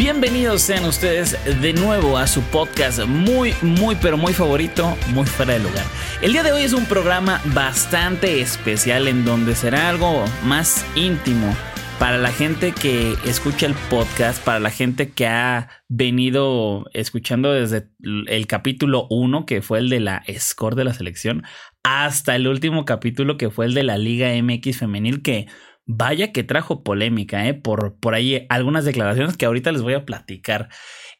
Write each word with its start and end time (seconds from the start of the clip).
Bienvenidos 0.00 0.62
sean 0.62 0.86
ustedes 0.86 1.36
de 1.60 1.74
nuevo 1.74 2.16
a 2.16 2.26
su 2.26 2.40
podcast 2.40 3.04
muy, 3.04 3.52
muy, 3.60 3.94
pero 3.96 4.16
muy 4.16 4.32
favorito, 4.32 4.96
muy 5.12 5.26
fuera 5.26 5.52
de 5.52 5.58
lugar. 5.58 5.84
El 6.22 6.32
día 6.32 6.42
de 6.42 6.52
hoy 6.52 6.62
es 6.62 6.72
un 6.72 6.86
programa 6.86 7.42
bastante 7.52 8.40
especial 8.40 9.08
en 9.08 9.26
donde 9.26 9.54
será 9.54 9.90
algo 9.90 10.24
más 10.42 10.86
íntimo 10.94 11.54
para 11.98 12.16
la 12.16 12.32
gente 12.32 12.72
que 12.72 13.14
escucha 13.26 13.66
el 13.66 13.74
podcast, 13.90 14.42
para 14.42 14.58
la 14.58 14.70
gente 14.70 15.10
que 15.10 15.26
ha 15.26 15.68
venido 15.88 16.86
escuchando 16.94 17.52
desde 17.52 17.90
el 18.00 18.46
capítulo 18.46 19.06
1, 19.10 19.44
que 19.44 19.60
fue 19.60 19.80
el 19.80 19.90
de 19.90 20.00
la 20.00 20.24
score 20.38 20.76
de 20.76 20.84
la 20.84 20.94
selección, 20.94 21.44
hasta 21.82 22.34
el 22.36 22.48
último 22.48 22.86
capítulo 22.86 23.36
que 23.36 23.50
fue 23.50 23.66
el 23.66 23.74
de 23.74 23.82
la 23.82 23.98
Liga 23.98 24.30
MX 24.42 24.78
femenil, 24.78 25.20
que 25.20 25.46
Vaya 25.92 26.30
que 26.30 26.44
trajo 26.44 26.84
polémica, 26.84 27.48
¿eh? 27.48 27.54
Por, 27.54 27.98
por 27.98 28.14
ahí 28.14 28.46
algunas 28.48 28.84
declaraciones 28.84 29.36
que 29.36 29.46
ahorita 29.46 29.72
les 29.72 29.82
voy 29.82 29.94
a 29.94 30.06
platicar. 30.06 30.68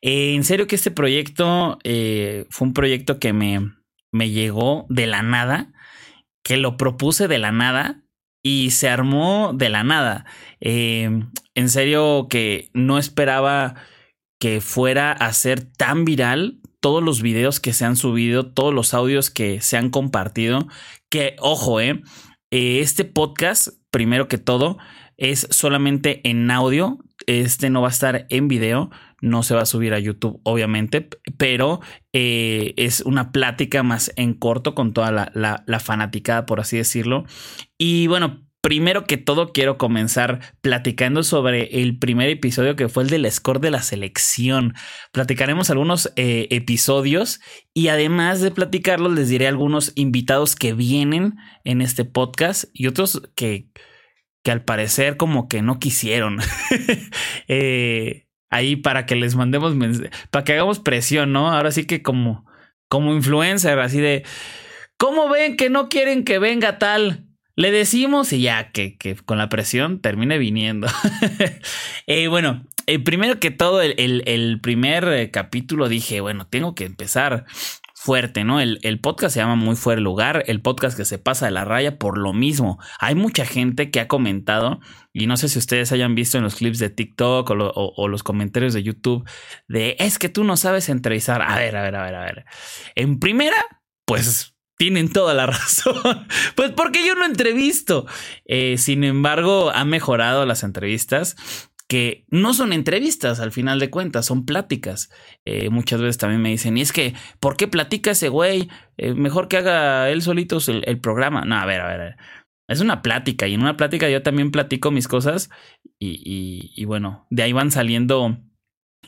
Eh, 0.01 0.35
en 0.35 0.45
serio 0.45 0.69
que 0.69 0.77
este 0.77 0.93
proyecto 0.93 1.79
eh, 1.83 2.47
fue 2.51 2.69
un 2.69 2.75
proyecto 2.75 3.19
que 3.19 3.33
me, 3.33 3.73
me 4.13 4.31
llegó 4.31 4.87
de 4.89 5.09
la 5.09 5.23
nada, 5.23 5.73
que 6.45 6.57
lo 6.57 6.77
propuse 6.77 7.27
de 7.27 7.39
la 7.39 7.51
nada 7.51 8.05
y 8.45 8.71
se 8.71 8.89
armó 8.89 9.53
de 9.55 9.71
la 9.71 9.83
nada. 9.83 10.25
Eh, 10.61 11.11
en 11.57 11.69
serio 11.69 12.29
que 12.31 12.71
no 12.73 12.99
esperaba 12.99 13.75
que 14.39 14.61
fuera 14.61 15.11
a 15.11 15.33
ser 15.33 15.65
tan 15.65 16.05
viral 16.05 16.61
todos 16.81 17.03
los 17.03 17.23
videos 17.23 17.59
que 17.59 17.73
se 17.73 17.85
han 17.85 17.97
subido, 17.97 18.53
todos 18.53 18.73
los 18.73 18.95
audios 18.95 19.31
que 19.31 19.61
se 19.61 19.77
han 19.77 19.91
compartido, 19.91 20.69
que 21.11 21.35
ojo, 21.41 21.81
eh, 21.81 22.03
este 22.51 23.05
podcast 23.05 23.80
primero 23.91 24.29
que 24.29 24.39
todo, 24.39 24.79
es 25.17 25.47
solamente 25.51 26.21
en 26.29 26.51
audio. 26.51 26.99
Este 27.27 27.71
no 27.71 27.83
va 27.83 27.89
a 27.89 27.93
estar 27.93 28.27
en 28.31 28.49
video, 28.49 28.91
no 29.21 29.43
se 29.43 29.55
va 29.55 29.63
a 29.63 29.67
subir 29.67 29.93
a 29.93 29.99
YouTube, 29.99 30.41
obviamente, 30.45 31.09
pero 31.37 31.81
eh, 32.13 32.73
es 32.77 33.03
una 33.03 33.31
plática 33.31 33.83
más 33.83 34.13
en 34.17 34.35
corto 34.35 34.75
con 34.75 34.93
toda 34.95 35.13
la, 35.13 35.31
la, 35.35 35.63
la 35.67 35.81
fanaticada, 35.81 36.47
por 36.47 36.61
así 36.61 36.79
decirlo. 36.79 37.25
Y 37.77 38.07
bueno, 38.07 38.50
Primero 38.63 39.07
que 39.07 39.17
todo, 39.17 39.53
quiero 39.53 39.79
comenzar 39.79 40.55
platicando 40.61 41.23
sobre 41.23 41.81
el 41.81 41.99
primer 41.99 42.29
episodio 42.29 42.77
que 42.77 42.91
fue 42.91 43.05
el 43.05 43.09
del 43.09 43.31
score 43.33 43.59
de 43.59 43.71
la 43.71 43.81
selección. 43.81 44.75
Platicaremos 45.13 45.71
algunos 45.71 46.13
eh, 46.17 46.47
episodios 46.51 47.41
y 47.73 47.89
además 47.89 48.43
de 48.43 48.51
platicarlos, 48.51 49.13
les 49.13 49.31
diré 49.31 49.49
algunos 49.49 49.93
invitados 49.95 50.57
que 50.57 50.75
vienen 50.75 51.37
en 51.65 51.81
este 51.81 52.05
podcast 52.05 52.65
y 52.75 52.87
otros 52.87 53.23
que, 53.35 53.71
que 54.45 54.51
al 54.51 54.63
parecer 54.63 55.17
como 55.17 55.49
que 55.49 55.63
no 55.63 55.79
quisieron. 55.79 56.39
Eh, 57.53 58.29
ahí 58.51 58.77
para 58.77 59.07
que 59.07 59.17
les 59.17 59.35
mandemos, 59.35 59.75
para 60.31 60.45
que 60.45 60.53
hagamos 60.53 60.79
presión, 60.79 61.33
¿no? 61.33 61.51
Ahora 61.51 61.73
sí 61.73 61.85
que 61.85 62.01
como, 62.03 62.47
como 62.89 63.13
influencer, 63.13 63.79
así 63.81 64.01
de, 64.01 64.25
¿cómo 64.97 65.29
ven 65.29 65.57
que 65.57 65.69
no 65.69 65.89
quieren 65.89 66.25
que 66.25 66.39
venga 66.39 66.79
tal? 66.79 67.30
Le 67.61 67.71
decimos 67.71 68.33
y 68.33 68.41
ya 68.41 68.73
que, 68.73 68.97
con 69.27 69.37
la 69.37 69.51
presión 69.51 70.01
termine 70.01 70.39
viniendo. 70.39 70.87
eh, 72.07 72.27
bueno, 72.29 72.65
eh, 72.87 72.99
primero 72.99 73.39
que 73.39 73.51
todo, 73.51 73.83
el, 73.83 74.61
primer 74.63 75.07
eh, 75.09 75.31
capítulo 75.31 75.91
dije, 75.91 76.23
bueno, 76.23 76.47
tengo 76.47 76.75
que 76.75 76.87
empezar 76.87 77.45
fuerte, 77.95 78.45
¿no? 78.45 78.63
El, 78.63 79.01
podcast 79.03 79.35
se 79.35 79.41
llama 79.41 79.57
Muy 79.57 79.77
Fuera 79.77 80.01
Lugar, 80.01 80.43
el 80.47 80.63
podcast 80.63 80.97
que 80.97 81.05
se 81.05 81.19
pasa 81.19 81.45
de 81.45 81.51
la 81.51 81.67
raya 81.67 81.99
por 81.99 82.17
lo 82.17 82.33
mismo. 82.33 82.79
Hay 82.99 83.15
mucha 83.15 83.45
gente 83.45 83.91
que 83.91 84.01
ha 84.01 84.09
comentado, 84.09 84.81
y 85.13 85.27
no 85.27 85.37
sé 85.37 85.51
si 85.51 85.59
ustedes 85.59 85.93
hayan 85.93 86.15
visto 86.15 86.39
en 86.39 86.45
los 86.45 86.55
clips 86.55 86.79
de 86.79 86.89
TikTok 86.89 87.51
o, 87.51 87.73
o 87.75 88.09
los 88.09 88.23
comentarios 88.23 88.73
de 88.73 88.83
YouTube, 88.83 89.29
de 89.69 89.97
es 89.99 90.19
que 90.19 90.31
tú 90.31 90.45
no 90.45 90.57
sabes 90.57 90.89
entrevistar. 90.89 91.43
A 91.43 91.59
ver, 91.59 91.77
a 91.77 91.83
ver, 91.83 91.95
a 91.95 92.05
ver, 92.05 92.15
a 92.15 92.25
ver. 92.25 92.45
En 92.95 93.21
primera, 93.21 93.63
pues 94.07 94.55
tienen 94.81 95.13
toda 95.13 95.35
la 95.35 95.45
razón. 95.47 96.27
Pues 96.55 96.71
porque 96.71 97.07
yo 97.07 97.15
no 97.15 97.27
entrevisto. 97.27 98.07
Eh, 98.47 98.79
sin 98.79 99.05
embargo, 99.05 99.71
ha 99.75 99.85
mejorado 99.85 100.47
las 100.47 100.63
entrevistas 100.63 101.37
que 101.87 102.25
no 102.29 102.55
son 102.55 102.73
entrevistas 102.73 103.41
al 103.41 103.53
final 103.53 103.79
de 103.79 103.91
cuentas, 103.91 104.25
son 104.25 104.47
pláticas. 104.47 105.11
Eh, 105.45 105.69
muchas 105.69 106.01
veces 106.01 106.17
también 106.17 106.41
me 106.41 106.49
dicen, 106.49 106.79
y 106.79 106.81
es 106.81 106.93
que, 106.93 107.13
¿por 107.41 107.59
qué 107.59 107.69
platica 107.69 108.13
ese 108.13 108.31
güey? 108.31 108.71
Eh, 108.97 109.13
mejor 109.13 109.49
que 109.49 109.59
haga 109.59 110.09
él 110.09 110.23
solito 110.23 110.57
el, 110.67 111.01
programa. 111.01 111.43
No, 111.45 111.57
a 111.57 111.67
ver, 111.67 111.83
a 111.83 111.87
ver, 111.87 112.01
a 112.01 112.05
ver. 112.05 112.17
Es 112.67 112.81
una 112.81 113.03
plática 113.03 113.49
y 113.49 113.55
en 113.55 113.61
una 113.61 113.77
plática 113.77 114.09
yo 114.09 114.23
también 114.23 114.51
platico 114.51 114.91
mis 114.91 115.09
cosas 115.09 115.51
y 115.99 116.85
bueno, 116.87 117.27
de 117.29 117.43
ahí 117.43 117.53
van 117.53 117.71
saliendo 117.71 118.39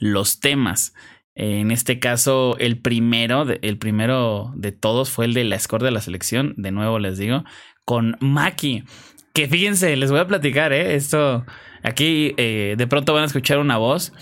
los 0.00 0.40
temas. 0.40 0.92
En 1.34 1.70
este 1.70 1.98
caso, 1.98 2.56
el 2.58 2.80
primero, 2.80 3.44
de, 3.44 3.58
el 3.62 3.78
primero 3.78 4.52
de 4.54 4.72
todos 4.72 5.10
fue 5.10 5.24
el 5.24 5.34
de 5.34 5.44
la 5.44 5.58
score 5.58 5.82
de 5.82 5.90
la 5.90 6.00
selección. 6.00 6.54
De 6.56 6.72
nuevo 6.72 6.98
les 6.98 7.18
digo, 7.18 7.44
con 7.84 8.16
Maki. 8.20 8.84
Que 9.32 9.48
fíjense, 9.48 9.96
les 9.96 10.10
voy 10.10 10.20
a 10.20 10.26
platicar, 10.26 10.72
¿eh? 10.72 10.94
Esto, 10.94 11.46
aquí 11.82 12.34
eh, 12.36 12.74
de 12.76 12.86
pronto 12.86 13.14
van 13.14 13.22
a 13.22 13.26
escuchar 13.26 13.58
una 13.58 13.78
voz 13.78 14.12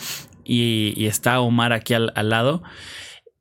y, 0.44 1.06
está 1.06 1.40
Omar 1.40 1.72
aquí 1.72 1.94
al, 1.94 2.12
al 2.14 2.30
lado. 2.30 2.62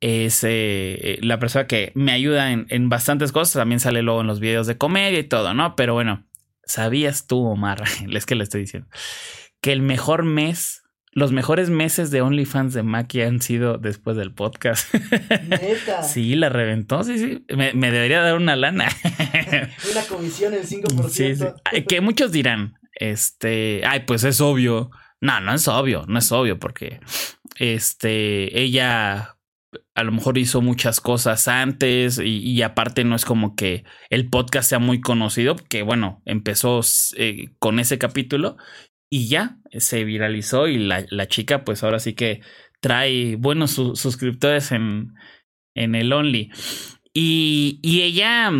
Es 0.00 0.42
eh, 0.42 1.18
la 1.22 1.38
persona 1.38 1.66
que 1.66 1.92
me 1.94 2.12
ayuda 2.12 2.52
en, 2.52 2.66
en, 2.70 2.88
bastantes 2.88 3.30
cosas. 3.30 3.54
También 3.54 3.80
sale 3.80 4.02
luego 4.02 4.22
en 4.22 4.26
los 4.26 4.40
videos 4.40 4.66
de 4.66 4.78
comedia 4.78 5.18
y 5.18 5.24
todo, 5.24 5.54
¿no? 5.54 5.76
Pero 5.76 5.94
bueno, 5.94 6.26
¿sabías 6.64 7.28
tú, 7.28 7.46
Omar? 7.46 7.84
es 8.12 8.26
que 8.26 8.34
le 8.34 8.42
estoy 8.42 8.62
diciendo 8.62 8.88
que 9.60 9.72
el 9.72 9.82
mejor 9.82 10.24
mes 10.24 10.82
los 11.12 11.32
mejores 11.32 11.70
meses 11.70 12.10
de 12.10 12.22
OnlyFans 12.22 12.72
de 12.72 12.82
Maki 12.82 13.22
han 13.22 13.42
sido 13.42 13.78
después 13.78 14.16
del 14.16 14.32
podcast. 14.32 14.92
¿Neta? 15.48 16.02
sí, 16.04 16.36
la 16.36 16.48
reventó, 16.48 17.02
sí, 17.02 17.18
sí. 17.18 17.44
Me, 17.54 17.72
me 17.74 17.90
debería 17.90 18.20
dar 18.20 18.36
una 18.36 18.56
lana. 18.56 18.88
una 19.90 20.02
comisión, 20.08 20.54
el 20.54 20.66
5%. 20.66 21.08
Sí, 21.08 21.34
sí. 21.34 21.82
Que 21.84 22.00
muchos 22.00 22.30
dirán, 22.30 22.74
este, 22.94 23.82
ay, 23.84 24.00
pues 24.06 24.22
es 24.24 24.40
obvio. 24.40 24.90
No, 25.20 25.40
no 25.40 25.52
es 25.52 25.66
obvio, 25.68 26.04
no 26.06 26.18
es 26.18 26.30
obvio 26.32 26.58
porque, 26.58 27.00
este, 27.58 28.62
ella 28.62 29.36
a 29.94 30.02
lo 30.02 30.12
mejor 30.12 30.38
hizo 30.38 30.62
muchas 30.62 31.00
cosas 31.00 31.46
antes 31.46 32.18
y, 32.18 32.38
y, 32.38 32.62
aparte 32.62 33.04
no 33.04 33.14
es 33.14 33.24
como 33.24 33.54
que 33.54 33.84
el 34.08 34.28
podcast 34.28 34.68
sea 34.70 34.78
muy 34.78 35.00
conocido, 35.00 35.56
que 35.56 35.82
bueno, 35.82 36.22
empezó 36.24 36.80
eh, 37.16 37.50
con 37.58 37.78
ese 37.78 37.98
capítulo 37.98 38.56
y 39.10 39.28
ya 39.28 39.58
se 39.76 40.04
viralizó 40.04 40.68
y 40.68 40.78
la, 40.78 41.04
la, 41.10 41.26
chica 41.26 41.64
pues 41.64 41.82
ahora 41.82 41.98
sí 41.98 42.14
que 42.14 42.40
trae 42.80 43.36
buenos 43.36 43.72
su, 43.72 43.96
suscriptores 43.96 44.70
en, 44.72 45.14
en 45.74 45.96
el 45.96 46.12
Only. 46.12 46.50
Y, 47.12 47.80
y 47.82 48.02
ella, 48.02 48.52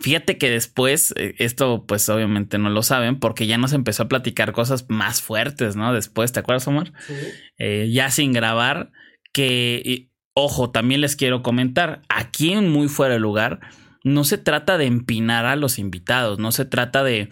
fíjate 0.00 0.38
que 0.38 0.50
después, 0.50 1.12
eh, 1.16 1.34
esto 1.38 1.84
pues 1.86 2.08
obviamente 2.08 2.56
no 2.56 2.70
lo 2.70 2.82
saben 2.82 3.20
porque 3.20 3.46
ya 3.46 3.58
nos 3.58 3.74
empezó 3.74 4.04
a 4.04 4.08
platicar 4.08 4.52
cosas 4.52 4.86
más 4.88 5.20
fuertes, 5.20 5.76
¿no? 5.76 5.92
Después, 5.92 6.32
¿te 6.32 6.40
acuerdas, 6.40 6.66
Omar? 6.66 6.92
Sí. 7.06 7.14
Eh, 7.58 7.90
ya 7.92 8.10
sin 8.10 8.32
grabar, 8.32 8.90
que, 9.34 9.82
y, 9.84 10.10
ojo, 10.32 10.70
también 10.70 11.02
les 11.02 11.14
quiero 11.14 11.42
comentar, 11.42 12.00
aquí 12.08 12.52
en 12.52 12.70
Muy 12.70 12.88
Fuera 12.88 13.14
de 13.14 13.20
Lugar, 13.20 13.60
no 14.02 14.24
se 14.24 14.38
trata 14.38 14.78
de 14.78 14.86
empinar 14.86 15.44
a 15.44 15.56
los 15.56 15.78
invitados, 15.78 16.38
no 16.38 16.52
se 16.52 16.64
trata 16.64 17.04
de 17.04 17.28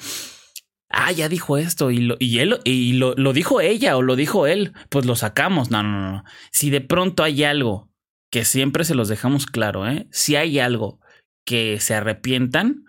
ah, 0.88 1.12
ya 1.12 1.28
dijo 1.28 1.58
esto 1.58 1.90
y 1.90 1.98
lo, 1.98 2.16
y 2.18 2.38
él, 2.38 2.58
y 2.64 2.94
lo, 2.94 3.14
lo 3.14 3.32
dijo 3.32 3.60
ella 3.60 3.96
o 3.96 4.02
lo 4.02 4.16
dijo 4.16 4.46
él, 4.46 4.72
pues 4.88 5.06
lo 5.06 5.16
sacamos. 5.16 5.70
No, 5.70 5.82
no, 5.82 6.12
no. 6.12 6.24
Si 6.50 6.70
de 6.70 6.80
pronto 6.80 7.22
hay 7.22 7.44
algo 7.44 7.90
que 8.30 8.44
siempre 8.44 8.84
se 8.84 8.94
los 8.94 9.08
dejamos 9.08 9.46
claro, 9.46 9.88
¿eh? 9.88 10.08
Si 10.10 10.36
hay 10.36 10.58
algo 10.58 11.00
que 11.44 11.78
se 11.80 11.94
arrepientan, 11.94 12.84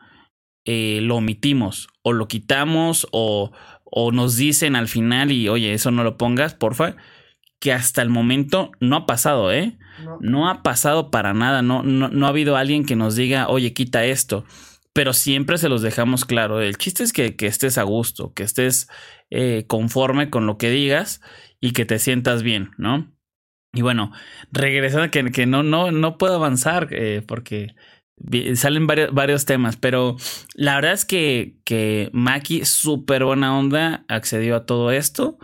eh, 0.66 1.00
lo 1.02 1.18
omitimos 1.18 1.88
o 2.02 2.12
lo 2.14 2.28
quitamos 2.28 3.08
o, 3.12 3.52
o 3.86 4.12
nos 4.12 4.36
dicen 4.36 4.76
al 4.76 4.88
final 4.88 5.32
y 5.32 5.48
oye, 5.48 5.74
eso 5.74 5.92
no 5.92 6.04
lo 6.04 6.18
pongas, 6.18 6.56
porfa, 6.56 6.96
que 7.60 7.72
hasta 7.74 8.02
el 8.02 8.10
momento 8.10 8.72
no 8.80 8.98
ha 8.98 9.06
pasado, 9.06 9.52
¿eh? 9.52 9.78
No, 10.20 10.48
ha 10.48 10.62
pasado 10.62 11.10
para 11.10 11.34
nada, 11.34 11.64
no, 11.64 11.82
no, 11.82 12.10
no 12.10 12.26
ha 12.28 12.30
habido 12.30 12.56
alguien 12.56 12.86
que 12.86 12.96
nos 12.96 13.16
diga, 13.16 13.48
oye, 13.48 13.74
quita 13.74 14.06
esto 14.06 14.46
pero 14.98 15.14
siempre 15.14 15.60
se 15.60 15.70
los 15.70 15.84
dejamos 15.84 16.26
claro. 16.26 16.60
El 16.60 16.80
chiste 16.80 17.04
es 17.04 17.14
que, 17.14 17.36
que 17.36 17.46
estés 17.46 17.78
a 17.78 17.84
gusto, 17.84 18.34
que 18.34 18.42
estés 18.42 18.90
eh, 19.30 19.66
conforme 19.68 20.32
con 20.32 20.48
lo 20.48 20.58
que 20.58 20.72
digas 20.72 21.22
y 21.60 21.74
que 21.74 21.86
te 21.86 22.00
sientas 22.00 22.42
bien, 22.42 22.72
¿no? 22.80 23.14
Y 23.74 23.84
bueno, 23.84 24.12
regresando 24.52 25.12
que, 25.12 25.32
que 25.32 25.46
no, 25.46 25.62
no, 25.62 25.92
no 25.92 26.18
puedo 26.18 26.34
avanzar 26.34 26.88
eh, 26.90 27.22
porque 27.28 27.76
salen 28.56 28.88
varios, 28.88 29.14
varios 29.14 29.46
temas, 29.46 29.78
pero 29.78 30.16
la 30.56 30.74
verdad 30.74 30.94
es 30.94 31.06
que, 31.06 31.60
que 31.64 32.10
Maki, 32.12 32.66
súper 32.66 33.24
buena 33.24 33.56
onda, 33.56 34.04
accedió 34.08 34.56
a 34.56 34.66
todo 34.66 34.90
esto 34.90 35.38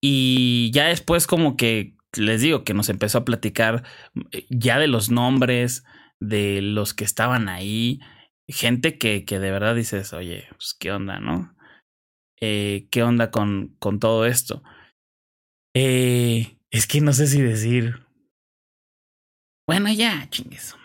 y 0.00 0.72
ya 0.72 0.86
después 0.86 1.28
como 1.28 1.56
que 1.56 1.94
les 2.16 2.40
digo 2.40 2.64
que 2.64 2.74
nos 2.74 2.88
empezó 2.88 3.18
a 3.18 3.24
platicar 3.24 3.84
eh, 4.32 4.46
ya 4.50 4.80
de 4.80 4.88
los 4.88 5.12
nombres, 5.12 5.84
de 6.18 6.60
los 6.60 6.92
que 6.92 7.04
estaban 7.04 7.48
ahí, 7.48 8.00
gente 8.48 8.98
que, 8.98 9.24
que 9.24 9.38
de 9.38 9.50
verdad 9.50 9.74
dices, 9.74 10.12
oye, 10.12 10.46
pues 10.50 10.74
qué 10.78 10.92
onda, 10.92 11.18
¿no? 11.18 11.54
Eh, 12.40 12.88
¿Qué 12.90 13.02
onda 13.02 13.30
con, 13.30 13.74
con 13.78 13.98
todo 13.98 14.26
esto? 14.26 14.62
Eh, 15.74 16.58
es 16.70 16.86
que 16.86 17.00
no 17.00 17.12
sé 17.12 17.26
si 17.26 17.40
decir. 17.40 18.06
Bueno, 19.68 19.92
ya, 19.92 20.28
chingues. 20.30 20.76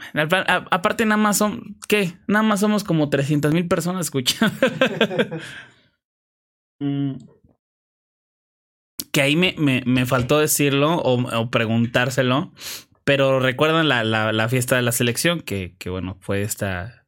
Aparte, 0.71 1.05
nada 1.05 1.21
más 1.21 1.37
son, 1.37 1.77
¿qué? 1.87 2.17
Nada 2.27 2.43
más 2.43 2.61
somos 2.61 2.83
como 2.83 3.09
300 3.09 3.53
mil 3.53 3.67
personas 3.67 4.07
escuchando. 4.07 4.55
Mm. 6.83 7.17
que 9.11 9.21
ahí 9.21 9.35
me, 9.35 9.53
me, 9.59 9.83
me 9.85 10.07
faltó 10.07 10.39
decirlo 10.39 10.95
o, 10.95 11.21
o, 11.21 11.51
preguntárselo. 11.51 12.51
Pero 13.03 13.39
recuerdan 13.39 13.87
la, 13.87 14.03
la, 14.03 14.33
la, 14.33 14.49
fiesta 14.49 14.77
de 14.77 14.81
la 14.81 14.91
selección, 14.91 15.41
que, 15.41 15.75
que 15.77 15.91
bueno, 15.91 16.17
fue 16.21 16.41
esta 16.41 17.00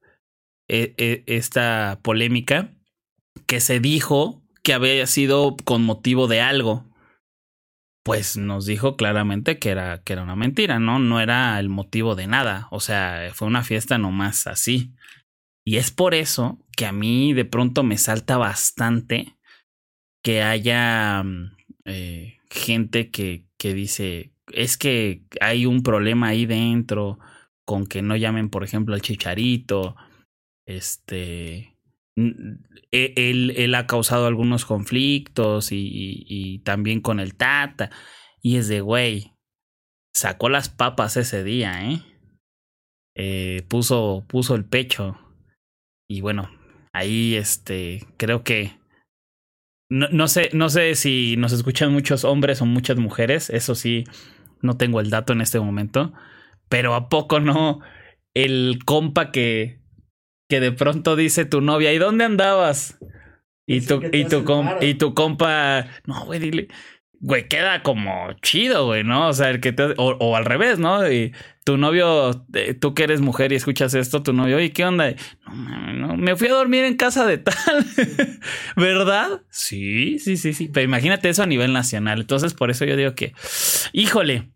e, 0.73 0.95
e, 0.97 1.23
esta 1.27 1.99
polémica 2.01 2.71
que 3.45 3.59
se 3.59 3.79
dijo 3.79 4.41
que 4.63 4.73
había 4.73 5.05
sido 5.05 5.55
con 5.63 5.83
motivo 5.83 6.27
de 6.27 6.41
algo. 6.41 6.83
Pues 8.03 8.37
nos 8.37 8.65
dijo 8.65 8.97
claramente 8.97 9.59
que 9.59 9.69
era, 9.69 10.01
que 10.03 10.13
era 10.13 10.23
una 10.23 10.35
mentira, 10.35 10.79
¿no? 10.79 10.97
No 10.97 11.19
era 11.21 11.59
el 11.59 11.69
motivo 11.69 12.15
de 12.15 12.25
nada. 12.25 12.67
O 12.71 12.79
sea, 12.79 13.29
fue 13.33 13.47
una 13.47 13.63
fiesta 13.63 13.99
nomás 13.99 14.47
así. 14.47 14.91
Y 15.63 15.77
es 15.77 15.91
por 15.91 16.15
eso 16.15 16.57
que 16.75 16.87
a 16.87 16.91
mí 16.91 17.33
de 17.33 17.45
pronto 17.45 17.83
me 17.83 17.99
salta 17.99 18.37
bastante 18.37 19.37
que 20.23 20.41
haya 20.41 21.21
mm, 21.23 21.55
eh, 21.85 22.39
gente 22.49 23.11
que, 23.11 23.45
que 23.59 23.75
dice, 23.75 24.33
es 24.51 24.77
que 24.77 25.21
hay 25.39 25.67
un 25.67 25.83
problema 25.83 26.29
ahí 26.29 26.47
dentro 26.47 27.19
con 27.63 27.85
que 27.85 28.01
no 28.01 28.15
llamen, 28.15 28.49
por 28.49 28.63
ejemplo, 28.63 28.95
al 28.95 29.01
chicharito 29.01 29.95
este. 30.65 31.77
E, 32.15 33.13
él, 33.15 33.53
él 33.57 33.75
ha 33.75 33.87
causado 33.87 34.27
algunos 34.27 34.65
conflictos 34.65 35.69
y, 35.71 36.61
también 36.65 37.01
con 37.01 37.19
el 37.19 37.35
Tata. 37.35 37.89
Y 38.41 38.57
es 38.57 38.67
de, 38.67 38.81
güey, 38.81 39.33
sacó 40.13 40.49
las 40.49 40.69
papas 40.69 41.17
ese 41.17 41.43
día, 41.43 41.89
¿eh? 41.89 42.01
eh 43.15 43.63
puso, 43.67 44.25
puso 44.27 44.55
el 44.55 44.65
pecho. 44.65 45.17
Y 46.07 46.21
bueno, 46.21 46.49
ahí 46.93 47.35
este, 47.35 48.05
creo 48.17 48.43
que... 48.43 48.79
No, 49.89 50.07
no, 50.09 50.27
sé, 50.27 50.49
no 50.53 50.69
sé 50.69 50.95
si 50.95 51.35
nos 51.37 51.51
escuchan 51.51 51.93
muchos 51.93 52.23
hombres 52.23 52.61
o 52.61 52.65
muchas 52.65 52.97
mujeres, 52.97 53.49
eso 53.51 53.75
sí, 53.75 54.05
no 54.61 54.75
tengo 54.77 54.99
el 54.99 55.11
dato 55.11 55.33
en 55.33 55.41
este 55.41 55.59
momento, 55.59 56.13
pero 56.67 56.95
¿a 56.95 57.09
poco 57.09 57.39
no 57.39 57.81
el 58.33 58.79
compa 58.85 59.31
que, 59.31 59.82
que 60.53 60.59
de 60.59 60.71
pronto 60.71 61.15
dice 61.15 61.45
tu 61.45 61.61
novia, 61.61 61.91
¿y 61.93 61.97
dónde 61.97 62.25
andabas? 62.25 62.99
Y 63.65 63.81
tu, 63.81 64.03
y, 64.11 64.25
tu 64.25 64.45
y 64.81 64.93
tu 64.93 65.15
compa, 65.15 65.87
no, 66.05 66.25
güey, 66.25 66.39
dile, 66.39 66.67
güey, 67.13 67.47
queda 67.47 67.81
como 67.81 68.31
chido, 68.43 68.85
güey, 68.85 69.03
¿no? 69.03 69.29
O 69.29 69.33
sea, 69.33 69.49
el 69.49 69.61
que 69.61 69.71
te, 69.71 69.95
o, 69.97 70.15
o, 70.19 70.35
al 70.35 70.45
revés, 70.45 70.77
¿no? 70.77 71.11
Y 71.11 71.33
tu 71.65 71.77
novio, 71.77 72.45
eh, 72.53 72.75
tú 72.75 72.93
que 72.93 73.05
eres 73.05 73.19
mujer 73.19 73.51
y 73.51 73.55
escuchas 73.55 73.95
esto, 73.95 74.21
tu 74.21 74.31
novio, 74.31 74.59
¿y 74.59 74.69
qué 74.69 74.85
onda? 74.85 75.15
No, 75.47 75.93
no, 75.93 76.17
me 76.17 76.35
fui 76.35 76.49
a 76.49 76.53
dormir 76.53 76.83
en 76.83 76.97
casa 76.97 77.25
de 77.25 77.39
tal, 77.39 77.83
¿verdad? 78.75 79.41
Sí, 79.49 80.19
sí, 80.19 80.37
sí, 80.37 80.53
sí, 80.53 80.69
pero 80.71 80.83
imagínate 80.83 81.29
eso 81.29 81.41
a 81.41 81.47
nivel 81.47 81.73
nacional. 81.73 82.19
Entonces, 82.21 82.53
por 82.53 82.69
eso 82.69 82.85
yo 82.85 82.95
digo 82.95 83.15
que, 83.15 83.33
híjole, 83.91 84.51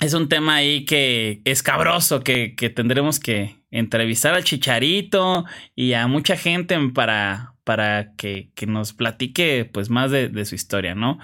es 0.00 0.14
un 0.14 0.28
tema 0.28 0.56
ahí 0.56 0.84
que 0.84 1.40
es 1.44 1.62
cabroso, 1.62 2.20
que, 2.20 2.54
que 2.56 2.70
tendremos 2.70 3.20
que 3.20 3.64
entrevistar 3.70 4.34
al 4.34 4.44
chicharito 4.44 5.44
y 5.74 5.92
a 5.92 6.06
mucha 6.06 6.36
gente 6.36 6.78
para, 6.92 7.54
para 7.64 8.14
que, 8.16 8.50
que 8.54 8.66
nos 8.66 8.92
platique 8.92 9.64
pues 9.64 9.90
más 9.90 10.10
de, 10.10 10.28
de, 10.28 10.44
su 10.44 10.54
historia, 10.54 10.94
¿no? 10.94 11.18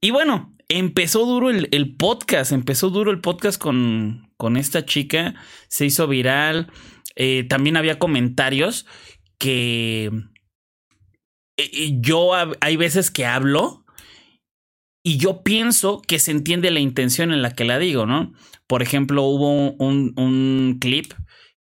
Y 0.00 0.10
bueno, 0.10 0.54
empezó 0.68 1.26
duro 1.26 1.50
el, 1.50 1.68
el, 1.72 1.96
podcast, 1.96 2.52
empezó 2.52 2.90
duro 2.90 3.10
el 3.10 3.20
podcast 3.20 3.60
con, 3.60 4.30
con 4.36 4.56
esta 4.56 4.84
chica, 4.84 5.34
se 5.68 5.86
hizo 5.86 6.06
viral, 6.08 6.70
eh, 7.16 7.44
también 7.48 7.76
había 7.76 7.98
comentarios 7.98 8.86
que 9.38 10.10
eh, 11.56 11.90
yo 12.00 12.32
hay 12.60 12.76
veces 12.76 13.10
que 13.10 13.26
hablo 13.26 13.84
y 15.08 15.16
yo 15.16 15.42
pienso 15.42 16.02
que 16.06 16.18
se 16.18 16.32
entiende 16.32 16.70
la 16.70 16.80
intención 16.80 17.32
en 17.32 17.40
la 17.40 17.54
que 17.54 17.64
la 17.64 17.78
digo, 17.78 18.04
¿no? 18.04 18.34
Por 18.66 18.82
ejemplo, 18.82 19.22
hubo 19.22 19.72
un, 19.72 20.12
un 20.18 20.76
clip 20.78 21.14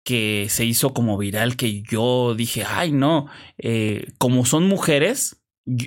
que 0.03 0.49
se 0.51 0.65
hizo 0.65 0.93
como 0.93 1.17
viral 1.17 1.55
que 1.55 1.83
yo 1.83 2.35
dije, 2.35 2.65
ay 2.67 2.91
no, 2.91 3.29
eh, 3.57 4.11
como 4.19 4.45
son 4.45 4.67
mujeres, 4.67 5.41
yo, 5.65 5.87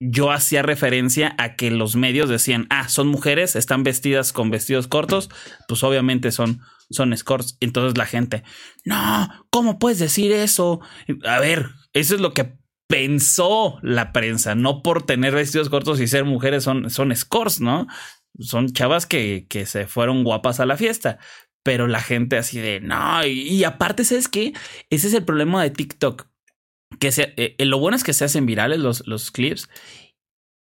yo, 0.00 0.30
hacía 0.30 0.62
referencia 0.62 1.34
a 1.36 1.56
que 1.56 1.70
los 1.70 1.94
medios 1.94 2.30
decían, 2.30 2.66
ah, 2.70 2.88
son 2.88 3.08
mujeres, 3.08 3.54
están 3.54 3.82
vestidas 3.82 4.32
con 4.32 4.48
vestidos 4.48 4.88
cortos, 4.88 5.28
pues 5.68 5.84
obviamente 5.84 6.32
son, 6.32 6.62
son 6.88 7.12
escorts. 7.12 7.58
Entonces 7.60 7.98
la 7.98 8.06
gente, 8.06 8.44
no, 8.86 9.28
¿cómo 9.50 9.78
puedes 9.78 9.98
decir 9.98 10.32
eso? 10.32 10.80
A 11.26 11.38
ver, 11.38 11.68
eso 11.92 12.14
es 12.14 12.22
lo 12.22 12.32
que 12.32 12.61
pensó 12.92 13.78
la 13.80 14.12
prensa, 14.12 14.54
no 14.54 14.82
por 14.82 15.06
tener 15.06 15.34
vestidos 15.34 15.70
cortos 15.70 15.98
y 15.98 16.06
ser 16.06 16.26
mujeres 16.26 16.62
son, 16.62 16.90
son 16.90 17.16
scores, 17.16 17.58
¿no? 17.58 17.86
Son 18.38 18.70
chavas 18.70 19.06
que, 19.06 19.46
que 19.48 19.64
se 19.64 19.86
fueron 19.86 20.24
guapas 20.24 20.60
a 20.60 20.66
la 20.66 20.76
fiesta. 20.76 21.18
Pero 21.62 21.86
la 21.86 22.02
gente 22.02 22.36
así 22.36 22.58
de 22.58 22.80
no, 22.80 23.24
y, 23.24 23.48
y 23.48 23.64
aparte, 23.64 24.04
¿sabes 24.04 24.28
qué? 24.28 24.52
Ese 24.90 25.06
es 25.06 25.14
el 25.14 25.24
problema 25.24 25.62
de 25.62 25.70
TikTok. 25.70 26.26
Que 27.00 27.12
se, 27.12 27.32
eh, 27.38 27.56
lo 27.64 27.78
bueno 27.78 27.96
es 27.96 28.04
que 28.04 28.12
se 28.12 28.26
hacen 28.26 28.44
virales 28.44 28.78
los, 28.78 29.06
los 29.06 29.30
clips. 29.30 29.70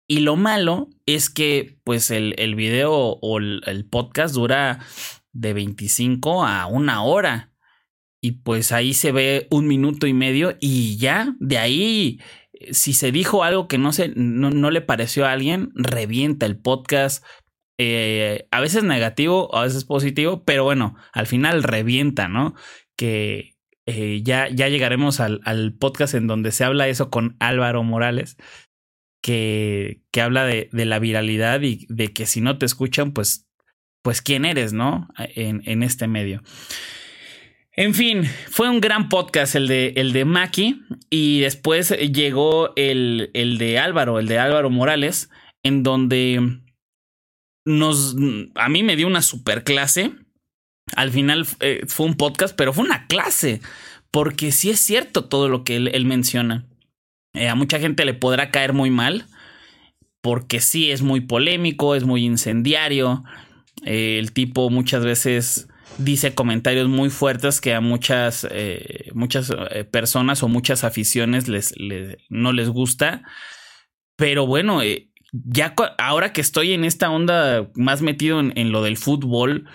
Y 0.07 0.19
lo 0.19 0.35
malo 0.35 0.89
es 1.07 1.31
que, 1.31 1.79
pues, 1.83 2.11
el, 2.11 2.35
el 2.37 2.53
video 2.53 2.93
o 2.93 3.39
el 3.39 3.87
podcast 3.89 4.35
dura 4.35 4.85
de 5.31 5.53
25 5.53 6.45
a 6.45 6.67
una 6.67 7.01
hora 7.01 7.50
y 8.21 8.33
pues 8.43 8.71
ahí 8.71 8.93
se 8.93 9.11
ve 9.11 9.47
un 9.49 9.67
minuto 9.67 10.07
y 10.07 10.13
medio 10.13 10.55
y 10.59 10.97
ya 10.97 11.35
de 11.39 11.57
ahí 11.57 12.19
si 12.71 12.93
se 12.93 13.11
dijo 13.11 13.43
algo 13.43 13.67
que 13.67 13.77
no, 13.77 13.91
se, 13.91 14.09
no, 14.15 14.51
no 14.51 14.71
le 14.71 14.81
pareció 14.81 15.25
a 15.25 15.31
alguien, 15.31 15.71
revienta 15.73 16.45
el 16.45 16.57
podcast. 16.57 17.25
Eh, 17.79 18.47
a 18.51 18.59
veces 18.59 18.83
negativo, 18.83 19.55
a 19.55 19.63
veces 19.63 19.85
positivo, 19.85 20.43
pero 20.45 20.63
bueno, 20.63 20.95
al 21.13 21.25
final 21.25 21.63
revienta, 21.63 22.27
¿no? 22.27 22.53
Que 22.95 23.55
eh, 23.87 24.21
ya, 24.23 24.49
ya 24.49 24.67
llegaremos 24.69 25.19
al, 25.19 25.41
al, 25.45 25.73
podcast 25.73 26.13
en 26.13 26.27
donde 26.27 26.51
se 26.51 26.63
habla 26.63 26.87
eso 26.87 27.09
con 27.09 27.35
Álvaro 27.39 27.83
Morales, 27.83 28.37
que, 29.23 30.01
que 30.11 30.21
habla 30.21 30.45
de, 30.45 30.69
de, 30.71 30.85
la 30.85 30.99
viralidad 30.99 31.61
y 31.61 31.87
de 31.89 32.13
que 32.13 32.27
si 32.27 32.41
no 32.41 32.59
te 32.59 32.67
escuchan, 32.67 33.13
pues, 33.13 33.47
pues 34.03 34.21
quién 34.21 34.45
eres, 34.45 34.73
¿no? 34.73 35.07
En, 35.17 35.63
en 35.65 35.81
este 35.81 36.07
medio. 36.07 36.43
En 37.81 37.95
fin, 37.95 38.25
fue 38.25 38.69
un 38.69 38.79
gran 38.79 39.09
podcast 39.09 39.55
el 39.55 39.67
de, 39.67 39.93
el 39.95 40.13
de 40.13 40.23
Maki 40.23 40.83
y 41.09 41.39
después 41.39 41.89
llegó 41.89 42.73
el, 42.75 43.31
el 43.33 43.57
de 43.57 43.79
Álvaro, 43.79 44.19
el 44.19 44.27
de 44.27 44.37
Álvaro 44.37 44.69
Morales, 44.69 45.31
en 45.63 45.81
donde 45.81 46.59
nos, 47.65 48.15
a 48.53 48.69
mí 48.69 48.83
me 48.83 48.95
dio 48.95 49.07
una 49.07 49.23
super 49.23 49.63
clase. 49.63 50.11
Al 50.95 51.09
final 51.09 51.47
eh, 51.59 51.81
fue 51.87 52.05
un 52.05 52.17
podcast, 52.17 52.55
pero 52.55 52.71
fue 52.71 52.85
una 52.85 53.07
clase, 53.07 53.61
porque 54.11 54.51
sí 54.51 54.69
es 54.69 54.79
cierto 54.79 55.25
todo 55.25 55.49
lo 55.49 55.63
que 55.63 55.77
él, 55.77 56.05
menciona. 56.05 56.67
Eh, 57.33 57.49
a 57.49 57.55
mucha 57.55 57.79
gente 57.79 58.05
le 58.05 58.13
podrá 58.13 58.51
caer 58.51 58.73
muy 58.73 58.91
mal, 58.91 59.25
porque 60.21 60.59
sí 60.59 60.91
es 60.91 61.01
muy 61.01 61.21
polémico, 61.21 61.95
es 61.95 62.03
muy 62.03 62.25
incendiario. 62.25 63.23
Eh, 63.83 64.19
el 64.19 64.33
tipo 64.33 64.69
muchas 64.69 65.03
veces 65.03 65.67
dice 65.97 66.33
comentarios 66.33 66.87
muy 66.87 67.09
fuertes 67.09 67.61
que 67.61 67.73
a 67.73 67.81
muchas, 67.81 68.47
eh, 68.49 69.09
muchas 69.13 69.51
personas 69.91 70.43
o 70.43 70.47
muchas 70.47 70.83
aficiones 70.83 71.47
les, 71.47 71.73
no 72.29 72.53
les 72.53 72.69
gusta. 72.69 73.23
Pero 74.17 74.45
bueno, 74.45 74.81
ya 75.31 75.73
ahora 75.97 76.33
que 76.33 76.41
estoy 76.41 76.73
en 76.73 76.83
esta 76.85 77.09
onda 77.09 77.69
más 77.75 78.01
metido 78.01 78.39
en 78.39 78.71
lo 78.71 78.83
del 78.83 78.97
fútbol, 78.97 79.67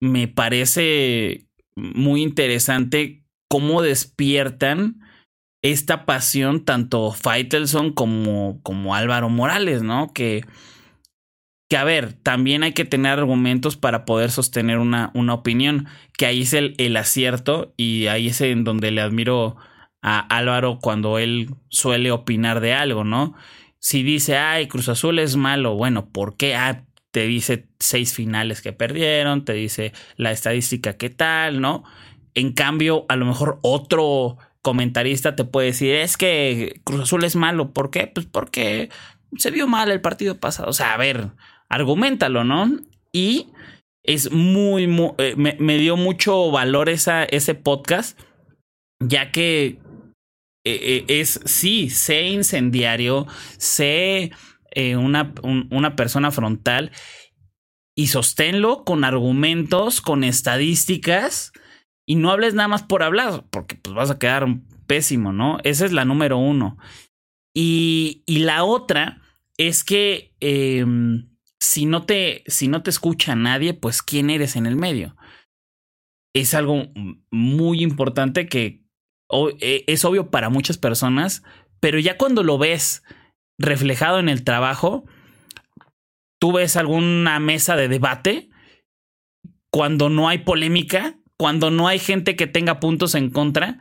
me 0.00 0.28
parece 0.28 1.46
muy 1.76 2.22
interesante 2.22 3.24
cómo 3.48 3.82
despiertan 3.82 5.00
esta 5.62 6.06
pasión 6.06 6.64
tanto 6.64 7.10
Faitelson 7.12 7.92
como, 7.92 8.60
como 8.62 8.94
Álvaro 8.94 9.28
Morales, 9.28 9.82
¿no? 9.82 10.12
Que, 10.12 10.44
que, 11.68 11.76
a 11.76 11.84
ver, 11.84 12.14
también 12.14 12.62
hay 12.62 12.72
que 12.72 12.84
tener 12.84 13.18
argumentos 13.18 13.76
para 13.76 14.04
poder 14.04 14.30
sostener 14.30 14.78
una, 14.78 15.10
una 15.14 15.34
opinión, 15.34 15.86
que 16.16 16.26
ahí 16.26 16.42
es 16.42 16.54
el, 16.54 16.74
el, 16.78 16.96
acierto 16.96 17.74
y 17.76 18.06
ahí 18.06 18.28
es 18.28 18.40
en 18.40 18.64
donde 18.64 18.90
le 18.90 19.00
admiro 19.00 19.56
a 20.02 20.20
Álvaro 20.20 20.78
cuando 20.80 21.18
él 21.18 21.50
suele 21.68 22.10
opinar 22.10 22.60
de 22.60 22.74
algo, 22.74 23.04
¿no? 23.04 23.34
Si 23.80 24.02
dice, 24.02 24.36
ay, 24.36 24.66
Cruz 24.68 24.88
Azul 24.88 25.18
es 25.18 25.36
malo, 25.36 25.74
bueno, 25.74 26.08
¿por 26.10 26.36
qué? 26.36 26.56
Ah, 26.56 26.84
te 27.10 27.26
dice 27.26 27.68
seis 27.78 28.14
finales 28.14 28.62
que 28.62 28.72
perdieron, 28.72 29.44
te 29.44 29.52
dice 29.52 29.92
la 30.16 30.30
estadística 30.30 30.96
qué 30.96 31.10
tal, 31.10 31.60
¿no? 31.60 31.84
En 32.34 32.52
cambio, 32.52 33.06
a 33.08 33.16
lo 33.16 33.26
mejor 33.26 33.58
otro 33.62 34.38
comentarista 34.62 35.36
te 35.36 35.44
puede 35.44 35.68
decir, 35.68 35.94
es 35.94 36.16
que 36.16 36.80
Cruz 36.84 37.02
Azul 37.02 37.24
es 37.24 37.36
malo. 37.36 37.72
¿Por 37.72 37.90
qué? 37.90 38.06
Pues 38.06 38.26
porque 38.26 38.90
se 39.36 39.50
vio 39.50 39.66
mal 39.66 39.90
el 39.90 40.00
partido 40.00 40.38
pasado. 40.38 40.68
O 40.68 40.72
sea, 40.72 40.94
a 40.94 40.96
ver, 40.96 41.30
argumentalo, 41.68 42.44
¿no? 42.44 42.70
Y 43.12 43.48
es 44.02 44.32
muy, 44.32 44.86
muy 44.86 45.12
eh, 45.18 45.34
me, 45.36 45.78
dio 45.78 45.96
mucho 45.96 46.50
valor 46.50 46.88
ese 46.88 47.54
podcast, 47.54 48.18
ya 49.00 49.30
que 49.32 49.78
eh, 50.64 51.04
eh, 51.04 51.04
es, 51.08 51.40
sí, 51.44 51.90
sé 51.90 52.28
incendiario, 52.28 53.26
sé 53.58 54.32
una, 54.96 55.34
una 55.42 55.96
persona 55.96 56.30
frontal 56.30 56.92
y 57.96 58.06
sosténlo 58.06 58.84
con 58.84 59.02
argumentos, 59.02 60.00
con 60.00 60.22
estadísticas 60.22 61.50
y 62.06 62.14
no 62.14 62.30
hables 62.30 62.54
nada 62.54 62.68
más 62.68 62.84
por 62.84 63.02
hablar, 63.02 63.44
porque 63.50 63.74
pues 63.74 63.92
vas 63.94 64.10
a 64.12 64.20
quedar 64.20 64.46
pésimo, 64.86 65.32
¿no? 65.32 65.58
Esa 65.64 65.84
es 65.84 65.92
la 65.92 66.04
número 66.04 66.38
uno. 66.38 66.78
Y, 67.52 68.22
y 68.24 68.38
la 68.40 68.62
otra 68.62 69.20
es 69.56 69.82
que 69.82 70.32
em, 70.38 71.28
si, 71.60 71.86
no 71.86 72.04
te, 72.04 72.44
si 72.46 72.68
no 72.68 72.82
te 72.82 72.90
escucha 72.90 73.34
nadie, 73.34 73.74
pues 73.74 74.02
¿quién 74.02 74.30
eres 74.30 74.56
en 74.56 74.66
el 74.66 74.76
medio? 74.76 75.16
Es 76.34 76.54
algo 76.54 76.88
muy 77.30 77.82
importante 77.82 78.48
que 78.48 78.84
e, 79.60 79.84
es 79.86 80.04
obvio 80.04 80.30
para 80.30 80.50
muchas 80.50 80.78
personas, 80.78 81.42
pero 81.80 81.98
ya 81.98 82.16
cuando 82.16 82.42
lo 82.42 82.58
ves 82.58 83.02
reflejado 83.58 84.18
en 84.18 84.28
el 84.28 84.44
trabajo, 84.44 85.04
tú 86.40 86.52
ves 86.52 86.76
alguna 86.76 87.40
mesa 87.40 87.76
de 87.76 87.88
debate, 87.88 88.50
cuando 89.70 90.08
no 90.08 90.28
hay 90.28 90.38
polémica, 90.38 91.18
cuando 91.36 91.70
no 91.70 91.88
hay 91.88 91.98
gente 91.98 92.36
que 92.36 92.46
tenga 92.46 92.80
puntos 92.80 93.14
en 93.14 93.30
contra. 93.30 93.78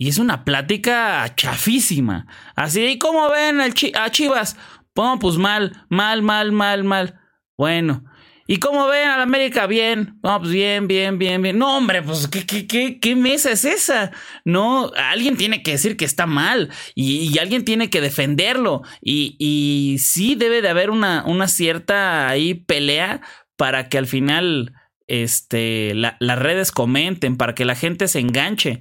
Y 0.00 0.08
es 0.08 0.18
una 0.18 0.44
plática 0.44 1.34
chafísima. 1.34 2.26
Así, 2.54 2.84
¿y 2.84 2.98
cómo 2.98 3.28
ven 3.30 3.60
a 3.60 4.10
Chivas? 4.10 4.56
Bueno, 4.98 5.20
pues 5.20 5.36
mal, 5.36 5.86
mal, 5.88 6.22
mal, 6.22 6.50
mal, 6.50 6.82
mal. 6.82 7.20
Bueno. 7.56 8.02
¿Y 8.48 8.56
cómo 8.56 8.88
ven 8.88 9.06
a 9.06 9.16
la 9.16 9.22
América? 9.22 9.68
Bien. 9.68 10.18
No, 10.24 10.40
pues 10.40 10.50
bien, 10.50 10.88
bien, 10.88 11.20
bien, 11.20 11.40
bien. 11.40 11.56
No, 11.56 11.76
hombre, 11.76 12.02
pues 12.02 12.26
¿qué, 12.26 12.44
qué, 12.44 12.66
qué, 12.66 12.98
qué 12.98 13.14
mesa 13.14 13.52
es 13.52 13.64
esa? 13.64 14.10
No, 14.44 14.90
alguien 14.96 15.36
tiene 15.36 15.62
que 15.62 15.70
decir 15.70 15.96
que 15.96 16.04
está 16.04 16.26
mal 16.26 16.70
y, 16.96 17.38
alguien 17.38 17.64
tiene 17.64 17.90
que 17.90 18.00
defenderlo. 18.00 18.82
Y, 19.00 19.36
y 19.38 19.98
sí 20.00 20.34
debe 20.34 20.62
de 20.62 20.68
haber 20.68 20.90
una, 20.90 21.22
una 21.26 21.46
cierta 21.46 22.28
ahí 22.28 22.54
pelea 22.54 23.20
para 23.56 23.88
que 23.88 23.98
al 23.98 24.08
final 24.08 24.72
este, 25.06 25.94
las 25.94 26.38
redes 26.40 26.72
comenten, 26.72 27.36
para 27.36 27.54
que 27.54 27.64
la 27.64 27.76
gente 27.76 28.08
se 28.08 28.18
enganche. 28.18 28.80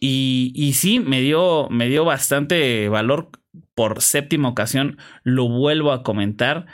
Y, 0.00 0.52
y 0.54 0.74
sí, 0.74 1.00
me 1.00 1.20
dio, 1.20 1.66
me 1.70 1.88
dio 1.88 2.04
bastante 2.04 2.88
valor 2.88 3.32
por 3.74 4.02
séptima 4.02 4.48
ocasión, 4.48 4.98
lo 5.22 5.48
vuelvo 5.48 5.92
a 5.92 6.02
comentar. 6.02 6.66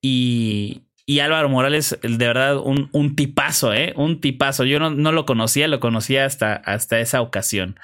Y, 0.00 0.82
y 1.06 1.20
Álvaro 1.20 1.48
Morales, 1.48 1.98
de 2.02 2.26
verdad, 2.26 2.58
un, 2.58 2.88
un 2.92 3.16
tipazo, 3.16 3.72
¿eh? 3.72 3.92
Un 3.96 4.20
tipazo. 4.20 4.64
Yo 4.64 4.78
no, 4.78 4.90
no, 4.90 5.12
lo 5.12 5.26
conocía, 5.26 5.68
lo 5.68 5.80
conocía 5.80 6.24
hasta, 6.24 6.54
hasta 6.54 7.00
esa 7.00 7.20
ocasión. 7.20 7.78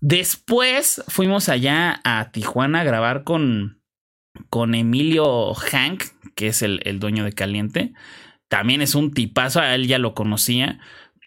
Después 0.00 1.02
fuimos 1.08 1.48
allá 1.48 2.00
a 2.04 2.30
Tijuana 2.30 2.80
a 2.80 2.84
grabar 2.84 3.24
con, 3.24 3.80
con 4.50 4.74
Emilio 4.74 5.54
Hank, 5.54 6.04
que 6.34 6.48
es 6.48 6.62
el, 6.62 6.80
el 6.84 7.00
dueño 7.00 7.24
de 7.24 7.32
Caliente 7.32 7.94
también 8.54 8.82
es 8.82 8.94
un 8.94 9.12
tipazo, 9.12 9.60
a 9.60 9.74
él 9.74 9.88
ya 9.88 9.98
lo 9.98 10.14
conocía 10.14 10.78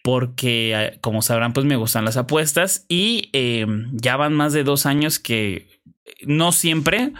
porque 0.02 0.72
eh, 0.74 0.98
como 1.02 1.20
sabrán 1.20 1.52
pues 1.52 1.66
me 1.66 1.76
gustan 1.76 2.06
las 2.06 2.16
apuestas 2.16 2.86
y 2.88 3.28
em, 3.34 3.90
ya 3.92 4.16
van 4.16 4.32
más 4.32 4.54
de 4.54 4.64
dos 4.64 4.86
años 4.86 5.18
que 5.18 5.77
no 6.26 6.52
siempre, 6.52 7.12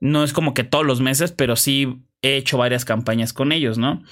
no 0.00 0.24
es 0.24 0.32
como 0.32 0.54
que 0.54 0.64
todos 0.64 0.86
los 0.86 1.00
meses, 1.00 1.32
pero 1.32 1.56
sí 1.56 2.02
he 2.22 2.36
hecho 2.36 2.58
varias 2.58 2.84
campañas 2.84 3.32
con 3.32 3.52
ellos, 3.52 3.78
¿no? 3.78 4.02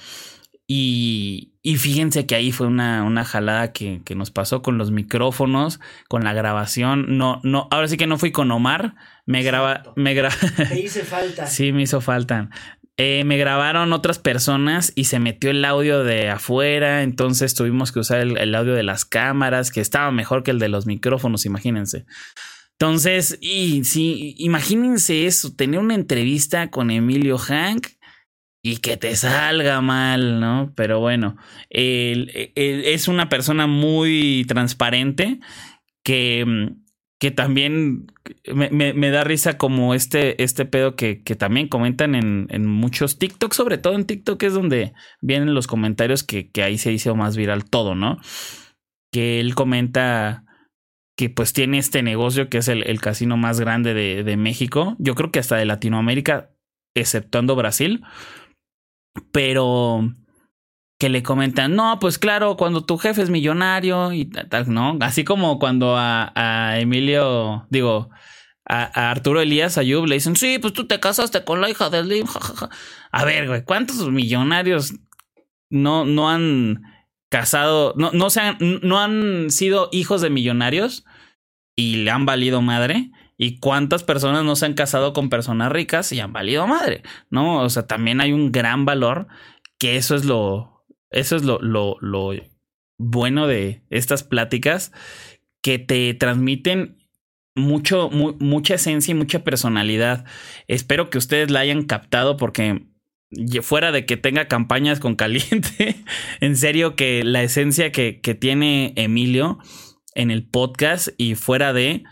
Y, 0.67 1.53
y 1.61 1.75
fíjense 1.75 2.25
que 2.25 2.35
ahí 2.35 2.53
fue 2.53 2.67
una, 2.67 3.03
una 3.03 3.25
jalada 3.25 3.73
que, 3.73 4.01
que, 4.05 4.15
nos 4.15 4.31
pasó 4.31 4.61
con 4.61 4.77
los 4.77 4.89
micrófonos, 4.89 5.81
con 6.07 6.23
la 6.23 6.31
grabación. 6.31 7.17
No, 7.17 7.41
no, 7.43 7.67
ahora 7.71 7.89
sí 7.89 7.97
que 7.97 8.07
no 8.07 8.17
fui 8.17 8.31
con 8.31 8.51
Omar. 8.51 8.95
Me 9.25 9.43
graba, 9.43 9.83
me 9.97 10.13
graba. 10.13 10.33
Me 10.69 10.79
hice 10.79 11.01
falta. 11.03 11.47
sí, 11.47 11.73
me 11.73 11.81
hizo 11.81 11.99
falta. 11.99 12.49
Eh, 13.03 13.23
me 13.23 13.37
grabaron 13.37 13.93
otras 13.93 14.19
personas 14.19 14.93
y 14.95 15.05
se 15.05 15.19
metió 15.19 15.49
el 15.49 15.65
audio 15.65 16.03
de 16.03 16.29
afuera, 16.29 17.01
entonces 17.01 17.55
tuvimos 17.55 17.91
que 17.91 17.99
usar 17.99 18.19
el, 18.19 18.55
audio 18.55 18.73
de 18.73 18.83
las 18.83 19.05
cámaras, 19.05 19.71
que 19.71 19.81
estaba 19.81 20.11
mejor 20.11 20.43
que 20.43 20.51
el 20.51 20.59
de 20.59 20.69
los 20.69 20.85
micrófonos, 20.85 21.45
imagínense. 21.45 22.05
Entonces, 22.81 23.37
y 23.41 23.83
sí, 23.83 24.33
imagínense 24.39 25.27
eso, 25.27 25.53
tener 25.55 25.79
una 25.79 25.93
entrevista 25.93 26.71
con 26.71 26.89
Emilio 26.89 27.37
Hank 27.37 27.89
y 28.63 28.77
que 28.77 28.97
te 28.97 29.15
salga 29.15 29.81
mal, 29.81 30.39
¿no? 30.39 30.73
Pero 30.75 30.99
bueno, 30.99 31.37
es 31.69 33.07
una 33.07 33.29
persona 33.29 33.67
muy 33.67 34.45
transparente 34.47 35.39
que 36.03 36.43
mm, 36.43 36.81
que 37.19 37.29
también 37.29 38.07
me, 38.51 39.11
da 39.11 39.23
risa 39.23 39.59
como 39.59 39.93
este, 39.93 40.41
este 40.41 40.65
pedo 40.65 40.95
que, 40.95 41.21
que 41.21 41.35
también 41.35 41.67
comentan 41.67 42.15
en, 42.15 42.47
en, 42.49 42.65
muchos 42.65 43.19
TikTok, 43.19 43.53
sobre 43.53 43.77
todo 43.77 43.93
en 43.93 44.05
TikTok 44.05 44.41
es 44.41 44.55
donde 44.55 44.93
vienen 45.21 45.53
los 45.53 45.67
comentarios 45.67 46.23
que, 46.23 46.49
que 46.49 46.63
ahí 46.63 46.79
se 46.79 46.91
hizo 46.91 47.15
más 47.15 47.37
viral 47.37 47.69
todo, 47.69 47.93
¿no? 47.93 48.17
Que 49.11 49.39
él 49.39 49.53
comenta 49.53 50.45
que 51.21 51.29
pues 51.29 51.53
tiene 51.53 51.77
este 51.77 52.01
negocio 52.01 52.49
que 52.49 52.57
es 52.57 52.67
el, 52.67 52.81
el 52.87 52.99
casino 52.99 53.37
más 53.37 53.59
grande 53.59 53.93
de, 53.93 54.23
de, 54.23 54.37
México, 54.37 54.95
yo 54.97 55.13
creo 55.13 55.31
que 55.31 55.37
hasta 55.37 55.55
de 55.55 55.65
Latinoamérica, 55.65 56.49
exceptuando 56.95 57.55
Brasil, 57.55 58.03
pero 59.31 60.15
que 60.99 61.09
le 61.09 61.21
comentan, 61.21 61.75
no, 61.75 61.99
pues 61.99 62.17
claro, 62.17 62.57
cuando 62.57 62.85
tu 62.85 62.97
jefe 62.97 63.21
es 63.21 63.29
millonario 63.29 64.13
y 64.13 64.25
tal, 64.25 64.73
¿no? 64.73 64.97
Así 65.01 65.23
como 65.23 65.59
cuando 65.59 65.95
a, 65.95 66.79
Emilio, 66.79 67.67
digo, 67.69 68.09
a, 68.67 69.11
Arturo 69.11 69.41
Elías 69.41 69.77
Ayub 69.77 70.07
le 70.07 70.15
dicen, 70.15 70.35
sí, 70.35 70.57
pues 70.57 70.73
tú 70.73 70.87
te 70.87 70.99
casaste 70.99 71.43
con 71.43 71.61
la 71.61 71.69
hija 71.69 71.91
de 71.91 72.01
Slim, 72.01 72.25
A 73.11 73.25
ver, 73.25 73.47
güey, 73.47 73.63
¿cuántos 73.63 74.09
millonarios 74.09 74.95
no, 75.69 76.03
no 76.03 76.31
han 76.31 76.81
casado, 77.31 77.93
no, 77.95 78.11
no, 78.11 78.29
se 78.29 78.41
han, 78.41 78.57
no 78.83 78.99
han 78.99 79.49
sido 79.49 79.87
hijos 79.93 80.21
de 80.21 80.29
millonarios 80.29 81.05
y 81.77 81.95
le 82.03 82.11
han 82.11 82.25
valido 82.25 82.61
madre? 82.61 83.11
¿Y 83.37 83.59
cuántas 83.59 84.03
personas 84.03 84.43
no 84.43 84.55
se 84.57 84.65
han 84.65 84.73
casado 84.73 85.13
con 85.13 85.29
personas 85.29 85.71
ricas 85.71 86.11
y 86.11 86.19
han 86.19 86.33
valido 86.33 86.67
madre? 86.67 87.03
¿No? 87.29 87.63
O 87.63 87.69
sea, 87.69 87.87
también 87.87 88.19
hay 88.19 88.33
un 88.33 88.51
gran 88.51 88.85
valor 88.85 89.27
que 89.79 89.95
eso 89.95 90.13
es 90.15 90.25
lo, 90.25 90.85
eso 91.09 91.37
es 91.37 91.43
lo, 91.43 91.59
lo, 91.61 91.95
lo 92.01 92.33
bueno 92.99 93.47
de 93.47 93.83
estas 93.89 94.23
pláticas 94.23 94.91
que 95.63 95.79
te 95.79 96.13
transmiten 96.13 96.97
mucho, 97.55 98.09
mucha 98.09 98.75
esencia 98.75 99.13
y 99.13 99.15
mucha 99.15 99.45
personalidad. 99.45 100.25
Espero 100.67 101.09
que 101.09 101.17
ustedes 101.17 101.49
la 101.49 101.61
hayan 101.61 101.83
captado 101.83 102.35
porque 102.35 102.90
fuera 103.61 103.91
de 103.91 104.05
que 104.05 104.17
tenga 104.17 104.47
campañas 104.47 104.99
con 104.99 105.15
caliente, 105.15 105.95
en 106.41 106.55
serio 106.55 106.95
que 106.95 107.23
la 107.23 107.43
esencia 107.43 107.91
que, 107.91 108.21
que 108.21 108.35
tiene 108.35 108.93
Emilio 108.95 109.59
en 110.15 110.31
el 110.31 110.47
podcast 110.47 111.09
y 111.17 111.35
fuera 111.35 111.73
de 111.73 112.03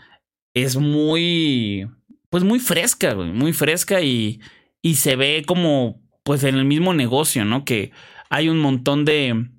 es 0.54 0.76
muy, 0.76 1.88
pues 2.30 2.44
muy 2.44 2.58
fresca, 2.58 3.14
muy 3.14 3.52
fresca 3.52 4.00
y, 4.00 4.40
y 4.82 4.94
se 4.96 5.16
ve 5.16 5.44
como, 5.46 6.02
pues 6.24 6.44
en 6.44 6.56
el 6.56 6.64
mismo 6.64 6.94
negocio, 6.94 7.44
¿no? 7.44 7.64
Que 7.64 7.92
hay 8.30 8.48
un 8.48 8.58
montón 8.58 9.04
de, 9.04 9.50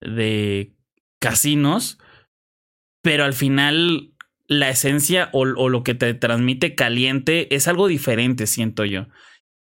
de 0.00 0.74
casinos, 1.20 1.98
pero 3.02 3.24
al 3.24 3.32
final 3.32 4.12
la 4.46 4.70
esencia 4.70 5.28
o, 5.32 5.40
o, 5.42 5.68
lo 5.68 5.82
que 5.82 5.94
te 5.94 6.14
transmite 6.14 6.74
caliente 6.74 7.54
es 7.54 7.68
algo 7.68 7.86
diferente, 7.86 8.46
siento 8.46 8.84
yo. 8.84 9.08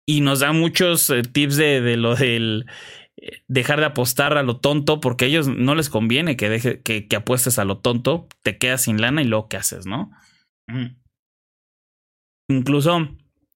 Y 0.07 0.21
nos 0.21 0.41
da 0.41 0.53
muchos 0.53 1.11
eh, 1.11 1.23
tips 1.23 1.57
de, 1.57 1.81
de, 1.81 1.97
lo 1.97 2.15
del 2.15 2.67
eh, 3.17 3.43
dejar 3.49 3.81
de 3.81 3.87
apostar 3.87 4.37
a 4.39 4.43
lo 4.43 4.59
tonto, 4.59 5.01
porque 5.01 5.25
a 5.25 5.29
ellos 5.29 5.49
no 5.49 5.75
les 5.75 5.89
conviene 5.89 6.37
que, 6.37 6.49
deje, 6.49 6.83
que, 6.83 7.17
apuestes 7.17 7.59
a 7.59 7.65
lo 7.65 7.79
tonto, 7.79 8.29
te 8.43 8.59
quedas 8.59 8.83
sin 8.83 9.01
lana 9.01 9.23
y 9.23 9.25
luego 9.27 9.49
qué 9.49 9.57
haces, 9.57 9.87
¿no? 9.87 10.11
Mm. 10.69 10.97
Incluso 12.49 13.09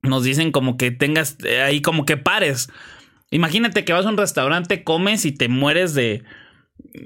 nos 0.02 0.24
dicen 0.24 0.50
como 0.50 0.76
que 0.76 0.90
tengas 0.90 1.36
eh, 1.44 1.60
ahí 1.62 1.82
como 1.82 2.04
que 2.04 2.16
pares. 2.16 2.68
Imagínate 3.30 3.84
que 3.84 3.92
vas 3.92 4.06
a 4.06 4.08
un 4.08 4.16
restaurante, 4.16 4.82
comes 4.82 5.24
y 5.24 5.32
te 5.32 5.48
mueres 5.48 5.94
de, 5.94 6.24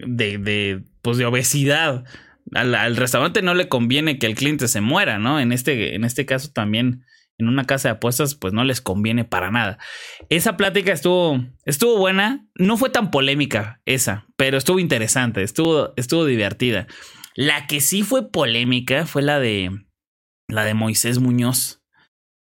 de, 0.07 0.39
de, 0.39 0.85
pues 1.03 1.19
de 1.19 1.27
obesidad. 1.27 2.05
Al, 2.55 2.75
al, 2.75 2.97
restaurante 2.97 3.43
no 3.43 3.55
le 3.55 3.69
conviene 3.69 4.19
que 4.19 4.27
el 4.27 4.35
cliente 4.35 4.69
se 4.69 4.81
muera, 4.81 5.19
¿no? 5.19 5.41
En 5.41 5.53
este, 5.53 5.95
en 5.95 6.05
este 6.05 6.25
caso 6.25 6.51
también, 6.53 7.05
en 7.39 7.49
una 7.49 7.65
casa 7.65 7.89
de 7.89 7.95
apuestas, 7.95 8.35
pues 8.35 8.53
no 8.53 8.65
les 8.65 8.81
conviene 8.81 9.25
para 9.25 9.51
nada. 9.51 9.79
Esa 10.29 10.57
plática 10.57 10.93
estuvo, 10.93 11.45
estuvo 11.65 11.99
buena, 11.99 12.47
no 12.55 12.77
fue 12.77 12.91
tan 12.91 13.11
polémica 13.11 13.81
esa, 13.85 14.27
pero 14.37 14.57
estuvo 14.57 14.79
interesante, 14.79 15.43
estuvo, 15.43 15.93
estuvo 15.97 16.25
divertida. 16.25 16.87
La 17.35 17.67
que 17.67 17.81
sí 17.81 18.03
fue 18.03 18.31
polémica 18.31 19.07
fue 19.07 19.23
la 19.23 19.41
de, 19.41 19.71
la 20.49 20.65
de 20.65 20.75
Moisés 20.75 21.19
Muñoz, 21.19 21.83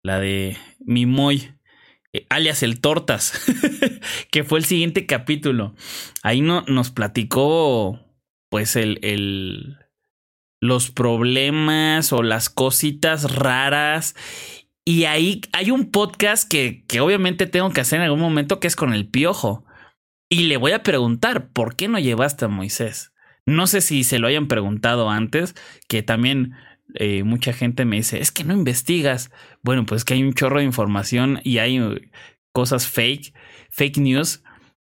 la 0.03 0.19
de 0.19 0.57
mi 0.79 1.05
Moy 1.05 1.57
alias 2.29 2.63
el 2.63 2.79
Tortas, 2.79 3.33
que 4.31 4.43
fue 4.43 4.59
el 4.59 4.65
siguiente 4.65 5.05
capítulo. 5.05 5.75
Ahí 6.23 6.41
no, 6.41 6.63
nos 6.67 6.91
platicó, 6.91 7.99
pues, 8.49 8.75
el, 8.75 8.99
el, 9.03 9.77
los 10.59 10.91
problemas 10.91 12.13
o 12.13 12.23
las 12.23 12.49
cositas 12.49 13.35
raras. 13.35 14.15
Y 14.87 15.03
ahí 15.03 15.41
hay 15.51 15.71
un 15.71 15.91
podcast 15.91 16.49
que, 16.49 16.85
que 16.87 17.01
obviamente 17.01 17.45
tengo 17.45 17.71
que 17.71 17.81
hacer 17.81 17.99
en 17.99 18.05
algún 18.05 18.21
momento 18.21 18.61
que 18.61 18.67
es 18.67 18.77
con 18.77 18.93
el 18.93 19.05
piojo. 19.05 19.65
Y 20.29 20.43
le 20.43 20.55
voy 20.55 20.71
a 20.71 20.81
preguntar, 20.81 21.49
¿por 21.49 21.75
qué 21.75 21.89
no 21.89 21.99
llevaste 21.99 22.45
a 22.45 22.47
Moisés? 22.47 23.11
No 23.45 23.67
sé 23.67 23.81
si 23.81 24.05
se 24.05 24.17
lo 24.17 24.27
hayan 24.29 24.47
preguntado 24.47 25.09
antes, 25.09 25.55
que 25.89 26.03
también 26.03 26.53
eh, 26.93 27.23
mucha 27.23 27.51
gente 27.51 27.83
me 27.83 27.97
dice, 27.97 28.21
es 28.21 28.31
que 28.31 28.45
no 28.45 28.53
investigas. 28.53 29.29
Bueno, 29.61 29.85
pues 29.85 30.05
que 30.05 30.13
hay 30.13 30.23
un 30.23 30.31
chorro 30.31 30.59
de 30.59 30.63
información 30.65 31.41
y 31.43 31.57
hay 31.57 31.81
uh, 31.81 31.99
cosas 32.53 32.87
fake, 32.87 33.33
fake 33.69 33.97
news, 33.97 34.41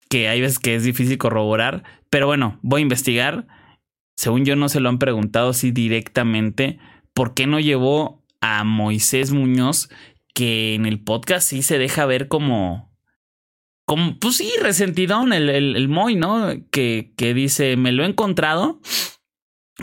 que 0.08 0.26
hay 0.30 0.40
veces 0.40 0.58
que 0.58 0.74
es 0.74 0.84
difícil 0.84 1.18
corroborar. 1.18 1.84
Pero 2.08 2.26
bueno, 2.26 2.58
voy 2.62 2.80
a 2.80 2.84
investigar. 2.84 3.46
Según 4.16 4.46
yo 4.46 4.56
no 4.56 4.70
se 4.70 4.80
lo 4.80 4.88
han 4.88 4.98
preguntado 4.98 5.50
así 5.50 5.70
directamente. 5.70 6.78
¿Por 7.12 7.34
qué 7.34 7.46
no 7.46 7.60
llevó 7.60 8.21
a 8.42 8.64
Moisés 8.64 9.30
Muñoz? 9.30 9.88
Que 10.34 10.74
en 10.74 10.84
el 10.84 11.00
podcast 11.02 11.48
sí 11.48 11.62
se 11.62 11.78
deja 11.78 12.04
ver 12.04 12.28
como... 12.28 12.92
Como, 13.86 14.18
pues 14.18 14.36
sí, 14.36 14.52
resentidón 14.60 15.32
el, 15.32 15.48
el, 15.48 15.76
el 15.76 15.88
Moy, 15.88 16.14
¿no? 16.14 16.48
Que, 16.70 17.14
que 17.16 17.32
dice, 17.32 17.76
me 17.76 17.92
lo 17.92 18.04
he 18.04 18.06
encontrado. 18.06 18.80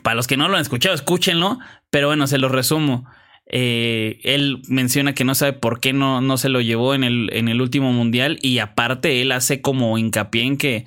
Para 0.04 0.16
los 0.16 0.28
que 0.28 0.38
no 0.38 0.48
lo 0.48 0.56
han 0.56 0.62
escuchado, 0.62 0.94
escúchenlo. 0.94 1.58
Pero 1.90 2.08
bueno, 2.08 2.28
se 2.28 2.38
lo 2.38 2.50
resumo. 2.50 3.08
Eh, 3.52 4.20
él 4.24 4.62
menciona 4.68 5.14
que 5.14 5.24
no 5.24 5.34
sabe 5.34 5.54
por 5.54 5.80
qué 5.80 5.92
no, 5.92 6.22
no 6.22 6.38
se 6.38 6.50
lo 6.50 6.62
llevó 6.62 6.94
en 6.94 7.04
el, 7.04 7.30
en 7.34 7.48
el 7.48 7.62
último 7.62 7.92
mundial 7.92 8.38
y 8.44 8.60
aparte 8.60 9.22
él 9.22 9.32
hace 9.32 9.60
como 9.60 9.98
hincapié 9.98 10.44
en 10.44 10.58
que 10.58 10.86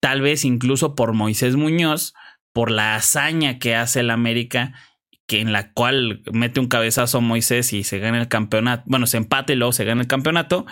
tal 0.00 0.22
vez 0.22 0.46
incluso 0.46 0.94
por 0.94 1.12
Moisés 1.12 1.56
Muñoz, 1.56 2.14
por 2.54 2.70
la 2.70 2.94
hazaña 2.94 3.58
que 3.58 3.76
hace 3.76 4.00
el 4.00 4.08
América, 4.08 4.72
que 5.28 5.40
en 5.40 5.52
la 5.52 5.72
cual 5.72 6.22
mete 6.32 6.58
un 6.58 6.68
cabezazo 6.68 7.20
Moisés 7.20 7.72
y 7.74 7.84
se 7.84 7.98
gana 7.98 8.18
el 8.18 8.28
campeonato, 8.28 8.82
bueno, 8.86 9.06
se 9.06 9.18
empate 9.18 9.52
y 9.52 9.56
luego 9.56 9.72
se 9.72 9.84
gana 9.84 10.00
el 10.00 10.08
campeonato, 10.08 10.66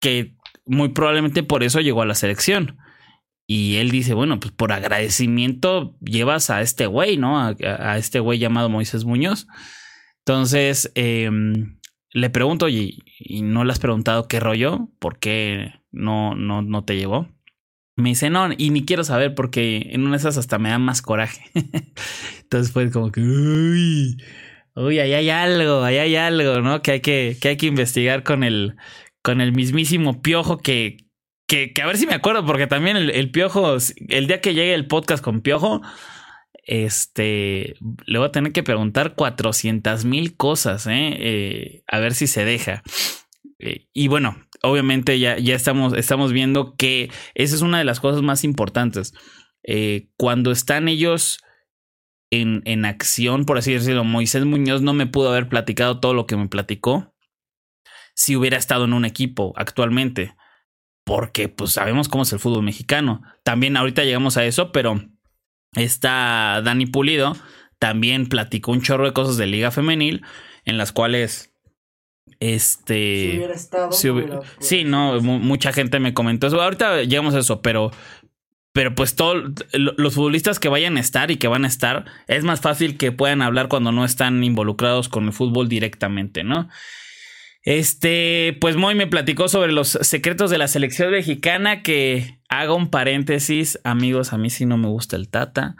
que 0.00 0.34
muy 0.64 0.88
probablemente 0.88 1.42
por 1.42 1.62
eso 1.62 1.80
llegó 1.80 2.02
a 2.02 2.06
la 2.06 2.14
selección. 2.14 2.78
Y 3.46 3.76
él 3.76 3.90
dice, 3.90 4.14
bueno, 4.14 4.40
pues 4.40 4.52
por 4.52 4.72
agradecimiento 4.72 5.98
llevas 6.00 6.48
a 6.48 6.62
este 6.62 6.86
güey, 6.86 7.18
¿no? 7.18 7.38
A, 7.38 7.98
este 7.98 8.20
güey 8.20 8.38
llamado 8.38 8.70
Moisés 8.70 9.04
Muñoz. 9.04 9.46
Entonces, 10.20 10.90
eh, 10.94 11.30
le 12.10 12.30
pregunto, 12.30 12.70
y, 12.70 13.02
y, 13.18 13.42
no 13.42 13.64
le 13.64 13.72
has 13.72 13.80
preguntado 13.80 14.28
qué 14.28 14.40
rollo, 14.40 14.88
por 14.98 15.18
qué 15.18 15.74
no, 15.92 16.34
no, 16.34 16.62
no 16.62 16.84
te 16.84 16.96
llevó. 16.96 17.28
Me 17.96 18.08
dice, 18.08 18.30
no, 18.30 18.48
y 18.56 18.70
ni 18.70 18.86
quiero 18.86 19.04
saber 19.04 19.34
porque 19.34 19.90
en 19.90 20.02
una 20.02 20.12
de 20.12 20.16
esas 20.16 20.38
hasta 20.38 20.58
me 20.58 20.70
da 20.70 20.78
más 20.78 21.02
coraje. 21.02 21.44
Entonces 22.54 22.72
fue 22.72 22.88
como 22.92 23.10
que, 23.10 23.20
uy, 23.20 24.16
uy, 24.76 25.00
ahí 25.00 25.12
hay 25.12 25.28
algo, 25.28 25.82
ahí 25.82 25.98
hay 25.98 26.14
algo, 26.14 26.60
¿no? 26.60 26.82
Que 26.82 26.92
hay 26.92 27.00
que, 27.00 27.36
que 27.40 27.48
hay 27.48 27.56
que 27.56 27.66
investigar 27.66 28.22
con 28.22 28.44
el, 28.44 28.76
con 29.22 29.40
el 29.40 29.52
mismísimo 29.52 30.22
piojo 30.22 30.58
que, 30.58 31.08
que, 31.48 31.72
a 31.82 31.86
ver 31.86 31.96
si 31.96 32.06
me 32.06 32.14
acuerdo, 32.14 32.46
porque 32.46 32.68
también 32.68 32.96
el, 32.96 33.10
el, 33.10 33.32
Piojo, 33.32 33.76
el 34.08 34.26
día 34.28 34.40
que 34.40 34.54
llegue 34.54 34.72
el 34.72 34.86
podcast 34.86 35.22
con 35.22 35.40
Piojo, 35.40 35.82
este, 36.62 37.74
le 38.06 38.18
voy 38.18 38.28
a 38.28 38.32
tener 38.32 38.52
que 38.52 38.62
preguntar 38.62 39.16
400 39.16 40.04
mil 40.04 40.36
cosas, 40.36 40.86
¿eh? 40.86 41.16
¿eh? 41.18 41.82
A 41.88 41.98
ver 41.98 42.14
si 42.14 42.28
se 42.28 42.44
deja. 42.44 42.84
Eh, 43.58 43.88
y 43.92 44.06
bueno, 44.06 44.36
obviamente 44.62 45.18
ya, 45.18 45.38
ya 45.38 45.56
estamos, 45.56 45.92
estamos 45.94 46.32
viendo 46.32 46.76
que 46.76 47.10
esa 47.34 47.56
es 47.56 47.62
una 47.62 47.78
de 47.78 47.84
las 47.84 47.98
cosas 47.98 48.22
más 48.22 48.44
importantes. 48.44 49.12
Eh, 49.64 50.06
cuando 50.16 50.52
están 50.52 50.86
ellos 50.86 51.43
en, 52.30 52.62
en 52.64 52.84
acción, 52.84 53.44
por 53.44 53.58
así 53.58 53.72
decirlo, 53.72 54.04
Moisés 54.04 54.44
Muñoz 54.44 54.82
no 54.82 54.94
me 54.94 55.06
pudo 55.06 55.30
haber 55.30 55.48
platicado 55.48 56.00
todo 56.00 56.14
lo 56.14 56.26
que 56.26 56.36
me 56.36 56.48
platicó 56.48 57.14
si 58.14 58.36
hubiera 58.36 58.56
estado 58.56 58.84
en 58.84 58.92
un 58.92 59.04
equipo 59.04 59.52
actualmente 59.56 60.34
porque 61.04 61.48
pues 61.48 61.72
sabemos 61.72 62.08
cómo 62.08 62.22
es 62.22 62.32
el 62.32 62.38
fútbol 62.38 62.62
mexicano. 62.62 63.22
También 63.42 63.76
ahorita 63.76 64.04
llegamos 64.04 64.36
a 64.36 64.44
eso, 64.44 64.72
pero 64.72 65.02
está 65.74 66.62
Dani 66.64 66.86
Pulido 66.86 67.36
también 67.78 68.28
platicó 68.28 68.72
un 68.72 68.80
chorro 68.80 69.04
de 69.04 69.12
cosas 69.12 69.36
de 69.36 69.46
Liga 69.46 69.70
Femenil 69.70 70.22
en 70.64 70.78
las 70.78 70.92
cuales 70.92 71.52
este 72.40 73.32
si 73.32 73.36
hubiera 73.36 73.54
estado 73.54 73.92
si 73.92 74.08
sí 74.58 74.84
no 74.84 75.20
mucha 75.20 75.72
gente 75.72 76.00
me 76.00 76.14
comentó 76.14 76.46
eso 76.46 76.60
ahorita 76.62 77.02
llegamos 77.02 77.34
a 77.34 77.40
eso 77.40 77.60
pero 77.60 77.90
pero 78.74 78.94
pues 78.94 79.14
todos 79.14 79.42
los 79.72 80.14
futbolistas 80.14 80.58
que 80.58 80.68
vayan 80.68 80.98
a 80.98 81.00
estar 81.00 81.30
y 81.30 81.36
que 81.36 81.48
van 81.48 81.64
a 81.64 81.68
estar 81.68 82.04
es 82.28 82.44
más 82.44 82.60
fácil 82.60 82.98
que 82.98 83.12
puedan 83.12 83.40
hablar 83.40 83.68
cuando 83.68 83.92
no 83.92 84.04
están 84.04 84.44
involucrados 84.44 85.08
con 85.08 85.24
el 85.24 85.32
fútbol 85.32 85.68
directamente 85.68 86.44
no 86.44 86.68
este, 87.64 88.58
pues 88.60 88.76
Moy 88.76 88.94
me 88.94 89.06
platicó 89.06 89.48
sobre 89.48 89.72
los 89.72 89.88
secretos 89.88 90.50
de 90.50 90.58
la 90.58 90.68
selección 90.68 91.10
mexicana, 91.10 91.82
que 91.82 92.38
haga 92.50 92.74
un 92.74 92.90
paréntesis, 92.90 93.80
amigos, 93.84 94.34
a 94.34 94.38
mí 94.38 94.50
sí 94.50 94.66
no 94.66 94.76
me 94.76 94.88
gusta 94.88 95.16
el 95.16 95.30
Tata, 95.30 95.74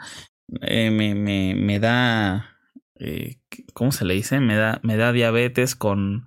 eh, 0.61 0.89
me, 0.89 1.13
me, 1.13 1.53
me, 1.53 1.79
da, 1.79 2.57
eh, 2.99 3.37
¿cómo 3.73 3.91
se 3.91 4.03
le 4.03 4.15
dice? 4.15 4.39
Me 4.39 4.55
da, 4.55 4.79
me 4.81 4.97
da 4.97 5.11
diabetes 5.11 5.75
con, 5.75 6.25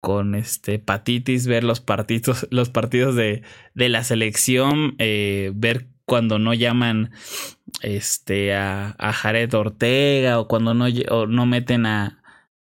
con 0.00 0.34
este 0.34 0.74
hepatitis, 0.74 1.46
ver 1.46 1.64
los 1.64 1.80
partidos, 1.80 2.46
los 2.50 2.70
partidos 2.70 3.14
de, 3.14 3.42
de 3.74 3.88
la 3.88 4.04
selección, 4.04 4.94
eh, 4.98 5.52
ver 5.54 5.88
cuando 6.04 6.38
no 6.38 6.54
llaman 6.54 7.12
este 7.82 8.54
a, 8.54 8.96
a 8.98 9.12
Jared 9.12 9.54
Ortega 9.54 10.40
o 10.40 10.48
cuando 10.48 10.74
no, 10.74 10.86
no 11.28 11.46
meten 11.46 11.86
a, 11.86 12.20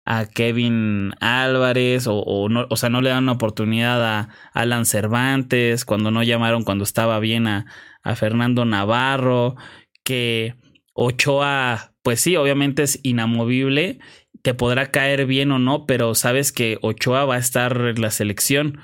a 0.05 0.25
Kevin 0.25 1.13
Álvarez 1.21 2.07
o, 2.07 2.17
o, 2.17 2.49
no, 2.49 2.65
o 2.69 2.75
sea, 2.75 2.89
no 2.89 3.01
le 3.01 3.11
dan 3.11 3.23
una 3.23 3.33
oportunidad 3.33 4.03
a 4.03 4.29
Alan 4.53 4.85
Cervantes, 4.85 5.85
cuando 5.85 6.11
no 6.11 6.23
llamaron 6.23 6.63
cuando 6.63 6.83
estaba 6.83 7.19
bien 7.19 7.47
a, 7.47 7.67
a 8.03 8.15
Fernando 8.15 8.65
Navarro, 8.65 9.55
que 10.03 10.55
Ochoa, 10.93 11.93
pues 12.01 12.21
sí, 12.21 12.35
obviamente 12.35 12.83
es 12.83 12.99
inamovible, 13.03 13.99
te 14.41 14.53
podrá 14.53 14.91
caer 14.91 15.25
bien 15.25 15.51
o 15.51 15.59
no, 15.59 15.85
pero 15.85 16.15
sabes 16.15 16.51
que 16.51 16.77
Ochoa 16.81 17.25
va 17.25 17.35
a 17.35 17.39
estar 17.39 17.75
en 17.77 18.01
la 18.01 18.11
selección. 18.11 18.79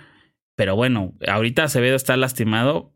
Pero 0.55 0.75
bueno, 0.75 1.13
ahorita 1.27 1.63
Acevedo 1.63 1.95
está 1.95 2.17
lastimado, 2.17 2.93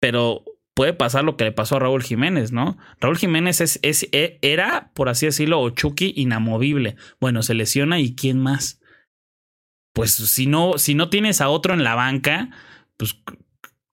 pero 0.00 0.44
puede 0.74 0.94
pasar 0.94 1.24
lo 1.24 1.36
que 1.36 1.44
le 1.44 1.52
pasó 1.52 1.76
a 1.76 1.80
Raúl 1.80 2.02
Jiménez, 2.02 2.52
¿no? 2.52 2.78
Raúl 3.00 3.18
Jiménez 3.18 3.60
es, 3.60 3.78
e, 3.82 4.38
era, 4.42 4.90
por 4.94 5.08
así 5.08 5.26
decirlo, 5.26 5.60
o 5.60 5.70
Chucky 5.70 6.12
inamovible. 6.16 6.96
Bueno, 7.20 7.42
se 7.42 7.54
lesiona 7.54 8.00
y 8.00 8.14
¿quién 8.14 8.38
más? 8.38 8.80
Pues 9.94 10.12
si 10.12 10.46
no, 10.46 10.78
si 10.78 10.94
no 10.94 11.10
tienes 11.10 11.40
a 11.40 11.50
otro 11.50 11.74
en 11.74 11.84
la 11.84 11.94
banca, 11.94 12.50
pues 12.96 13.16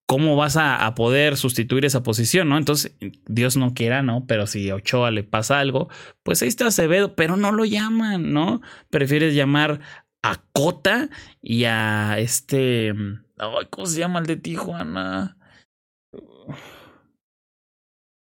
¿cómo 0.09 0.35
vas 0.35 0.57
a, 0.57 0.91
poder 0.95 1.37
sustituir 1.37 1.85
esa 1.85 2.01
posición, 2.01 2.49
no? 2.49 2.57
Entonces, 2.57 2.95
Dios 3.27 3.57
no 3.57 3.75
quiera, 3.75 4.01
¿no? 4.01 4.25
Pero 4.25 4.47
si 4.47 4.67
a 4.71 4.75
Ochoa 4.75 5.11
le 5.11 5.23
pasa 5.23 5.59
algo, 5.59 5.87
pues 6.23 6.41
ahí 6.41 6.47
está 6.47 6.65
Acevedo, 6.65 7.13
pero 7.13 7.37
no 7.37 7.51
lo 7.51 7.63
llaman, 7.63 8.33
¿no? 8.33 8.59
Prefieres 8.89 9.35
llamar 9.35 9.81
a 10.23 10.41
Cota 10.51 11.09
y 11.43 11.65
a 11.65 12.17
este. 12.17 12.91
¿Cómo 13.69 13.85
se 13.85 13.99
llama 13.99 14.17
el 14.17 14.25
de 14.25 14.37
Tijuana? 14.37 15.37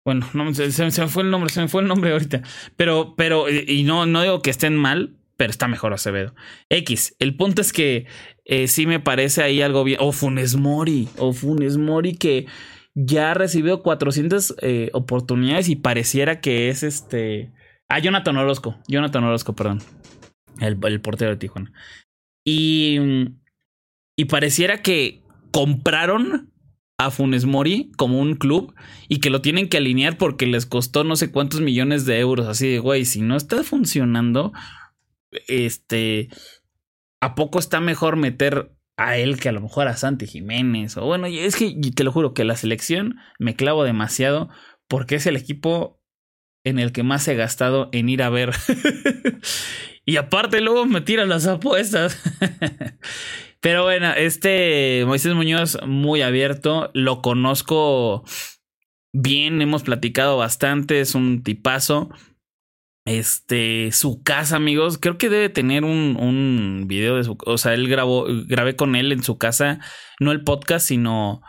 Bueno, 0.06 0.28
no, 0.34 0.54
se, 0.54 0.74
se, 0.74 0.84
me 0.84 1.08
fue 1.08 1.24
el 1.24 1.32
nombre, 1.32 1.50
se 1.50 1.62
me 1.62 1.70
fue 1.70 1.84
el 1.84 1.88
nombre 1.88 2.12
ahorita. 2.12 2.42
Pero, 2.76 3.16
pero, 3.16 3.46
y 3.50 3.84
no, 3.84 4.06
no 4.06 4.24
digo 4.24 4.42
que 4.42 4.50
estén 4.50 4.76
mal, 4.76 5.16
pero 5.38 5.52
está 5.52 5.70
mejor 5.70 5.94
Acevedo. 5.94 6.36
X, 6.70 7.16
el 7.20 7.38
punto 7.38 7.62
es 7.62 7.72
que 7.72 8.08
eh, 8.50 8.70
sí 8.70 8.88
me 8.88 9.02
parece 9.02 9.44
ahí 9.44 9.62
algo 9.62 9.84
bien. 9.84 10.00
O 10.02 10.14
Funes 10.14 10.56
Mori, 10.56 11.10
o 11.18 11.34
Funes 11.34 11.78
Mori 11.78 12.16
que 12.16 12.48
ya 12.96 13.32
ha 13.32 13.34
recibido 13.34 13.84
400 13.84 14.56
eh, 14.62 14.90
oportunidades 14.94 15.68
y 15.68 15.76
pareciera 15.76 16.40
que 16.40 16.70
es 16.70 16.82
este. 16.82 17.52
Ah, 17.90 18.00
Jonathan 18.00 18.38
Orozco, 18.38 18.78
Jonathan 18.88 19.26
Orozco, 19.26 19.54
perdón. 19.54 19.82
El, 20.62 20.78
el 20.84 21.02
portero 21.02 21.32
de 21.32 21.38
Tijuana. 21.38 21.74
Y, 22.46 22.98
y 24.18 24.26
pareciera 24.26 24.82
que 24.82 25.24
compraron 25.52 26.54
a 26.98 27.12
Funes 27.12 27.46
Mori 27.46 27.92
como 27.98 28.20
un 28.20 28.36
club 28.36 28.74
y 29.10 29.20
que 29.20 29.30
lo 29.30 29.42
tienen 29.42 29.68
que 29.68 29.78
alinear 29.78 30.18
porque 30.18 30.48
les 30.48 30.66
costó 30.66 31.04
no 31.04 31.18
sé 31.18 31.32
cuántos 31.32 31.60
millones 31.60 32.06
de 32.06 32.20
euros. 32.20 32.48
Así 32.48 32.70
de, 32.70 32.80
güey, 32.80 33.04
si 33.04 33.22
no 33.22 33.36
está 33.36 33.64
funcionando, 33.64 34.54
este, 35.48 36.30
¿a 37.22 37.36
poco 37.36 37.60
está 37.60 37.80
mejor 37.80 38.16
meter 38.16 38.72
a 38.98 39.18
él 39.18 39.40
que 39.40 39.50
a 39.50 39.52
lo 39.52 39.62
mejor 39.62 39.88
a 39.88 39.98
Santi 39.98 40.28
Jiménez? 40.28 40.98
O 40.98 41.06
bueno, 41.06 41.28
es 41.28 41.56
que 41.56 41.76
te 41.96 42.04
lo 42.04 42.12
juro 42.12 42.34
que 42.34 42.44
la 42.44 42.56
selección 42.56 43.16
me 43.40 43.56
clavo 43.56 43.84
demasiado 43.84 44.50
porque 44.88 45.16
es 45.16 45.26
el 45.26 45.36
equipo 45.36 46.02
en 46.64 46.80
el 46.80 46.92
que 46.92 47.04
más 47.04 47.28
he 47.28 47.36
gastado 47.36 47.90
en 47.92 48.10
ir 48.10 48.22
a 48.22 48.30
ver. 48.30 48.52
y 50.06 50.18
aparte 50.18 50.62
luego 50.62 50.86
me 50.86 51.02
tiran 51.02 51.30
las 51.30 51.48
apuestas. 51.48 52.22
Pero 53.60 53.84
bueno, 53.84 54.14
este 54.14 55.04
Moisés 55.06 55.34
Muñoz 55.34 55.80
muy 55.86 56.22
abierto, 56.22 56.92
lo 56.94 57.22
conozco 57.22 58.24
bien, 59.14 59.62
hemos 59.62 59.84
platicado 59.84 60.38
bastante, 60.38 61.02
es 61.02 61.16
un 61.16 61.44
tipazo. 61.44 62.10
Este, 63.08 63.92
su 63.94 64.22
casa, 64.22 64.58
amigos, 64.58 64.98
creo 64.98 65.18
que 65.18 65.30
debe 65.30 65.50
tener 65.50 65.84
un, 65.86 66.18
un 66.20 66.88
video 66.88 67.16
de 67.16 67.24
su, 67.24 67.38
o 67.46 67.58
sea, 67.58 67.74
él 67.74 67.88
grabó, 67.88 68.26
grabé 68.46 68.76
con 68.76 68.96
él 68.96 69.12
en 69.12 69.24
su 69.24 69.38
casa, 69.38 69.80
no 70.20 70.32
el 70.32 70.44
podcast, 70.44 70.88
sino 70.88 71.42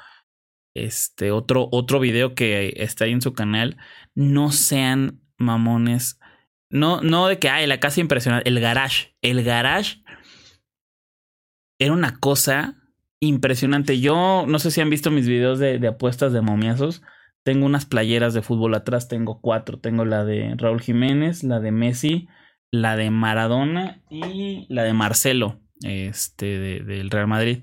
este 0.75 1.31
otro, 1.33 1.69
otro 1.73 2.01
video 2.01 2.35
que 2.35 2.75
está 2.77 3.05
ahí 3.05 3.13
en 3.13 3.23
su 3.23 3.33
canal. 3.33 3.77
No 4.15 4.53
sean 4.53 5.21
mamones. 5.37 6.21
No, 6.71 7.01
no 7.01 7.27
de 7.27 7.39
que, 7.39 7.49
ay, 7.49 7.67
la 7.67 7.81
casa 7.81 8.01
impresionante, 8.01 8.49
el 8.49 8.61
garage, 8.61 9.17
el 9.23 9.43
garage 9.43 10.03
era 11.81 11.93
una 11.93 12.19
cosa 12.19 12.77
impresionante. 13.21 14.01
Yo 14.01 14.45
no 14.47 14.59
sé 14.59 14.71
si 14.71 14.81
han 14.81 14.91
visto 14.91 15.11
mis 15.11 15.27
videos 15.27 15.59
de, 15.59 15.79
de 15.79 15.89
apuestas 15.89 16.33
de 16.33 16.41
momiazos. 16.41 17.03
Tengo 17.45 17.67
unas 17.67 17.87
playeras 17.87 18.35
de 18.35 18.43
fútbol 18.43 18.75
atrás, 18.75 19.09
tengo 19.09 19.41
cuatro. 19.41 19.79
Tengo 19.79 20.05
la 20.05 20.25
de 20.25 20.55
Raúl 20.57 20.81
Jiménez, 20.81 21.45
la 21.45 21.61
de 21.61 21.73
Messi, 21.73 22.29
la 22.71 22.97
de 22.97 23.11
Maradona 23.11 24.03
y 24.11 24.67
la 24.69 24.85
de 24.85 24.93
Marcelo, 24.93 25.61
este, 25.83 26.59
del 26.59 27.11
Real 27.11 27.27
Madrid. 27.27 27.63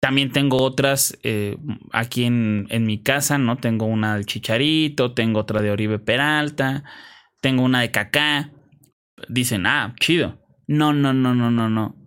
También 0.00 0.30
tengo 0.30 0.62
otras 0.62 1.18
eh, 1.24 1.56
aquí 1.92 2.24
en, 2.24 2.66
en, 2.70 2.86
mi 2.86 3.02
casa, 3.02 3.36
¿no? 3.36 3.56
Tengo 3.56 3.86
una 3.86 4.14
del 4.14 4.26
Chicharito, 4.26 5.12
tengo 5.12 5.40
otra 5.40 5.60
de 5.60 5.72
Oribe 5.72 5.98
Peralta, 5.98 6.84
tengo 7.40 7.62
una 7.62 7.80
de 7.80 7.90
Kaká. 7.90 8.52
Dicen, 9.28 9.66
ah, 9.66 9.94
chido. 9.98 10.38
No, 10.68 10.92
no, 10.92 11.12
no, 11.12 11.34
no, 11.34 11.50
no, 11.50 11.68
no. 11.68 11.97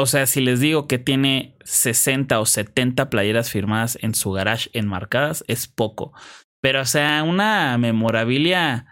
O 0.00 0.06
sea, 0.06 0.26
si 0.26 0.40
les 0.40 0.60
digo 0.60 0.86
que 0.86 0.98
tiene 0.98 1.56
60 1.64 2.38
o 2.38 2.46
70 2.46 3.10
playeras 3.10 3.50
firmadas 3.50 3.98
en 4.00 4.14
su 4.14 4.30
garage 4.30 4.70
enmarcadas, 4.72 5.44
es 5.48 5.66
poco. 5.66 6.12
Pero, 6.60 6.82
o 6.82 6.84
sea, 6.84 7.24
una 7.24 7.76
memorabilia. 7.78 8.86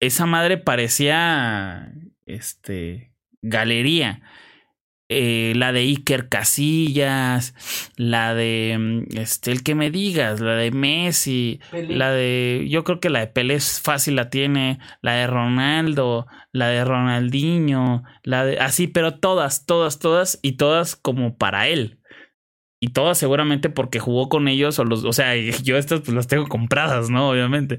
Esa 0.00 0.24
madre 0.24 0.56
parecía. 0.56 1.92
Este. 2.24 3.12
Galería. 3.42 4.22
Eh, 5.08 5.52
la 5.54 5.70
de 5.70 5.80
Iker 5.82 6.28
Casillas, 6.28 7.54
la 7.96 8.34
de 8.34 8.76
mm, 8.76 9.16
este, 9.18 9.52
el 9.52 9.62
que 9.62 9.76
me 9.76 9.92
digas, 9.92 10.40
la 10.40 10.56
de 10.56 10.72
Messi, 10.72 11.60
la 11.70 12.10
de, 12.10 12.66
yo 12.68 12.82
creo 12.82 12.98
que 12.98 13.08
la 13.08 13.20
de 13.20 13.28
Pelé 13.28 13.60
fácil 13.60 14.16
la 14.16 14.30
tiene, 14.30 14.80
la 15.02 15.12
de 15.12 15.28
Ronaldo, 15.28 16.26
la 16.50 16.66
de 16.68 16.84
Ronaldinho, 16.84 18.02
la 18.24 18.44
de 18.44 18.58
así, 18.58 18.88
pero 18.88 19.20
todas, 19.20 19.64
todas, 19.64 20.00
todas 20.00 20.40
y 20.42 20.52
todas 20.52 20.96
como 20.96 21.36
para 21.36 21.68
él. 21.68 22.00
Y 22.80 22.88
todas 22.88 23.16
seguramente 23.16 23.70
porque 23.70 24.00
jugó 24.00 24.28
con 24.28 24.48
ellos 24.48 24.78
o 24.80 24.84
los, 24.84 25.04
o 25.04 25.12
sea, 25.12 25.36
yo 25.62 25.76
estas 25.78 26.00
pues 26.00 26.14
las 26.14 26.26
tengo 26.26 26.48
compradas, 26.48 27.10
¿no? 27.10 27.28
Obviamente. 27.30 27.78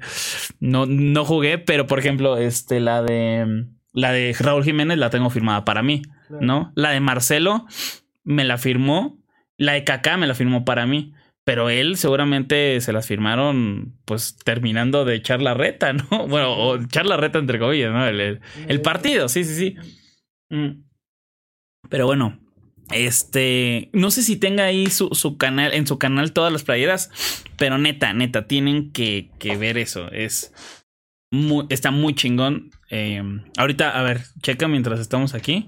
No, 0.61 0.85
no 0.85 1.25
jugué, 1.25 1.57
pero 1.57 1.87
por 1.87 1.99
ejemplo, 1.99 2.37
este, 2.37 2.79
la 2.79 3.03
de, 3.03 3.45
mm, 3.45 3.75
la 3.91 4.13
de 4.13 4.33
Raúl 4.39 4.63
Jiménez 4.63 4.97
la 4.97 5.09
tengo 5.09 5.29
firmada 5.29 5.65
para 5.65 5.83
mí. 5.83 6.03
¿No? 6.29 6.71
La 6.75 6.91
de 6.91 6.99
Marcelo 6.99 7.65
me 8.23 8.43
la 8.43 8.57
firmó, 8.57 9.17
la 9.57 9.73
de 9.73 9.83
Kaká 9.83 10.17
me 10.17 10.27
la 10.27 10.35
firmó 10.35 10.65
para 10.65 10.85
mí, 10.85 11.13
pero 11.43 11.69
él 11.69 11.95
seguramente 11.95 12.81
se 12.81 12.91
las 12.91 13.07
firmaron 13.07 13.97
pues 14.03 14.37
terminando 14.43 15.05
de 15.05 15.15
echar 15.15 15.41
la 15.41 15.53
reta, 15.53 15.93
¿no? 16.11 16.27
Bueno, 16.27 16.53
o 16.53 16.75
echar 16.75 17.05
la 17.05 17.17
reta 17.17 17.39
entre 17.39 17.59
comillas, 17.59 17.93
¿no? 17.93 18.05
El, 18.05 18.41
el, 18.67 18.81
partido, 18.81 19.29
sí, 19.29 19.43
sí, 19.43 19.55
sí. 19.55 19.75
Mm. 20.49 20.83
Pero 21.89 22.05
bueno, 22.05 22.37
este, 22.91 23.89
no 23.93 24.11
sé 24.11 24.23
si 24.23 24.37
tenga 24.37 24.65
ahí 24.65 24.87
su, 24.87 25.09
su, 25.13 25.37
canal, 25.37 25.73
en 25.73 25.87
su 25.87 25.97
canal 25.97 26.33
todas 26.33 26.51
las 26.51 26.63
playeras, 26.63 27.11
pero 27.57 27.77
neta, 27.77 28.13
neta, 28.13 28.47
tienen 28.47 28.91
que, 28.91 29.29
que 29.39 29.55
ver 29.55 29.77
eso. 29.77 30.11
Es 30.11 30.53
muy, 31.31 31.65
está 31.69 31.91
muy 31.91 32.13
chingón. 32.15 32.71
Eh, 32.89 33.21
ahorita, 33.57 33.97
a 33.97 34.03
ver, 34.03 34.21
checa 34.41 34.67
mientras 34.67 34.99
estamos 34.99 35.33
aquí. 35.33 35.67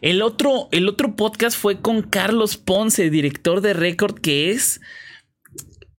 El 0.00 0.22
otro, 0.22 0.68
el 0.72 0.88
otro 0.88 1.16
podcast 1.16 1.56
fue 1.56 1.80
con 1.80 2.02
Carlos 2.02 2.56
Ponce, 2.56 3.10
director 3.10 3.60
de 3.60 3.72
Record, 3.74 4.20
que 4.20 4.50
es 4.50 4.80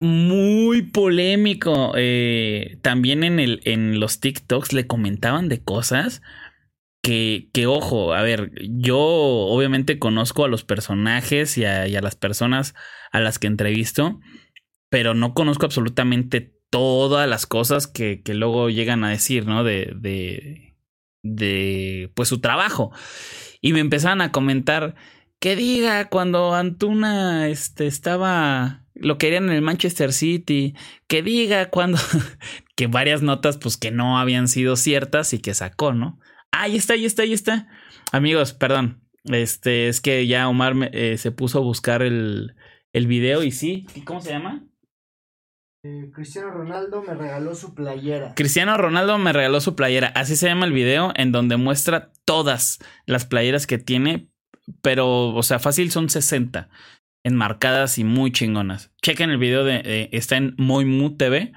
muy 0.01 0.83
polémico. 0.83 1.93
Eh, 1.97 2.79
también 2.83 3.23
en, 3.23 3.39
el, 3.39 3.61
en 3.65 4.01
los 4.01 4.21
TikToks 4.21 4.73
le 4.73 4.87
comentaban 4.87 5.49
de 5.49 5.63
cosas 5.63 6.23
que, 7.03 7.49
que, 7.53 7.67
ojo, 7.67 8.15
a 8.15 8.23
ver, 8.23 8.53
yo 8.61 8.99
obviamente 8.99 9.99
conozco 9.99 10.45
a 10.45 10.49
los 10.49 10.65
personajes 10.65 11.59
y 11.59 11.65
a, 11.65 11.87
las 12.01 12.17
personas 12.17 12.75
a 13.11 13.21
las 13.21 13.39
que 13.39 13.49
entrevisto, 13.49 14.21
pero 14.89 15.13
no 15.15 15.35
conozco 15.35 15.67
absolutamente 15.67 16.55
todas 16.71 17.29
las 17.29 17.47
cosas 17.47 17.89
que, 17.89 18.23
que 18.23 18.35
luego 18.35 18.71
llegan 18.71 19.05
a 19.05 19.11
decir, 19.11 19.47
¿no? 19.47 19.65
De, 19.65 19.93
de, 19.97 20.77
de, 21.23 22.11
pues 22.15 22.29
su 22.29 22.41
trabajo. 22.41 22.93
Y 23.63 23.73
me 23.73 23.81
empezaban 23.81 24.21
a 24.21 24.33
comentar 24.33 24.95
que 25.39 25.57
diga 25.57 26.09
cuando 26.09 26.55
Antuna 26.55 27.49
este, 27.49 27.87
estaba, 27.87 28.85
lo 28.95 29.17
querían 29.17 29.45
en 29.45 29.53
el 29.53 29.63
Manchester 29.63 30.13
City, 30.13 30.75
que 31.07 31.23
diga 31.23 31.71
cuando, 31.71 31.99
que 32.77 32.89
varias 32.89 33.23
notas 33.23 33.57
pues 33.57 33.79
que 33.79 33.91
no 33.91 34.19
habían 34.19 34.49
sido 34.49 34.77
ciertas 34.77 35.33
y 35.33 35.39
que 35.39 35.55
sacó, 35.55 35.95
¿no? 35.95 36.19
Ahí 36.51 36.77
está, 36.77 36.95
ahí 36.95 37.07
está, 37.07 37.23
ahí 37.23 37.33
está. 37.33 37.69
Amigos, 38.13 38.53
perdón. 38.53 39.01
Este, 39.25 39.89
es 39.89 40.01
que 40.01 40.27
ya 40.27 40.49
Omar 40.49 40.91
eh, 40.93 41.17
se 41.17 41.31
puso 41.31 41.59
a 41.59 41.63
buscar 41.63 42.03
el, 42.03 42.55
el 42.93 43.07
video 43.07 43.43
y 43.43 43.53
sí. 43.53 43.87
¿Cómo 44.05 44.21
se 44.21 44.31
llama? 44.31 44.65
Eh, 45.85 46.13
Cristiano 46.15 46.51
Ronaldo 46.51 47.03
me 47.03 47.15
regaló 47.15 47.57
su 47.57 47.75
playera. 47.75 48.35
Cristiano 48.37 48.77
Ronaldo 48.77 49.19
me 49.19 49.33
regaló 49.33 49.61
su 49.61 49.75
playera. 49.75 50.09
Así 50.15 50.37
se 50.37 50.47
llama 50.47 50.67
el 50.67 50.73
video 50.73 51.13
en 51.17 51.33
donde 51.33 51.57
muestra 51.57 52.13
todas 52.25 52.79
las 53.05 53.27
playeras 53.27 53.67
que 53.67 53.79
tiene. 53.79 54.29
Pero, 54.81 55.31
o 55.31 55.43
sea, 55.43 55.59
fácil 55.59 55.91
son 55.91 56.09
60 56.09 56.69
enmarcadas 57.25 57.99
y 57.99 58.05
muy 58.05 58.31
chingonas. 58.31 58.93
Chequen 59.03 59.31
el 59.31 59.39
video 59.39 59.65
de, 59.65 60.09
está 60.13 60.37
en 60.37 60.55
Moimu 60.57 61.17
TV. 61.17 61.53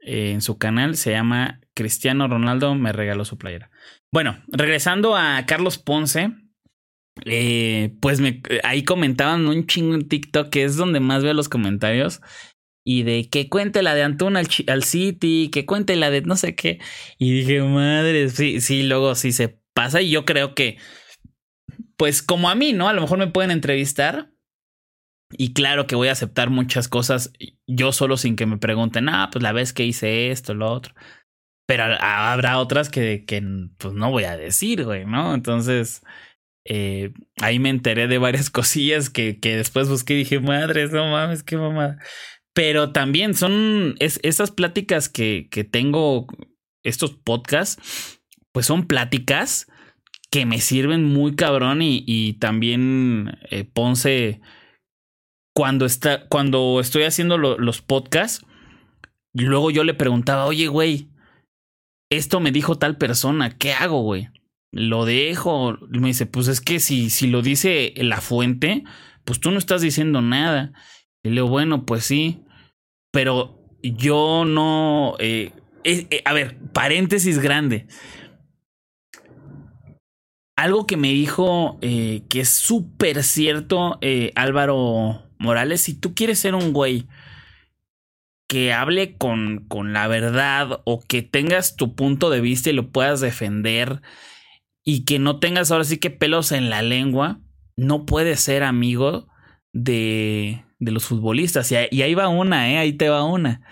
Eh, 0.00 0.32
en 0.32 0.40
su 0.40 0.58
canal 0.58 0.96
se 0.96 1.12
llama 1.12 1.60
Cristiano 1.74 2.26
Ronaldo 2.26 2.74
me 2.74 2.92
regaló 2.92 3.24
su 3.24 3.38
playera. 3.38 3.70
Bueno, 4.12 4.42
regresando 4.48 5.16
a 5.16 5.44
Carlos 5.46 5.78
Ponce, 5.78 6.32
eh, 7.24 7.94
pues 8.00 8.20
me, 8.20 8.42
ahí 8.64 8.84
comentaban 8.84 9.46
un 9.46 9.66
chingo 9.66 9.94
en 9.94 10.08
TikTok, 10.08 10.50
que 10.50 10.64
es 10.64 10.76
donde 10.76 11.00
más 11.00 11.22
veo 11.22 11.34
los 11.34 11.48
comentarios. 11.48 12.20
Y 12.86 13.02
de 13.02 13.28
que 13.30 13.48
cuente 13.48 13.82
la 13.82 13.94
de 13.94 14.02
Antuna 14.02 14.40
al, 14.40 14.82
City, 14.84 15.50
que 15.50 15.64
cuente 15.64 15.96
la 15.96 16.10
de 16.10 16.20
no 16.22 16.36
sé 16.36 16.54
qué. 16.54 16.80
Y 17.18 17.32
dije, 17.32 17.62
madre, 17.62 18.28
sí, 18.28 18.60
sí, 18.60 18.82
luego 18.82 19.14
sí 19.14 19.32
se 19.32 19.58
pasa. 19.72 20.02
Y 20.02 20.10
yo 20.10 20.24
creo 20.26 20.54
que, 20.54 20.76
pues 21.96 22.22
como 22.22 22.50
a 22.50 22.54
mí, 22.54 22.72
¿no? 22.74 22.88
A 22.88 22.92
lo 22.92 23.00
mejor 23.00 23.18
me 23.18 23.26
pueden 23.26 23.50
entrevistar. 23.50 24.30
Y 25.32 25.54
claro 25.54 25.86
que 25.86 25.96
voy 25.96 26.08
a 26.08 26.12
aceptar 26.12 26.50
muchas 26.50 26.88
cosas 26.88 27.32
yo 27.66 27.92
solo 27.92 28.16
sin 28.16 28.36
que 28.36 28.46
me 28.46 28.58
pregunten, 28.58 29.08
ah, 29.08 29.30
pues 29.32 29.42
la 29.42 29.52
vez 29.52 29.72
que 29.72 29.84
hice 29.84 30.30
esto, 30.30 30.54
lo 30.54 30.70
otro. 30.70 30.94
Pero 31.66 31.84
habrá 32.00 32.58
otras 32.58 32.90
que, 32.90 33.24
que 33.26 33.42
pues 33.78 33.94
no 33.94 34.10
voy 34.10 34.24
a 34.24 34.36
decir, 34.36 34.84
güey, 34.84 35.06
¿no? 35.06 35.34
Entonces, 35.34 36.02
eh, 36.66 37.12
ahí 37.40 37.58
me 37.58 37.70
enteré 37.70 38.06
de 38.06 38.18
varias 38.18 38.50
cosillas 38.50 39.10
que, 39.10 39.40
que 39.40 39.56
después 39.56 39.88
busqué 39.88 40.14
y 40.14 40.18
dije, 40.18 40.40
madre, 40.40 40.88
no 40.88 41.10
mames, 41.10 41.42
qué 41.42 41.56
mamada. 41.56 41.98
Pero 42.54 42.92
también 42.92 43.34
son 43.34 43.96
es, 43.98 44.20
esas 44.22 44.50
pláticas 44.50 45.08
que, 45.08 45.48
que 45.50 45.64
tengo, 45.64 46.26
estos 46.84 47.12
podcasts, 47.12 48.20
pues 48.52 48.66
son 48.66 48.86
pláticas 48.86 49.66
que 50.30 50.46
me 50.46 50.60
sirven 50.60 51.04
muy 51.04 51.34
cabrón 51.34 51.82
y, 51.82 52.04
y 52.06 52.34
también 52.34 53.38
eh, 53.50 53.64
Ponce, 53.64 54.40
cuando, 55.54 55.86
está, 55.86 56.26
cuando 56.28 56.80
estoy 56.80 57.04
haciendo 57.04 57.38
los 57.38 57.82
podcasts, 57.82 58.44
luego 59.32 59.70
yo 59.70 59.84
le 59.84 59.94
preguntaba, 59.94 60.46
oye, 60.46 60.66
güey, 60.66 61.08
esto 62.10 62.40
me 62.40 62.52
dijo 62.52 62.78
tal 62.78 62.96
persona, 62.96 63.56
¿qué 63.56 63.72
hago, 63.72 64.02
güey? 64.02 64.28
Lo 64.72 65.04
dejo. 65.04 65.78
Me 65.88 66.08
dice, 66.08 66.26
pues 66.26 66.48
es 66.48 66.60
que 66.60 66.80
si, 66.80 67.10
si 67.10 67.28
lo 67.28 67.42
dice 67.42 67.94
la 67.96 68.20
fuente, 68.20 68.84
pues 69.24 69.40
tú 69.40 69.50
no 69.50 69.58
estás 69.58 69.82
diciendo 69.82 70.20
nada. 70.20 70.72
Y 71.22 71.28
le 71.28 71.36
digo, 71.36 71.48
bueno, 71.48 71.86
pues 71.86 72.04
sí, 72.04 72.43
pero 73.14 73.56
yo 73.80 74.44
no... 74.44 75.14
Eh, 75.20 75.52
eh, 75.84 76.22
a 76.24 76.32
ver, 76.32 76.58
paréntesis 76.72 77.38
grande. 77.38 77.86
Algo 80.56 80.84
que 80.86 80.96
me 80.96 81.08
dijo 81.08 81.78
eh, 81.80 82.22
que 82.28 82.40
es 82.40 82.48
súper 82.50 83.22
cierto 83.22 84.00
Álvaro 84.34 85.30
Morales, 85.38 85.82
si 85.82 85.94
tú 85.94 86.14
quieres 86.14 86.40
ser 86.40 86.56
un 86.56 86.72
güey 86.72 87.06
que 88.48 88.72
hable 88.72 89.16
con, 89.16 89.66
con 89.68 89.92
la 89.92 90.08
verdad 90.08 90.80
o 90.84 91.00
que 91.00 91.22
tengas 91.22 91.76
tu 91.76 91.94
punto 91.94 92.30
de 92.30 92.40
vista 92.40 92.70
y 92.70 92.72
lo 92.72 92.90
puedas 92.90 93.20
defender 93.20 94.02
y 94.84 95.04
que 95.04 95.20
no 95.20 95.38
tengas 95.38 95.70
ahora 95.70 95.84
sí 95.84 95.98
que 95.98 96.10
pelos 96.10 96.50
en 96.50 96.68
la 96.68 96.82
lengua, 96.82 97.40
no 97.76 98.06
puedes 98.06 98.40
ser 98.40 98.64
amigo 98.64 99.28
de, 99.72 100.63
de 100.78 100.92
los 100.92 101.04
futbolistas. 101.04 101.70
Y, 101.72 101.76
ahí 101.76 102.14
va 102.14 102.28
una, 102.28 102.70
¿eh? 102.70 102.78
ahí 102.78 102.92
te 102.92 103.08
va 103.08 103.24
una. 103.24 103.62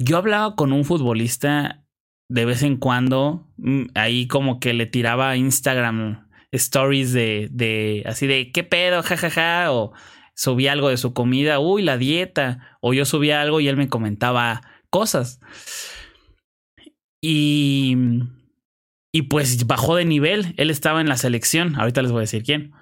Yo 0.00 0.16
hablaba 0.16 0.56
con 0.56 0.72
un 0.72 0.84
futbolista 0.84 1.84
de 2.28 2.44
vez 2.44 2.62
en 2.62 2.76
cuando, 2.76 3.46
mm, 3.56 3.84
ahí 3.94 4.26
como 4.26 4.58
que 4.60 4.72
le 4.74 4.86
tiraba 4.86 5.36
Instagram 5.36 6.28
stories 6.52 7.12
de, 7.12 7.48
de 7.50 8.02
así 8.06 8.26
de, 8.26 8.52
¿qué 8.52 8.64
pedo? 8.64 9.02
jajaja, 9.02 9.30
ja, 9.30 9.62
ja, 9.64 9.72
o 9.72 9.92
subía 10.34 10.72
algo 10.72 10.88
de 10.88 10.96
su 10.96 11.12
comida, 11.12 11.58
uy, 11.60 11.82
la 11.82 11.98
dieta, 11.98 12.76
o 12.80 12.92
yo 12.94 13.04
subía 13.04 13.40
algo 13.40 13.60
y 13.60 13.68
él 13.68 13.76
me 13.76 13.88
comentaba 13.88 14.62
cosas. 14.90 15.40
Y, 17.22 17.96
y 19.12 19.22
pues 19.22 19.66
bajó 19.66 19.96
de 19.96 20.04
nivel, 20.04 20.54
él 20.56 20.70
estaba 20.70 21.00
en 21.00 21.08
la 21.08 21.16
selección, 21.16 21.76
ahorita 21.76 22.02
les 22.02 22.12
voy 22.12 22.20
a 22.20 22.22
decir 22.22 22.42
quién. 22.42 22.72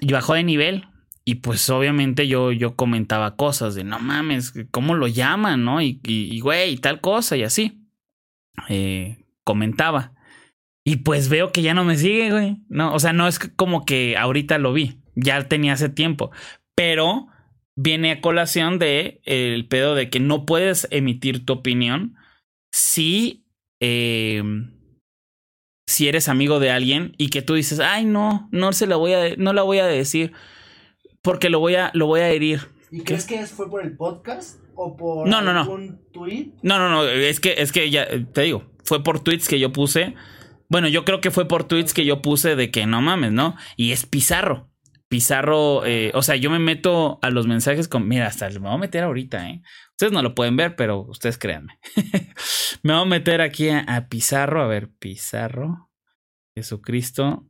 Y 0.00 0.12
bajó 0.12 0.34
de 0.34 0.44
nivel. 0.44 0.86
Y 1.28 1.34
pues 1.34 1.68
obviamente 1.68 2.26
yo, 2.26 2.52
yo 2.52 2.74
comentaba 2.74 3.36
cosas 3.36 3.74
de 3.74 3.84
no 3.84 3.98
mames, 3.98 4.54
¿cómo 4.70 4.94
lo 4.94 5.08
llaman? 5.08 5.62
¿No? 5.62 5.82
Y, 5.82 6.00
y, 6.02 6.40
güey, 6.40 6.78
tal 6.78 7.02
cosa 7.02 7.36
y 7.36 7.42
así. 7.42 7.82
Eh, 8.70 9.26
comentaba. 9.44 10.14
Y 10.86 10.96
pues 10.96 11.28
veo 11.28 11.52
que 11.52 11.60
ya 11.60 11.74
no 11.74 11.84
me 11.84 11.98
sigue, 11.98 12.30
güey. 12.30 12.62
No, 12.70 12.94
o 12.94 12.98
sea, 12.98 13.12
no 13.12 13.28
es 13.28 13.38
como 13.40 13.84
que 13.84 14.16
ahorita 14.16 14.56
lo 14.56 14.72
vi 14.72 15.02
ya 15.16 15.46
tenía 15.46 15.74
hace 15.74 15.90
tiempo. 15.90 16.30
Pero 16.74 17.26
viene 17.76 18.12
a 18.12 18.20
colación 18.22 18.78
de 18.78 19.20
el 19.26 19.68
pedo 19.68 19.94
de 19.94 20.08
que 20.08 20.20
no 20.20 20.46
puedes 20.46 20.88
emitir 20.90 21.44
tu 21.44 21.52
opinión 21.52 22.16
si, 22.72 23.44
eh, 23.80 24.42
si 25.86 26.08
eres 26.08 26.30
amigo 26.30 26.58
de 26.58 26.70
alguien 26.70 27.12
y 27.18 27.28
que 27.28 27.42
tú 27.42 27.52
dices, 27.52 27.80
ay, 27.80 28.06
no, 28.06 28.48
no 28.50 28.72
se 28.72 28.86
la 28.86 28.96
voy 28.96 29.12
a, 29.12 29.36
no 29.36 29.52
la 29.52 29.62
voy 29.62 29.80
a 29.80 29.86
decir 29.86 30.32
porque 31.28 31.50
lo 31.50 31.60
voy 31.60 31.74
a, 31.74 31.90
lo 31.92 32.06
voy 32.06 32.20
a 32.20 32.30
herir. 32.30 32.70
¿Y 32.90 33.02
crees 33.02 33.26
que 33.26 33.44
fue 33.44 33.68
por 33.68 33.84
el 33.84 33.94
podcast 33.94 34.60
o 34.74 34.96
por 34.96 35.28
no, 35.28 35.42
no, 35.42 35.50
algún 35.50 36.00
tweet? 36.10 36.54
No, 36.62 36.78
no, 36.78 36.88
no, 36.88 37.04
es 37.06 37.38
que, 37.38 37.56
es 37.58 37.70
que 37.70 37.90
ya 37.90 38.08
te 38.32 38.40
digo, 38.40 38.64
fue 38.82 39.04
por 39.04 39.20
tweets 39.20 39.46
que 39.46 39.60
yo 39.60 39.70
puse. 39.70 40.14
Bueno, 40.70 40.88
yo 40.88 41.04
creo 41.04 41.20
que 41.20 41.30
fue 41.30 41.46
por 41.46 41.64
tweets 41.64 41.92
que 41.92 42.06
yo 42.06 42.22
puse 42.22 42.56
de 42.56 42.70
que 42.70 42.86
no 42.86 43.02
mames, 43.02 43.32
¿no? 43.32 43.56
Y 43.76 43.92
es 43.92 44.06
Pizarro. 44.06 44.70
Pizarro, 45.10 45.84
eh, 45.84 46.12
o 46.14 46.22
sea, 46.22 46.36
yo 46.36 46.48
me 46.48 46.60
meto 46.60 47.18
a 47.20 47.28
los 47.28 47.46
mensajes 47.46 47.88
con, 47.88 48.08
mira, 48.08 48.26
hasta 48.26 48.48
me 48.48 48.60
voy 48.60 48.72
a 48.72 48.78
meter 48.78 49.04
ahorita, 49.04 49.50
¿eh? 49.50 49.60
Ustedes 49.90 50.14
no 50.14 50.22
lo 50.22 50.34
pueden 50.34 50.56
ver, 50.56 50.76
pero 50.76 51.02
ustedes 51.02 51.36
créanme. 51.36 51.78
me 52.82 52.94
voy 52.94 53.02
a 53.02 53.04
meter 53.04 53.42
aquí 53.42 53.68
a, 53.68 54.08
Pizarro, 54.08 54.62
a 54.62 54.66
ver, 54.66 54.88
Pizarro, 54.98 55.90
Jesucristo 56.56 57.46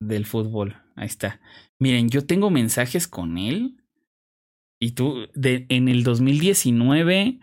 del 0.00 0.24
fútbol, 0.24 0.82
ahí 0.96 1.06
está. 1.06 1.38
Miren, 1.80 2.08
yo 2.08 2.26
tengo 2.26 2.50
mensajes 2.50 3.06
con 3.06 3.38
él 3.38 3.78
y 4.80 4.92
tú, 4.92 5.28
de, 5.34 5.66
en 5.68 5.88
el 5.88 6.04
2019, 6.04 7.40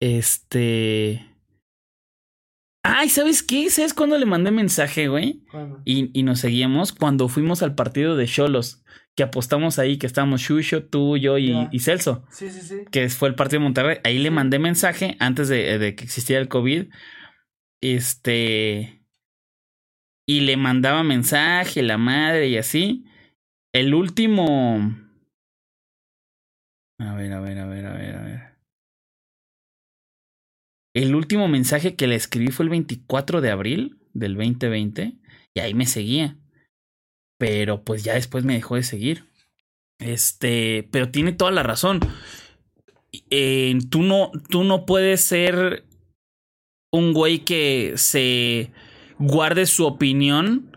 este... 0.00 1.30
Ay, 2.86 3.08
¿sabes 3.08 3.42
qué? 3.42 3.70
¿Sabes 3.70 3.94
cuándo 3.94 4.18
le 4.18 4.26
mandé 4.26 4.50
mensaje, 4.50 5.08
güey? 5.08 5.42
Y, 5.86 6.10
y, 6.18 6.22
nos 6.22 6.40
seguíamos 6.40 6.92
cuando 6.92 7.28
fuimos 7.28 7.62
al 7.62 7.74
partido 7.74 8.14
de 8.14 8.26
Cholos, 8.26 8.84
que 9.16 9.22
apostamos 9.22 9.78
ahí, 9.78 9.96
que 9.96 10.06
estábamos 10.06 10.42
Shusho, 10.42 10.84
tú, 10.84 11.16
yo 11.16 11.38
y, 11.38 11.78
Celso. 11.78 12.26
Sí, 12.30 12.50
sí, 12.50 12.60
sí. 12.60 12.84
Que 12.90 13.08
fue 13.08 13.28
el 13.30 13.36
partido 13.36 13.60
de 13.60 13.64
Monterrey. 13.64 13.98
Ahí 14.04 14.18
le 14.18 14.30
mandé 14.30 14.58
mensaje 14.58 15.16
antes 15.18 15.48
de, 15.48 15.78
de, 15.78 15.94
que 15.94 16.04
existiera 16.04 16.42
el 16.42 16.48
COVID. 16.48 16.90
Este. 17.80 19.02
Y 20.26 20.40
le 20.40 20.58
mandaba 20.58 21.02
mensaje, 21.04 21.82
la 21.82 21.96
madre 21.96 22.48
y 22.48 22.58
así. 22.58 23.06
El 23.74 23.92
último. 23.92 24.94
A 27.00 27.14
ver, 27.16 27.32
a 27.32 27.40
ver, 27.40 27.58
a 27.58 27.66
ver, 27.66 27.86
a 27.86 27.92
ver, 27.92 28.14
a 28.14 28.22
ver. 28.22 28.40
El 30.94 31.16
último 31.16 31.48
mensaje 31.48 31.96
que 31.96 32.06
le 32.06 32.14
escribí 32.14 32.52
fue 32.52 32.66
el 32.66 32.70
24 32.70 33.40
de 33.40 33.50
abril 33.50 33.98
del 34.12 34.36
2020 34.36 35.14
y 35.54 35.60
ahí 35.60 35.74
me 35.74 35.86
seguía. 35.86 36.38
Pero 37.36 37.82
pues 37.82 38.04
ya 38.04 38.14
después 38.14 38.44
me 38.44 38.54
dejó 38.54 38.76
de 38.76 38.84
seguir. 38.84 39.24
Este, 39.98 40.88
pero 40.92 41.10
tiene 41.10 41.32
toda 41.32 41.50
la 41.50 41.64
razón. 41.64 41.98
Tú, 43.90 44.02
no, 44.02 44.30
tú 44.50 44.62
no 44.62 44.86
puedes 44.86 45.20
ser 45.20 45.84
un 46.92 47.12
güey 47.12 47.40
que 47.40 47.94
se 47.96 48.70
guarde 49.18 49.66
su 49.66 49.84
opinión 49.84 50.73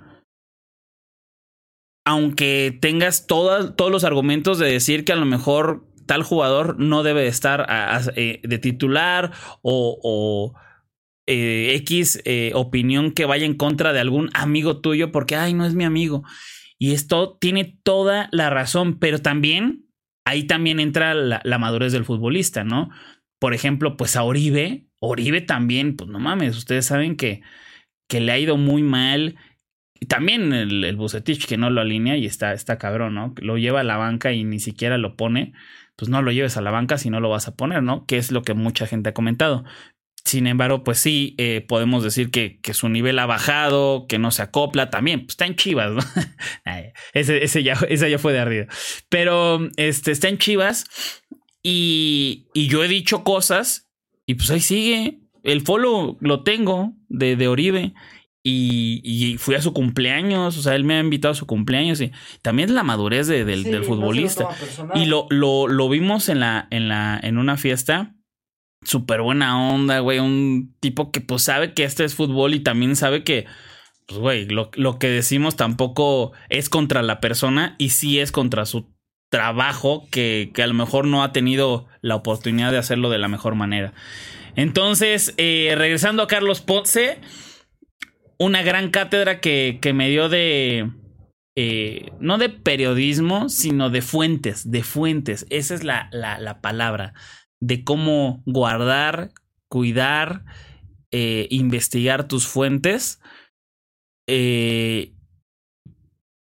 aunque 2.08 2.78
tengas 2.80 3.28
todos 3.28 3.92
los 3.92 4.06
argumentos 4.06 4.60
de 4.60 4.72
decir 4.72 5.04
que 5.04 5.12
a 5.12 5.18
lo 5.18 5.26
mejor 5.26 5.86
tal 6.06 6.24
jugador 6.24 6.80
no 6.80 7.04
debe 7.04 7.28
estar 7.28 7.68
eh, 8.16 8.40
de 8.44 8.58
titular 8.60 9.34
o, 9.62 10.54
eh, 11.28 11.76
X 11.82 12.22
eh, 12.24 12.54
opinión 12.56 13.12
que 13.12 13.26
vaya 13.26 13.46
en 13.46 13.56
contra 13.56 13.92
de 13.92 14.00
algún 14.00 14.30
amigo 14.34 14.80
tuyo 14.80 15.12
porque, 15.12 15.36
ay, 15.36 15.54
no 15.54 15.66
es 15.66 15.76
mi 15.76 15.84
amigo. 15.84 16.24
Y 16.80 16.94
esto 16.94 17.38
tiene 17.42 17.78
toda 17.84 18.30
la 18.32 18.50
razón, 18.50 19.00
pero 19.00 19.20
también 19.20 19.90
ahí 20.26 20.46
también 20.46 20.80
entra 20.80 21.14
la, 21.14 21.42
la 21.44 21.58
madurez 21.58 21.92
del 21.92 22.06
futbolista, 22.06 22.64
¿no? 22.64 22.90
Por 23.38 23.54
ejemplo, 23.54 23.98
pues 23.98 24.16
a 24.16 24.24
Oribe, 24.24 24.88
Oribe 25.02 25.42
también, 25.42 25.98
pues 25.98 26.10
no 26.10 26.20
mames, 26.20 26.56
ustedes 26.56 26.86
saben 26.86 27.18
que, 27.18 27.42
que 28.08 28.22
le 28.22 28.32
ha 28.32 28.40
ido 28.40 28.56
muy 28.56 28.82
mal. 28.82 29.36
También 30.08 30.54
el, 30.54 30.84
el 30.84 30.96
Bucetich 30.96 31.48
que 31.48 31.58
no 31.58 31.70
lo 31.70 31.82
alinea 31.82 32.18
y 32.18 32.26
está, 32.26 32.54
está 32.54 32.78
cabrón, 32.78 33.16
¿no? 33.16 33.34
Lo 33.42 33.58
lleva 33.58 33.82
a 33.82 33.84
la 33.84 33.98
banca 33.98 34.32
y 34.34 34.44
ni 34.44 34.60
siquiera 34.60 34.98
lo 34.98 35.16
pone. 35.16 35.54
Pues 35.96 36.10
no 36.10 36.22
lo 36.22 36.32
lleves 36.32 36.58
a 36.58 36.62
la 36.62 36.72
banca 36.72 36.98
si 36.98 37.10
no 37.10 37.20
lo 37.20 37.30
vas 37.30 37.48
a 37.48 37.56
poner, 37.56 37.82
¿no? 37.82 38.06
Que 38.06 38.18
es 38.18 38.32
lo 38.32 38.44
que 38.44 38.54
mucha 38.54 38.86
gente 38.86 39.10
ha 39.10 39.14
comentado. 39.14 39.64
Sin 40.28 40.46
embargo, 40.46 40.84
pues 40.84 41.00
sí, 41.00 41.36
eh, 41.38 41.66
podemos 41.66 42.04
decir 42.04 42.32
que, 42.32 42.60
que, 42.60 42.74
su 42.74 42.90
nivel 42.90 43.18
ha 43.18 43.26
bajado, 43.26 44.08
que 44.08 44.20
no 44.20 44.30
se 44.32 44.42
acopla 44.42 44.90
también. 44.90 45.22
Pues 45.22 45.30
está 45.30 45.46
en 45.46 45.56
Chivas, 45.56 45.92
¿no? 45.94 46.02
ese, 47.14 47.44
ese, 47.44 47.64
ya, 47.64 47.78
ese 47.88 48.12
ya 48.12 48.20
fue 48.20 48.34
de 48.34 48.40
arriba. 48.40 48.66
Pero 49.08 49.70
este, 49.78 50.12
está 50.12 50.28
en 50.28 50.38
Chivas 50.38 50.86
y, 51.64 52.48
y 52.54 52.68
yo 52.68 52.84
he 52.84 52.90
dicho 52.90 53.24
cosas 53.24 53.88
y 54.26 54.36
pues 54.36 54.52
ahí 54.52 54.60
sigue. 54.60 55.22
El 55.44 55.62
follow 55.62 56.18
lo 56.20 56.44
tengo 56.44 56.94
de, 57.08 57.38
de 57.38 57.48
Oribe. 57.48 57.94
Y, 58.50 59.02
y, 59.04 59.38
fui 59.38 59.56
a 59.56 59.62
su 59.62 59.74
cumpleaños, 59.74 60.58
o 60.58 60.62
sea, 60.62 60.76
él 60.76 60.86
me 60.86 60.94
ha 60.94 61.02
invitado 61.02 61.34
a 61.34 61.36
su 61.36 61.46
cumpleaños 61.46 62.00
y 62.00 62.14
también 62.42 62.70
es 62.70 62.76
la 62.76 62.84
madurez 62.84 63.28
de, 63.28 63.44
del, 63.44 63.66
sí, 63.66 63.70
del, 63.70 63.84
futbolista. 63.84 64.48
No 64.78 65.02
y 65.02 65.06
lo, 65.06 65.28
lo, 65.30 65.68
lo, 65.68 65.90
vimos 65.90 66.30
en 66.30 66.40
la, 66.40 66.66
en 66.72 66.88
la, 66.88 67.20
en 67.22 67.40
una 67.40 67.58
fiesta 67.58 68.16
súper 68.84 69.22
buena 69.22 69.70
onda, 69.70 70.00
güey. 70.00 70.20
Un 70.20 70.74
tipo 70.80 71.12
que 71.12 71.20
pues 71.20 71.44
sabe 71.44 71.74
que 71.74 71.84
este 71.84 72.06
es 72.06 72.16
fútbol 72.16 72.54
y 72.54 72.62
también 72.62 72.96
sabe 72.96 73.26
que, 73.26 73.48
pues, 74.06 74.18
güey, 74.18 74.46
lo, 74.46 74.72
lo, 74.76 74.98
que 74.98 75.10
decimos 75.10 75.58
tampoco 75.58 76.32
es 76.48 76.70
contra 76.70 77.02
la 77.02 77.20
persona 77.20 77.76
y 77.78 77.90
sí 77.90 78.18
es 78.22 78.32
contra 78.32 78.66
su 78.66 78.96
trabajo 79.30 80.08
que, 80.10 80.52
que, 80.54 80.64
a 80.64 80.68
lo 80.68 80.74
mejor 80.74 81.06
no 81.06 81.22
ha 81.22 81.34
tenido 81.34 81.88
la 82.00 82.16
oportunidad 82.16 82.72
de 82.72 82.78
hacerlo 82.78 83.10
de 83.10 83.18
la 83.18 83.28
mejor 83.28 83.56
manera. 83.56 83.92
Entonces, 84.56 85.34
eh, 85.36 85.76
regresando 85.78 86.24
a 86.24 86.28
Carlos 86.28 86.62
Ponce, 86.62 87.20
una 88.40 88.62
gran 88.62 88.90
cátedra 88.92 89.40
que, 89.40 89.80
que 89.82 89.94
me 89.94 90.10
dio 90.10 90.30
de... 90.30 90.92
Eh, 91.60 92.12
no 92.20 92.38
de 92.38 92.50
periodismo, 92.50 93.50
sino 93.50 93.90
de 93.90 94.04
fuentes, 94.04 94.70
de 94.70 94.84
fuentes. 94.84 95.48
Esa 95.50 95.74
es 95.74 95.84
la, 95.84 96.08
la, 96.12 96.38
la 96.38 96.62
palabra 96.62 97.16
de 97.60 97.84
cómo 97.84 98.44
guardar, 98.46 99.32
cuidar, 99.68 100.46
eh, 101.12 101.48
investigar 101.50 102.28
tus 102.28 102.46
fuentes. 102.46 103.20
Eh, 104.28 105.14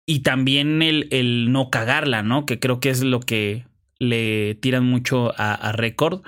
y 0.08 0.22
también 0.22 0.82
el, 0.82 1.08
el, 1.12 1.52
no 1.52 1.70
cagarla, 1.70 2.24
¿no? 2.24 2.48
Que 2.48 2.60
creo 2.60 2.80
que 2.80 2.90
es 2.90 3.04
lo 3.04 3.20
que 3.20 3.68
le 4.00 4.56
tiran 4.56 4.84
mucho 4.84 5.32
a, 5.38 5.54
a 5.54 5.72
Record. 5.74 6.24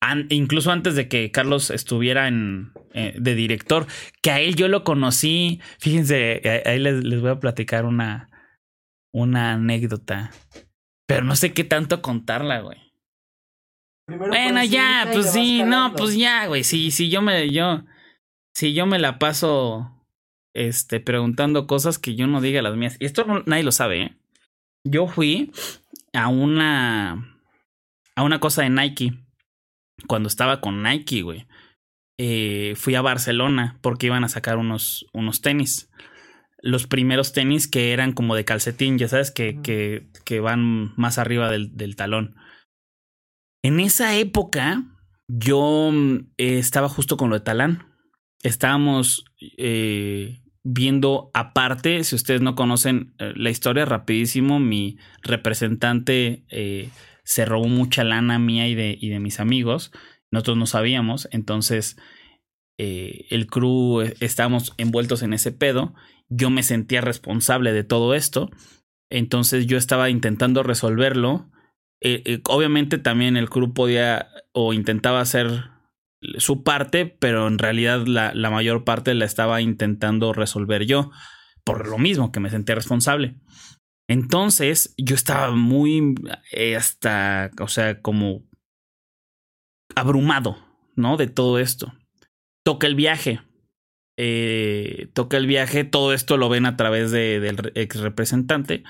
An, 0.00 0.26
incluso 0.30 0.70
antes 0.70 0.94
de 0.94 1.08
que 1.08 1.30
Carlos 1.30 1.70
estuviera 1.70 2.28
en, 2.28 2.72
eh, 2.92 3.14
de 3.18 3.34
director, 3.34 3.86
que 4.22 4.30
a 4.30 4.40
él 4.40 4.54
yo 4.56 4.68
lo 4.68 4.84
conocí. 4.84 5.60
Fíjense, 5.78 6.62
ahí 6.66 6.78
les, 6.78 7.02
les 7.04 7.20
voy 7.20 7.30
a 7.30 7.40
platicar 7.40 7.84
una, 7.84 8.28
una 9.12 9.54
anécdota. 9.54 10.30
Pero 11.06 11.24
no 11.24 11.36
sé 11.36 11.52
qué 11.54 11.64
tanto 11.64 12.02
contarla, 12.02 12.60
güey. 12.60 12.78
Primero 14.06 14.28
bueno, 14.28 14.62
ya, 14.62 15.08
pues 15.12 15.32
sí, 15.32 15.62
no, 15.64 15.94
pues 15.96 16.16
ya, 16.16 16.46
güey. 16.46 16.62
Sí, 16.62 16.90
sí, 16.90 17.10
yo 17.10 17.22
me, 17.22 17.50
yo, 17.50 17.84
si 18.54 18.72
yo 18.72 18.86
me 18.86 18.98
la 18.98 19.18
paso, 19.18 20.04
este, 20.54 21.00
preguntando 21.00 21.66
cosas 21.66 21.98
que 21.98 22.14
yo 22.14 22.26
no 22.26 22.40
diga 22.40 22.62
las 22.62 22.76
mías. 22.76 22.96
Y 23.00 23.06
esto 23.06 23.24
no, 23.24 23.42
nadie 23.46 23.64
lo 23.64 23.72
sabe, 23.72 24.02
¿eh? 24.02 24.16
Yo 24.84 25.08
fui 25.08 25.50
a 26.12 26.28
una, 26.28 27.40
a 28.14 28.22
una 28.22 28.38
cosa 28.38 28.62
de 28.62 28.70
Nike. 28.70 29.25
Cuando 30.06 30.28
estaba 30.28 30.60
con 30.60 30.82
Nike, 30.82 31.22
güey. 31.22 31.46
Eh, 32.18 32.74
fui 32.76 32.94
a 32.94 33.02
Barcelona 33.02 33.78
porque 33.82 34.06
iban 34.06 34.24
a 34.24 34.28
sacar 34.28 34.58
unos, 34.58 35.06
unos 35.12 35.40
tenis. 35.42 35.90
Los 36.62 36.86
primeros 36.86 37.32
tenis 37.32 37.68
que 37.68 37.92
eran 37.92 38.12
como 38.12 38.34
de 38.34 38.44
calcetín, 38.44 38.98
ya 38.98 39.08
sabes, 39.08 39.30
que, 39.30 39.60
que, 39.62 40.08
que 40.24 40.40
van 40.40 40.94
más 40.96 41.18
arriba 41.18 41.50
del, 41.50 41.76
del 41.76 41.96
talón. 41.96 42.36
En 43.62 43.80
esa 43.80 44.16
época, 44.16 44.84
yo 45.28 45.92
eh, 46.38 46.58
estaba 46.58 46.88
justo 46.88 47.16
con 47.16 47.30
lo 47.30 47.36
de 47.36 47.44
Talán. 47.44 47.92
Estábamos 48.42 49.24
eh, 49.58 50.40
viendo 50.62 51.30
aparte, 51.34 52.04
si 52.04 52.14
ustedes 52.14 52.40
no 52.40 52.54
conocen 52.54 53.14
la 53.18 53.50
historia, 53.50 53.84
rapidísimo, 53.84 54.60
mi 54.60 54.98
representante 55.22 56.44
se 57.26 57.44
robó 57.44 57.68
mucha 57.68 58.04
lana 58.04 58.38
mía 58.38 58.66
y 58.68 58.74
de, 58.74 58.96
y 58.98 59.10
de 59.10 59.20
mis 59.20 59.38
amigos. 59.38 59.92
Nosotros 60.30 60.56
no 60.56 60.66
sabíamos, 60.66 61.28
entonces 61.30 61.98
eh, 62.78 63.26
el 63.28 63.46
crew 63.46 64.00
estábamos 64.20 64.72
envueltos 64.78 65.22
en 65.22 65.34
ese 65.34 65.52
pedo. 65.52 65.94
Yo 66.30 66.48
me 66.48 66.62
sentía 66.62 67.02
responsable 67.02 67.74
de 67.74 67.84
todo 67.84 68.14
esto. 68.14 68.50
Entonces 69.10 69.66
yo 69.66 69.76
estaba 69.76 70.08
intentando 70.08 70.62
resolverlo 70.62 71.50
eh, 72.00 72.22
eh, 72.24 72.40
obviamente 72.48 72.98
también 72.98 73.36
el 73.36 73.48
club 73.48 73.74
podía 73.74 74.28
o 74.52 74.72
intentaba 74.72 75.20
hacer 75.20 75.70
su 76.38 76.62
parte, 76.62 77.06
pero 77.06 77.46
en 77.46 77.58
realidad 77.58 78.06
la, 78.06 78.34
la, 78.34 78.50
mayor 78.50 78.84
parte 78.84 79.14
la 79.14 79.24
estaba 79.24 79.60
intentando 79.60 80.32
resolver 80.32 80.86
yo, 80.86 81.10
por 81.64 81.88
lo 81.88 81.98
mismo 81.98 82.32
que 82.32 82.40
me 82.40 82.50
sentía 82.50 82.74
responsable. 82.74 83.36
Entonces 84.08 84.94
yo 84.96 85.14
estaba 85.14 85.50
muy 85.52 86.14
eh, 86.52 86.76
hasta, 86.76 87.50
o 87.60 87.68
sea, 87.68 88.00
como 88.00 88.44
abrumado, 89.94 90.58
¿no? 90.94 91.16
De 91.16 91.26
todo 91.26 91.58
esto. 91.58 91.92
Toca 92.64 92.86
el 92.86 92.94
viaje. 92.94 93.40
Eh, 94.16 95.08
toca 95.12 95.36
el 95.36 95.46
viaje, 95.46 95.84
todo 95.84 96.14
esto 96.14 96.36
lo 96.36 96.48
ven 96.48 96.66
a 96.66 96.76
través 96.76 97.10
de, 97.10 97.40
del 97.40 97.72
ex 97.74 98.00
representante. 98.00 98.84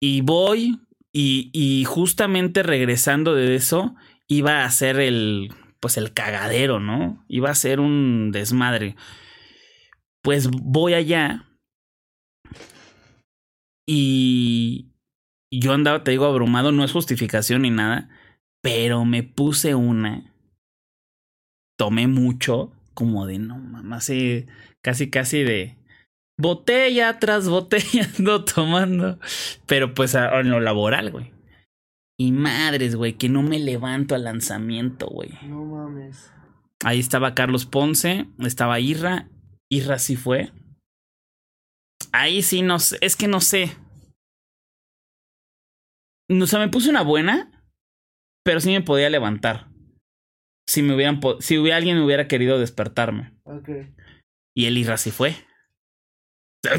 Y 0.00 0.20
voy, 0.20 0.80
y 1.12 1.84
justamente 1.86 2.62
regresando 2.62 3.34
de 3.34 3.54
eso, 3.54 3.94
iba 4.28 4.64
a 4.64 4.70
ser 4.70 5.00
el, 5.00 5.48
pues 5.80 5.98
el 5.98 6.12
cagadero, 6.12 6.80
¿no? 6.80 7.24
Iba 7.28 7.50
a 7.50 7.54
ser 7.54 7.80
un 7.80 8.30
desmadre. 8.32 8.96
Pues 10.22 10.48
voy 10.50 10.94
allá 10.94 11.46
y 13.86 14.90
yo 15.50 15.72
andaba, 15.72 16.04
te 16.04 16.10
digo, 16.10 16.26
abrumado, 16.26 16.72
no 16.72 16.84
es 16.84 16.92
justificación 16.92 17.62
ni 17.62 17.70
nada, 17.70 18.08
pero 18.62 19.04
me 19.04 19.22
puse 19.22 19.74
una, 19.74 20.32
tomé 21.78 22.06
mucho, 22.06 22.72
como 22.94 23.26
de, 23.26 23.38
no, 23.38 23.58
mamá, 23.58 23.96
así, 23.96 24.46
casi, 24.82 25.10
casi 25.10 25.42
de, 25.42 25.76
botella 26.38 27.18
tras 27.18 27.48
botella 27.48 28.08
ando 28.18 28.44
tomando. 28.44 29.18
Pero 29.66 29.94
pues 29.94 30.14
en 30.14 30.50
lo 30.50 30.60
laboral, 30.60 31.10
güey. 31.10 31.32
Y 32.18 32.32
madres, 32.32 32.94
güey, 32.94 33.14
que 33.14 33.28
no 33.28 33.42
me 33.42 33.58
levanto 33.58 34.14
al 34.14 34.24
lanzamiento, 34.24 35.06
güey. 35.06 35.30
No 35.42 35.64
mames. 35.64 36.30
Ahí 36.84 37.00
estaba 37.00 37.34
Carlos 37.34 37.66
Ponce, 37.66 38.26
estaba 38.38 38.78
Irra. 38.78 39.28
Irra 39.68 39.98
sí 39.98 40.14
fue. 40.14 40.52
Ahí 42.16 42.42
sí 42.42 42.62
no 42.62 42.78
sé, 42.78 42.96
es 43.00 43.16
que 43.16 43.26
no 43.26 43.40
sé. 43.40 43.76
O 46.30 46.46
sea, 46.46 46.60
me 46.60 46.68
puse 46.68 46.88
una 46.88 47.02
buena, 47.02 47.50
pero 48.44 48.60
sí 48.60 48.70
me 48.70 48.82
podía 48.82 49.10
levantar. 49.10 49.66
Si 50.68 50.80
me 50.80 50.94
hubieran, 50.94 51.20
si 51.40 51.58
hubiera, 51.58 51.76
alguien 51.76 51.96
me 51.98 52.04
hubiera 52.04 52.28
querido 52.28 52.60
despertarme. 52.60 53.32
Okay. 53.42 53.92
Y 54.54 54.66
el 54.66 54.78
Irra 54.78 54.96
sí 54.96 55.10
fue. 55.10 55.34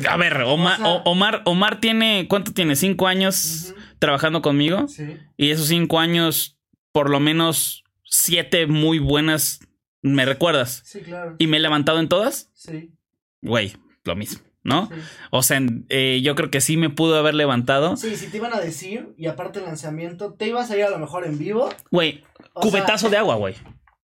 A 0.09 0.15
ver, 0.15 0.41
Omar, 0.43 0.79
o 0.79 0.83
sea, 0.83 1.01
Omar, 1.03 1.41
Omar 1.43 1.81
tiene, 1.81 2.27
¿cuánto 2.29 2.53
tiene? 2.53 2.77
¿Cinco 2.77 3.05
años 3.05 3.73
uh 3.73 3.77
-huh. 3.77 3.99
trabajando 3.99 4.41
conmigo? 4.41 4.87
Sí. 4.87 5.17
Y 5.35 5.49
esos 5.51 5.67
cinco 5.67 5.99
años, 5.99 6.57
por 6.93 7.09
lo 7.09 7.19
menos 7.19 7.83
siete 8.05 8.67
muy 8.67 8.99
buenas, 8.99 9.59
¿me 10.01 10.23
recuerdas? 10.23 10.81
Sí, 10.85 11.01
claro. 11.01 11.35
¿Y 11.39 11.47
me 11.47 11.57
he 11.57 11.59
levantado 11.59 11.99
en 11.99 12.07
todas? 12.07 12.51
Sí. 12.53 12.93
Güey, 13.41 13.73
lo 14.05 14.15
mismo, 14.15 14.41
¿no? 14.65 14.87
Sí. 14.87 14.95
O 15.29 15.43
sea, 15.43 15.61
eh, 15.89 16.19
yo 16.21 16.35
creo 16.35 16.51
que 16.51 16.59
sí 16.59 16.75
me 16.75 16.89
pudo 16.89 17.17
haber 17.17 17.35
levantado. 17.35 17.95
Sí, 17.95 18.17
si 18.17 18.27
te 18.27 18.37
iban 18.37 18.53
a 18.53 18.59
decir, 18.59 19.13
y 19.17 19.27
aparte 19.27 19.59
el 19.59 19.65
lanzamiento, 19.65 20.33
te 20.33 20.47
ibas 20.47 20.69
a 20.71 20.77
ir 20.77 20.83
a 20.83 20.89
lo 20.89 20.99
mejor 20.99 21.25
en 21.25 21.37
vivo. 21.37 21.69
Güey, 21.91 22.23
cubetazo 22.53 23.07
sea, 23.07 23.09
de 23.11 23.17
agua, 23.17 23.35
güey. 23.35 23.55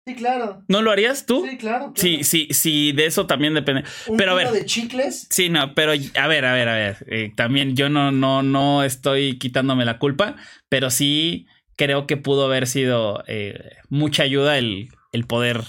Sí, 0.04 0.14
claro. 0.14 0.62
¿No 0.68 0.82
lo 0.82 0.90
harías 0.90 1.26
tú? 1.26 1.46
Sí, 1.48 1.56
claro. 1.56 1.92
claro. 1.92 1.94
Sí, 1.94 2.24
sí, 2.24 2.48
sí, 2.50 2.92
de 2.92 3.06
eso 3.06 3.26
también 3.26 3.54
depende. 3.54 3.84
¿Un 4.08 4.16
pero 4.16 4.32
a 4.32 4.34
ver. 4.34 4.50
de 4.50 4.64
chicles? 4.64 5.28
Sí, 5.30 5.48
no, 5.48 5.74
pero 5.74 5.92
a 5.92 6.26
ver, 6.26 6.44
a 6.44 6.52
ver, 6.52 6.68
a 6.68 6.74
ver. 6.74 7.06
Eh, 7.08 7.32
también 7.36 7.76
yo 7.76 7.88
no, 7.88 8.10
no, 8.10 8.42
no 8.42 8.82
estoy 8.82 9.38
quitándome 9.38 9.84
la 9.84 9.98
culpa, 9.98 10.34
pero 10.68 10.90
sí 10.90 11.46
creo 11.76 12.06
que 12.06 12.16
pudo 12.16 12.46
haber 12.46 12.66
sido 12.66 13.22
eh, 13.28 13.76
mucha 13.88 14.24
ayuda 14.24 14.58
el, 14.58 14.88
el 15.12 15.26
poder 15.26 15.62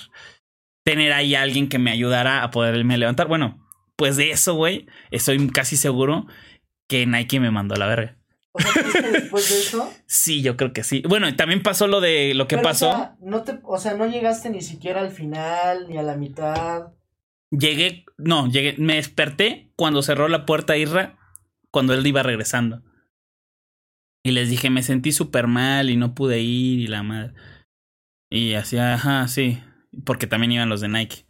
tener 0.84 1.14
ahí 1.14 1.36
alguien 1.36 1.70
que 1.70 1.78
me 1.78 1.92
ayudara 1.92 2.42
a 2.42 2.50
poderme 2.50 2.98
levantar. 2.98 3.28
Bueno, 3.28 3.69
pues 4.00 4.16
de 4.16 4.32
eso, 4.32 4.56
güey, 4.56 4.88
estoy 5.12 5.46
casi 5.50 5.76
seguro 5.76 6.26
que 6.88 7.06
Nike 7.06 7.42
me 7.42 7.52
mandó 7.52 7.76
a 7.76 7.78
la 7.78 7.86
verga. 7.86 8.18
O 8.54 8.62
sea, 8.62 8.72
¿crees 8.72 8.94
que 8.94 9.12
después 9.12 9.50
de 9.50 9.60
eso? 9.60 9.94
Sí, 10.08 10.42
yo 10.42 10.56
creo 10.56 10.72
que 10.72 10.86
sí. 10.86 11.04
Bueno, 11.06 11.36
también 11.36 11.62
pasó 11.62 11.86
lo 11.86 12.00
de 12.00 12.34
lo 12.34 12.48
que 12.48 12.56
Pero, 12.56 12.68
pasó. 12.70 12.90
O 12.90 12.94
sea, 12.94 13.18
no 13.20 13.44
te, 13.44 13.60
o 13.62 13.78
sea, 13.78 13.96
no 13.96 14.08
llegaste 14.08 14.50
ni 14.50 14.62
siquiera 14.62 15.02
al 15.02 15.12
final, 15.12 15.90
ni 15.90 15.98
a 15.98 16.02
la 16.04 16.16
mitad. 16.16 16.94
Llegué, 17.52 18.06
no, 18.18 18.50
llegué, 18.50 18.76
me 18.78 18.96
desperté 18.96 19.74
cuando 19.76 20.02
cerró 20.02 20.30
la 20.30 20.46
puerta 20.46 20.78
Irra, 20.78 21.20
cuando 21.72 21.94
él 21.94 22.08
iba 22.08 22.24
regresando. 22.24 22.82
Y 24.24 24.32
les 24.32 24.50
dije, 24.50 24.70
me 24.70 24.82
sentí 24.82 25.12
súper 25.12 25.48
mal 25.48 25.90
y 25.90 25.98
no 25.98 26.16
pude 26.16 26.40
ir 26.40 26.80
y 26.80 26.88
la 26.88 27.04
madre. 27.04 27.34
Y 28.32 28.54
así, 28.54 28.78
ajá, 28.78 29.28
sí, 29.28 29.62
porque 30.06 30.26
también 30.26 30.54
iban 30.54 30.70
los 30.70 30.80
de 30.80 30.88
Nike. 30.88 31.26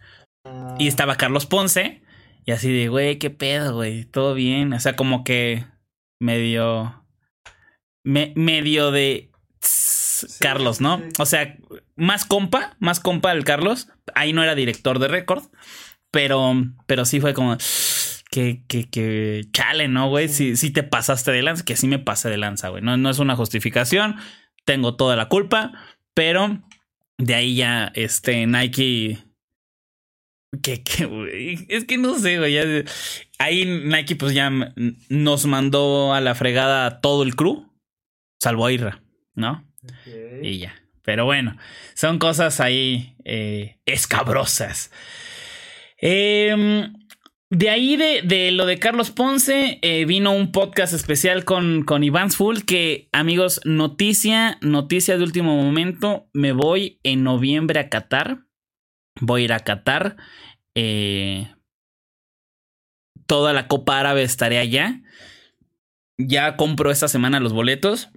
Ah, 0.45 0.76
Y 0.78 0.88
estaba 0.88 1.15
Carlos 1.15 1.47
Ponce, 1.47 2.03
y 2.50 2.52
así 2.52 2.74
de, 2.74 2.88
güey, 2.88 3.20
qué 3.20 3.30
pedo, 3.30 3.76
güey, 3.76 4.06
todo 4.06 4.34
bien. 4.34 4.74
O 4.74 4.80
sea, 4.80 4.95
como 4.95 5.24
que 5.24 5.68
medio, 6.20 7.06
me, 8.04 8.34
medio 8.36 8.89
de 8.89 9.30
tss, 9.60 10.39
Carlos, 10.41 10.82
¿no? 10.82 10.97
sí. 10.97 11.04
O 11.20 11.26
sea, 11.28 11.56
más 11.95 12.26
compa, 12.26 12.76
más 12.80 13.00
compa 13.00 13.34
el 13.34 13.43
Carlos. 13.43 13.89
Ahí 14.16 14.34
no 14.34 14.41
era 14.41 14.56
director 14.56 14.97
de 14.97 15.10
récord, 15.10 15.43
pero, 16.10 16.56
pero 16.88 17.06
sí 17.06 17.20
fue 17.20 17.36
como 17.36 17.56
que, 18.32 18.64
que, 18.68 18.89
que 18.89 19.43
chale, 19.52 19.88
¿no, 19.88 20.10
güey? 20.10 20.28
Si, 20.28 20.56
si 20.56 20.72
te 20.72 20.82
pasaste 20.82 21.32
de 21.32 21.43
lanza, 21.43 21.64
que 21.64 21.76
sí 21.76 21.88
me 21.88 22.00
pasé 22.00 22.32
de 22.32 22.38
lanza, 22.38 22.70
güey. 22.70 22.82
No, 22.82 22.97
no 22.97 23.12
es 23.12 23.20
una 23.20 23.36
justificación, 23.36 24.16
tengo 24.66 24.95
toda 24.95 25.16
la 25.16 25.30
culpa, 25.30 25.74
pero 26.16 26.64
de 27.20 27.36
ahí 27.36 27.54
ya, 27.58 27.91
este, 27.93 28.47
Nike. 28.47 29.28
Que, 30.64 30.84
es 31.70 31.86
que 31.86 31.97
no 31.97 32.18
sé, 32.18 32.39
güey. 32.39 32.58
ahí 33.38 33.66
Nike, 33.66 34.16
pues 34.16 34.34
ya 34.34 34.52
nos 35.10 35.45
mandó 35.45 36.14
a 36.14 36.22
la 36.22 36.34
fregada 36.34 36.86
a 36.86 37.02
todo 37.02 37.24
el 37.24 37.36
crew, 37.36 37.72
salvo 38.41 38.66
a 38.66 38.72
Irra, 38.72 39.04
¿no? 39.36 39.64
Y 40.41 40.58
ya. 40.58 40.76
Pero 41.04 41.26
bueno, 41.26 41.56
son 41.93 42.20
cosas 42.20 42.60
ahí 42.60 43.16
eh, 43.26 43.80
escabrosas. 43.86 44.91
Em, 45.97 46.93
de 47.50 47.70
ahí, 47.70 47.97
de, 47.97 48.22
de 48.24 48.52
lo 48.52 48.66
de 48.66 48.78
Carlos 48.78 49.12
Ponce, 49.12 49.80
eh, 49.82 50.06
vino 50.06 50.32
un 50.32 50.52
podcast 50.52 50.93
especial 50.93 51.45
con, 51.45 51.84
con 51.84 52.04
Iván 52.04 52.32
Full. 52.32 52.60
Que, 52.60 53.10
amigos, 53.12 53.62
noticia, 53.66 54.58
noticia 54.62 55.18
de 55.18 55.24
último 55.24 55.56
momento. 55.56 56.30
Me 56.34 56.52
voy 56.52 57.00
en 57.04 57.24
noviembre 57.24 57.80
a 57.80 57.89
Qatar. 57.89 58.49
Voy 59.20 59.41
a 59.41 59.45
ir 59.45 59.53
a 59.53 59.59
Qatar. 59.59 60.17
Eh, 60.76 61.53
toda 63.26 63.53
la 63.53 63.67
Copa 63.67 63.99
Árabe 63.99 64.24
estaré 64.24 64.59
allá. 64.59 65.01
Ya 66.17 66.57
compro 66.57 66.91
esta 66.91 67.07
semana 67.07 67.39
los 67.39 67.53
boletos. 67.53 68.09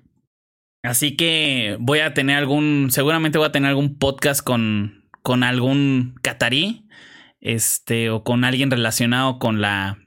Así 0.83 1.17
que 1.17 1.77
voy 1.79 2.01
a 2.01 2.13
tener 2.13 2.37
algún, 2.37 2.89
seguramente 2.91 3.39
voy 3.39 3.47
a 3.47 3.53
tener 3.53 3.69
algún 3.69 3.99
podcast 3.99 4.43
con, 4.43 5.05
con 5.23 5.45
algún 5.45 6.17
catarí, 6.23 6.89
este, 7.41 8.11
o 8.11 8.25
con 8.25 8.43
alguien 8.45 8.71
relacionado 8.71 9.39
con 9.39 9.61
la, 9.61 9.99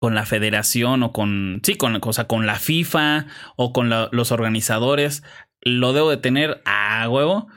con 0.00 0.14
la 0.14 0.24
federación 0.24 1.02
o 1.02 1.12
con, 1.12 1.60
sí, 1.62 1.74
con, 1.74 2.00
o 2.02 2.12
sea, 2.12 2.26
con 2.26 2.46
la 2.46 2.56
FIFA 2.56 3.26
o 3.56 3.72
con 3.74 3.90
los 3.90 4.32
organizadores. 4.32 5.22
Lo 5.60 5.92
debo 5.92 6.10
de 6.10 6.16
tener 6.16 6.62
a 6.64 7.06
huevo. 7.08 7.48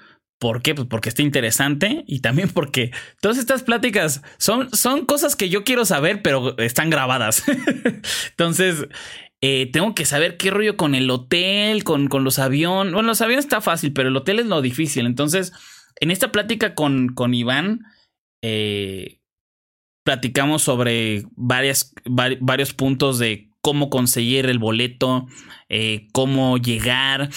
¿Por 0.45 0.61
qué? 0.61 0.75
Pues 0.75 0.87
porque 0.87 1.09
está 1.09 1.23
interesante 1.23 2.03
y 2.05 2.19
también 2.19 2.49
porque 2.49 2.91
todas 3.19 3.39
estas 3.39 3.63
pláticas 3.63 4.21
son, 4.37 4.69
son 4.71 5.07
cosas 5.07 5.35
que 5.35 5.49
yo 5.49 5.63
quiero 5.63 5.85
saber, 5.85 6.21
pero 6.21 6.55
están 6.59 6.91
grabadas. 6.91 7.43
Entonces, 8.29 8.85
eh, 9.41 9.71
tengo 9.73 9.95
que 9.95 10.05
saber 10.05 10.37
qué 10.37 10.51
rollo 10.51 10.77
con 10.77 10.93
el 10.93 11.09
hotel, 11.09 11.83
con, 11.83 12.09
con 12.09 12.23
los 12.23 12.37
aviones. 12.37 12.93
Bueno, 12.93 13.07
los 13.07 13.21
aviones 13.21 13.45
está 13.45 13.59
fácil, 13.59 13.91
pero 13.91 14.09
el 14.09 14.15
hotel 14.17 14.37
es 14.37 14.45
lo 14.45 14.61
difícil. 14.61 15.07
Entonces, 15.07 15.51
en 15.99 16.11
esta 16.11 16.31
plática 16.31 16.75
con, 16.75 17.07
con 17.15 17.33
Iván, 17.33 17.79
eh, 18.43 19.21
platicamos 20.03 20.61
sobre 20.61 21.23
varias, 21.35 21.95
vari- 22.05 22.37
varios 22.39 22.71
puntos 22.75 23.17
de 23.17 23.49
cómo 23.61 23.89
conseguir 23.89 24.45
el 24.45 24.59
boleto, 24.59 25.25
eh, 25.69 26.05
cómo 26.13 26.59
llegar, 26.59 27.31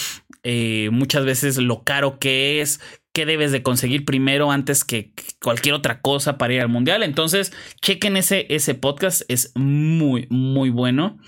muchas 0.91 1.27
veces 1.27 1.59
lo 1.59 1.83
caro 1.85 2.19
que 2.19 2.63
es, 2.63 2.81
qué 3.13 3.27
debes 3.27 3.53
de 3.53 3.63
conseguir 3.63 4.05
primero 4.05 4.51
antes 4.51 4.85
que 4.85 5.13
cualquier 5.43 5.75
otra 5.75 6.01
cosa 6.01 6.39
para 6.39 6.55
ir 6.55 6.61
al 6.61 6.69
mundial. 6.69 7.03
Entonces, 7.03 7.53
chequen 7.83 8.17
ese, 8.17 8.47
ese 8.49 8.75
podcast, 8.75 9.23
es 9.29 9.53
muy, 9.55 10.27
muy 10.31 10.71
bueno. 10.71 11.19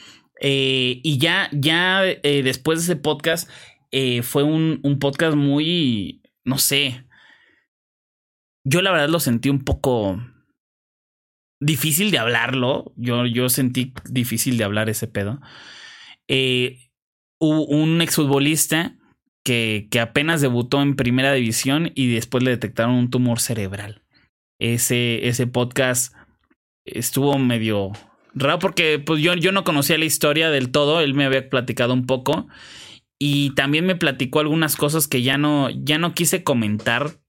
Eh, 0.41 1.01
y 1.03 1.18
ya, 1.18 1.49
ya 1.53 2.05
eh, 2.05 2.43
después 2.43 2.78
de 2.78 2.85
ese 2.85 3.01
podcast, 3.01 3.51
eh, 3.91 4.22
fue 4.22 4.43
un, 4.43 4.81
un 4.83 4.99
podcast 4.99 5.37
muy, 5.37 6.22
no 6.45 6.59
sé, 6.59 7.07
yo 8.64 8.83
la 8.83 8.93
verdad 8.93 9.09
lo 9.09 9.20
sentí 9.20 9.49
un 9.49 9.64
poco 9.64 10.20
difícil 11.61 12.11
de 12.11 12.18
hablarlo. 12.18 12.93
Yo, 12.97 13.26
yo 13.26 13.49
sentí 13.49 13.93
difícil 14.09 14.59
de 14.59 14.64
hablar 14.64 14.89
ese 14.89 15.09
pedo. 15.09 15.41
Hubo 17.43 17.66
un 17.66 18.03
exfutbolista 18.03 18.99
que, 19.45 19.88
que 19.91 20.01
apenas 20.01 20.41
debutó 20.41 20.82
en 20.82 20.97
primera 20.97 21.32
división 21.32 21.93
y 21.95 22.12
después 22.12 22.45
le 22.45 22.51
detectaron 22.51 22.95
un 22.95 23.11
tumor 23.11 23.41
cerebral. 23.41 24.03
Ese, 24.59 25.26
ese 25.28 25.47
podcast 25.47 26.14
estuvo 26.84 27.38
medio 27.38 27.93
raro 28.34 28.59
porque 28.59 28.99
pues 28.99 29.22
yo, 29.22 29.34
yo 29.34 29.53
no 29.53 29.64
conocía 29.64 29.99
la 29.99 30.05
historia 30.05 30.51
del 30.51 30.70
todo. 30.70 31.01
Él 31.01 31.14
me 31.14 31.24
había 31.24 31.49
platicado 31.49 31.95
un 31.95 32.07
poco. 32.07 32.49
Y 33.18 33.55
también 33.55 33.84
me 33.84 33.97
platicó 33.97 34.41
algunas 34.41 34.76
cosas 34.76 35.07
que 35.07 35.22
ya 35.22 35.36
no, 35.36 35.68
ya 35.70 35.99
no 35.99 36.14
quise 36.14 36.43
comentar. 36.43 37.20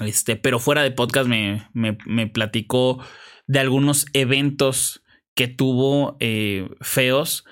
Este, 0.00 0.36
pero 0.36 0.58
fuera 0.58 0.82
de 0.82 0.90
podcast 0.90 1.28
me, 1.28 1.68
me, 1.74 1.98
me 2.06 2.26
platicó 2.26 3.04
de 3.46 3.60
algunos 3.60 4.06
eventos 4.14 5.04
que 5.34 5.48
tuvo 5.48 6.16
eh, 6.20 6.68
feos 6.80 7.44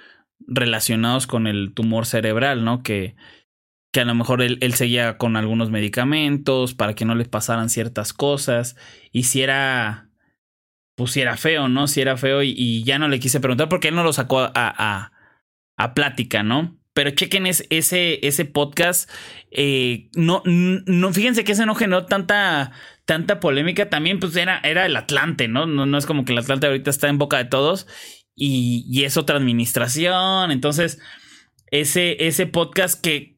relacionados 0.46 1.26
con 1.26 1.46
el 1.46 1.72
tumor 1.74 2.06
cerebral, 2.06 2.64
¿no? 2.64 2.82
Que, 2.82 3.14
que 3.92 4.00
a 4.00 4.04
lo 4.04 4.14
mejor 4.14 4.42
él, 4.42 4.58
él, 4.60 4.74
seguía 4.74 5.18
con 5.18 5.36
algunos 5.36 5.70
medicamentos 5.70 6.74
para 6.74 6.94
que 6.94 7.04
no 7.04 7.14
le 7.14 7.24
pasaran 7.24 7.68
ciertas 7.68 8.12
cosas. 8.12 8.76
Y 9.12 9.24
si 9.24 9.42
era, 9.42 10.10
pues 10.94 11.12
si 11.12 11.20
era 11.20 11.36
feo, 11.36 11.68
¿no? 11.68 11.88
Si 11.88 12.00
era 12.00 12.16
feo 12.16 12.42
y, 12.42 12.84
ya 12.84 12.98
no 12.98 13.08
le 13.08 13.20
quise 13.20 13.40
preguntar 13.40 13.68
porque 13.68 13.88
él 13.88 13.96
no 13.96 14.04
lo 14.04 14.12
sacó 14.12 14.40
a, 14.40 14.52
a, 14.54 15.12
a 15.76 15.94
plática, 15.94 16.42
¿no? 16.42 16.80
Pero 16.92 17.10
chequen 17.10 17.46
ese, 17.46 17.66
ese, 17.70 18.26
ese 18.26 18.44
podcast. 18.44 19.10
Eh, 19.50 20.08
no, 20.14 20.42
no, 20.44 21.12
fíjense 21.12 21.44
que 21.44 21.52
ese 21.52 21.66
no 21.66 21.74
generó 21.74 22.06
tanta, 22.06 22.72
tanta 23.04 23.40
polémica. 23.40 23.88
También, 23.88 24.18
pues, 24.18 24.36
era, 24.36 24.60
era 24.62 24.86
el 24.86 24.96
Atlante, 24.96 25.48
¿no? 25.48 25.66
¿no? 25.66 25.86
No 25.86 25.98
es 25.98 26.06
como 26.06 26.24
que 26.24 26.32
el 26.32 26.38
Atlante 26.38 26.66
ahorita 26.66 26.90
está 26.90 27.08
en 27.08 27.18
boca 27.18 27.38
de 27.38 27.44
todos. 27.44 27.86
Y, 28.34 28.84
y 28.88 29.04
es 29.04 29.16
otra 29.16 29.36
administración. 29.36 30.50
Entonces, 30.50 31.00
ese, 31.70 32.26
ese 32.26 32.46
podcast 32.46 33.00
que, 33.00 33.29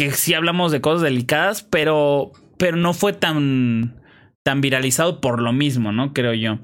que 0.00 0.12
sí 0.12 0.32
hablamos 0.32 0.72
de 0.72 0.80
cosas 0.80 1.02
delicadas, 1.02 1.62
pero, 1.62 2.32
pero 2.56 2.78
no 2.78 2.94
fue 2.94 3.12
tan, 3.12 4.00
tan 4.42 4.62
viralizado 4.62 5.20
por 5.20 5.42
lo 5.42 5.52
mismo, 5.52 5.92
¿no? 5.92 6.14
Creo 6.14 6.32
yo. 6.32 6.58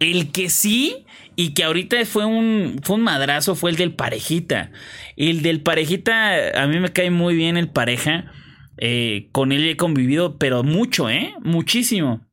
El 0.00 0.32
que 0.32 0.50
sí, 0.50 1.06
y 1.36 1.54
que 1.54 1.62
ahorita 1.62 2.04
fue 2.04 2.24
un, 2.24 2.80
fue 2.82 2.96
un 2.96 3.02
madrazo, 3.02 3.54
fue 3.54 3.70
el 3.70 3.76
del 3.76 3.94
parejita. 3.94 4.72
El 5.16 5.42
del 5.42 5.62
parejita, 5.62 6.60
a 6.60 6.66
mí 6.66 6.80
me 6.80 6.92
cae 6.92 7.12
muy 7.12 7.36
bien 7.36 7.56
el 7.56 7.70
pareja. 7.70 8.32
Eh, 8.76 9.28
con 9.30 9.52
él 9.52 9.68
he 9.68 9.76
convivido, 9.76 10.36
pero 10.36 10.64
mucho, 10.64 11.08
¿eh? 11.08 11.34
Muchísimo. 11.44 12.26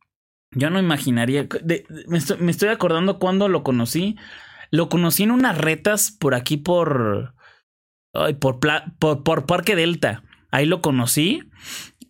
Yo 0.53 0.71
no 0.71 0.79
imaginaría. 0.79 1.47
Me, 2.07 2.17
estoy, 2.17 2.69
acordando 2.69 3.19
cuando 3.19 3.47
lo 3.47 3.61
conocí. 3.61 4.15
Lo 4.71 4.89
conocí 4.89 5.21
en 5.21 5.29
unas 5.29 5.55
retas 5.55 6.09
por 6.09 6.33
aquí, 6.33 6.57
por. 6.57 7.35
Ay, 8.11 8.33
por, 8.33 8.57
por 8.99 9.45
Parque 9.45 9.75
Delta. 9.75 10.23
Ahí 10.51 10.65
lo 10.65 10.81
conocí. 10.81 11.43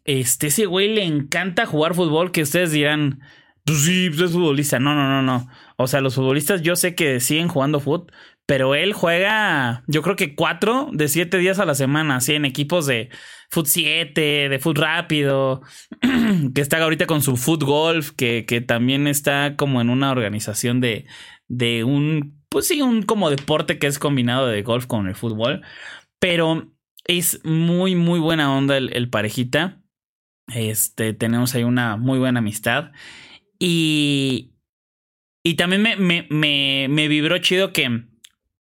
Este, 0.06 0.48
ese 0.48 0.66
güey 0.66 0.94
le 0.94 1.04
encanta 1.04 1.66
jugar 1.66 1.96
fútbol. 1.96 2.32
Que 2.32 2.42
ustedes 2.42 2.72
dirán, 2.72 3.20
pues 3.66 3.84
sí, 3.84 4.10
pues 4.10 4.22
es 4.22 4.32
futbolista. 4.32 4.80
No, 4.80 4.96
no, 4.96 5.08
no, 5.10 5.22
no. 5.22 5.48
O 5.78 5.88
sea, 5.88 6.02
los 6.02 6.16
futbolistas 6.16 6.62
yo 6.62 6.76
sé 6.76 6.96
que 6.96 7.20
siguen 7.20 7.48
jugando 7.48 7.80
fútbol. 7.80 8.12
Pero 8.48 8.76
él 8.76 8.94
juega, 8.94 9.84
yo 9.88 10.02
creo 10.02 10.16
que 10.16 10.34
cuatro 10.34 10.90
de 10.94 11.10
siete 11.10 11.38
días 11.38 11.60
a 11.60 11.66
la 11.66 11.76
semana, 11.76 12.16
así 12.16 12.34
en 12.34 12.46
equipos 12.46 12.86
de 12.86 13.10
Foot 13.50 13.66
7, 13.66 14.48
de 14.48 14.60
Foot 14.60 14.78
Rápido, 14.78 15.62
que 16.56 16.62
está 16.62 16.82
ahorita 16.82 17.08
con 17.08 17.22
su 17.22 17.36
Foot 17.36 17.64
Golf, 17.64 18.12
que, 18.12 18.46
que 18.46 18.62
también 18.62 19.06
está 19.06 19.58
como 19.58 19.82
en 19.82 19.90
una 19.90 20.12
organización 20.12 20.80
de, 20.80 21.06
de 21.50 21.84
un, 21.84 22.42
pues 22.48 22.68
sí, 22.70 22.82
un 22.82 23.04
como 23.04 23.30
deporte 23.30 23.80
que 23.80 23.88
es 23.88 24.00
combinado 24.00 24.48
de 24.48 24.64
golf 24.64 24.86
con 24.86 25.08
el 25.08 25.16
fútbol. 25.16 25.62
Pero 26.18 26.72
es 27.08 27.44
muy, 27.44 27.96
muy 27.96 28.20
buena 28.20 28.56
onda 28.56 28.78
el, 28.78 29.10
parejita. 29.10 29.82
Este, 30.54 31.14
tenemos 31.14 31.56
ahí 31.56 31.64
una 31.64 31.98
muy 31.98 32.20
buena 32.20 32.40
amistad. 32.40 32.92
Y, 33.60 34.54
y 35.44 35.56
también 35.56 35.82
me, 35.82 35.96
me, 35.96 36.28
me, 36.30 36.88
me 36.90 37.08
vibró 37.08 37.38
chido 37.40 37.74
que, 37.74 38.04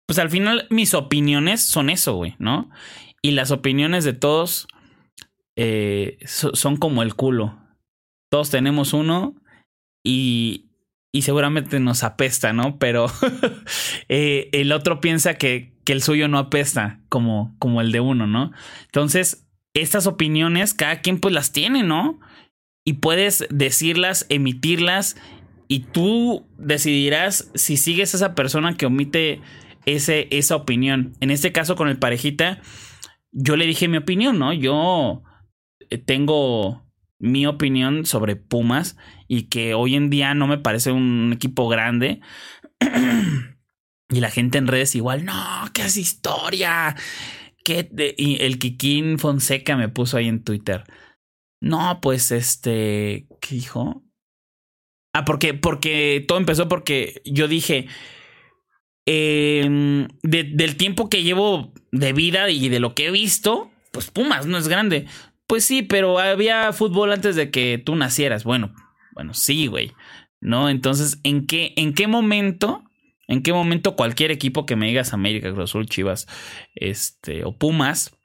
pues 0.07 0.19
al 0.19 0.31
final 0.31 0.67
mis 0.71 0.95
opiniones 0.95 1.61
son 1.61 1.91
eso, 1.91 2.15
güey, 2.15 2.35
¿no? 2.39 2.71
Y 3.23 3.33
las 3.33 3.51
opiniones 3.51 4.05
de 4.05 4.15
todos 4.15 4.67
eh, 5.57 6.19
son 6.25 6.77
como 6.77 7.03
el 7.03 7.15
culo. 7.15 7.59
Todos 8.31 8.51
tenemos 8.51 8.93
uno 8.93 9.35
y, 10.03 10.70
y 11.13 11.23
seguramente 11.23 11.81
nos 11.81 12.05
apesta, 12.05 12.53
¿no? 12.53 12.79
Pero 12.79 13.07
eh, 14.09 14.49
el 14.53 14.73
otro 14.73 15.01
piensa 15.01 15.35
que, 15.35 15.73
que, 15.85 15.93
el 15.93 16.03
suyo 16.03 16.29
no 16.29 16.39
apesta 16.39 17.01
como, 17.09 17.57
como 17.59 17.81
el 17.81 17.93
de 17.93 18.01
uno, 18.01 18.27
¿no? 18.27 18.53
Entonces, 18.85 19.47
estas 19.75 20.07
opiniones, 20.07 20.75
cada 20.75 21.01
quien 21.01 21.19
pues 21.19 21.35
las 21.35 21.53
tiene, 21.53 21.83
¿no? 21.83 22.21
Y 22.85 22.95
puedes 22.95 23.47
decirlas, 23.51 24.27
emitirlas, 24.29 25.17
y 25.69 25.81
tú 25.81 26.49
decidirás 26.59 27.51
si 27.55 27.77
sigues 27.77 28.15
esa 28.15 28.35
persona 28.35 28.77
que 28.77 28.87
omite 28.87 29.41
ese, 29.87 30.27
esa 30.31 30.57
opinión. 30.57 31.15
En 31.21 31.31
este 31.31 31.53
caso, 31.53 31.77
con 31.77 31.89
el 31.89 31.99
parejita, 31.99 32.61
yo 33.31 33.57
le 33.57 33.67
dije 33.67 33.87
mi 33.87 33.97
opinión, 33.97 34.39
¿no? 34.39 34.53
Yo 34.53 35.23
eh, 35.89 35.99
tengo 35.99 36.85
mi 37.21 37.47
opinión 37.47 38.05
sobre 38.05 38.35
Pumas 38.35 38.97
y 39.33 39.45
que 39.45 39.75
hoy 39.75 39.95
en 39.95 40.11
día 40.11 40.35
no 40.35 40.49
me 40.49 40.59
parece 40.59 40.91
un 40.91 41.31
equipo 41.33 41.69
grande. 41.69 42.21
y 44.11 44.19
la 44.19 44.29
gente 44.29 44.59
en 44.59 44.67
redes 44.67 44.97
igual, 44.97 45.25
no, 45.25 45.71
¿qué 45.73 45.83
es 45.83 45.97
historia? 45.97 46.97
¿Qué 47.63 47.89
y 48.19 48.43
el 48.43 48.59
Kikín 48.59 49.21
Fonseca 49.21 49.77
me 49.77 49.89
puso 49.89 50.17
ahí 50.17 50.27
en 50.27 50.43
Twitter. 50.43 50.83
No, 51.61 52.01
pues 52.03 52.33
este, 52.33 53.29
¿qué 53.41 53.55
dijo? 53.55 54.03
Ah, 55.15 55.25
porque, 55.25 55.55
porque 55.55 56.25
todo 56.27 56.39
empezó 56.39 56.67
porque 56.67 57.23
yo 57.25 57.47
dije, 57.47 57.87
eh, 59.07 60.09
del 60.25 60.77
tiempo 60.77 61.09
que 61.09 61.23
llevo 61.23 61.73
de 61.93 62.13
vida 62.13 62.51
y 62.51 62.69
de 62.69 62.81
lo 62.81 62.97
que 62.97 63.07
he 63.07 63.11
visto, 63.13 63.71
pues 63.93 64.11
Pumas 64.11 64.47
no 64.47 64.59
es 64.59 64.67
grande. 64.67 65.07
Pues 65.47 65.65
sí, 65.65 65.83
pero 65.83 66.19
había 66.19 66.73
fútbol 66.73 67.13
antes 67.13 67.37
de 67.37 67.53
que 67.53 67.79
tú 67.79 67.95
nacieras. 67.95 68.43
Bueno, 68.43 68.75
bueno, 69.21 69.35
sí, 69.35 69.67
güey. 69.67 69.93
¿No? 70.41 70.71
Entonces, 70.71 71.21
¿en 71.25 71.47
qué, 71.47 71.75
en 71.77 71.93
qué 71.93 72.07
momento? 72.07 72.83
¿En 73.29 73.43
qué 73.43 73.53
momento 73.53 73.95
cualquier 73.97 74.31
equipo 74.31 74.65
que 74.65 74.77
me 74.77 74.87
digas 74.87 75.13
América, 75.13 75.53
Cruz 75.53 75.71
Azul, 75.71 75.87
Chivas, 75.87 76.27
este, 76.75 77.45
o 77.45 77.55
Pumas, 77.59 78.17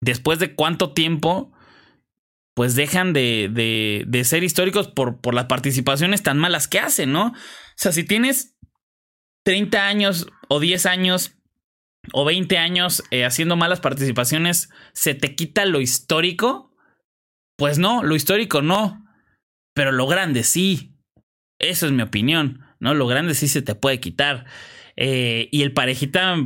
después 0.00 0.38
de 0.38 0.54
cuánto 0.54 0.94
tiempo, 0.94 1.52
pues 2.54 2.74
dejan 2.74 3.12
de, 3.12 3.50
de, 3.52 4.04
de 4.06 4.24
ser 4.24 4.42
históricos 4.42 4.88
por, 4.88 5.20
por 5.20 5.34
las 5.34 5.44
participaciones 5.44 6.22
tan 6.22 6.38
malas 6.38 6.66
que 6.66 6.78
hacen, 6.78 7.12
¿no? 7.12 7.26
O 7.26 7.34
sea, 7.76 7.92
si 7.92 8.04
tienes 8.04 8.56
30 9.44 9.86
años 9.86 10.26
o 10.48 10.60
10 10.60 10.86
años 10.86 11.36
o 12.14 12.24
20 12.24 12.56
años 12.56 13.02
eh, 13.10 13.26
haciendo 13.26 13.56
malas 13.56 13.80
participaciones, 13.80 14.70
¿se 14.94 15.14
te 15.14 15.34
quita 15.34 15.66
lo 15.66 15.82
histórico? 15.82 16.74
Pues 17.56 17.78
no, 17.78 18.02
lo 18.02 18.16
histórico 18.16 18.62
no. 18.62 19.01
Pero 19.74 19.92
lo 19.92 20.06
grande 20.06 20.42
sí. 20.42 20.96
Eso 21.58 21.86
es 21.86 21.92
mi 21.92 22.02
opinión. 22.02 22.60
¿No? 22.80 22.94
Lo 22.94 23.06
grande 23.06 23.34
sí 23.34 23.48
se 23.48 23.62
te 23.62 23.74
puede 23.74 24.00
quitar. 24.00 24.46
Eh, 24.96 25.48
y 25.52 25.62
el 25.62 25.72
parejita, 25.72 26.36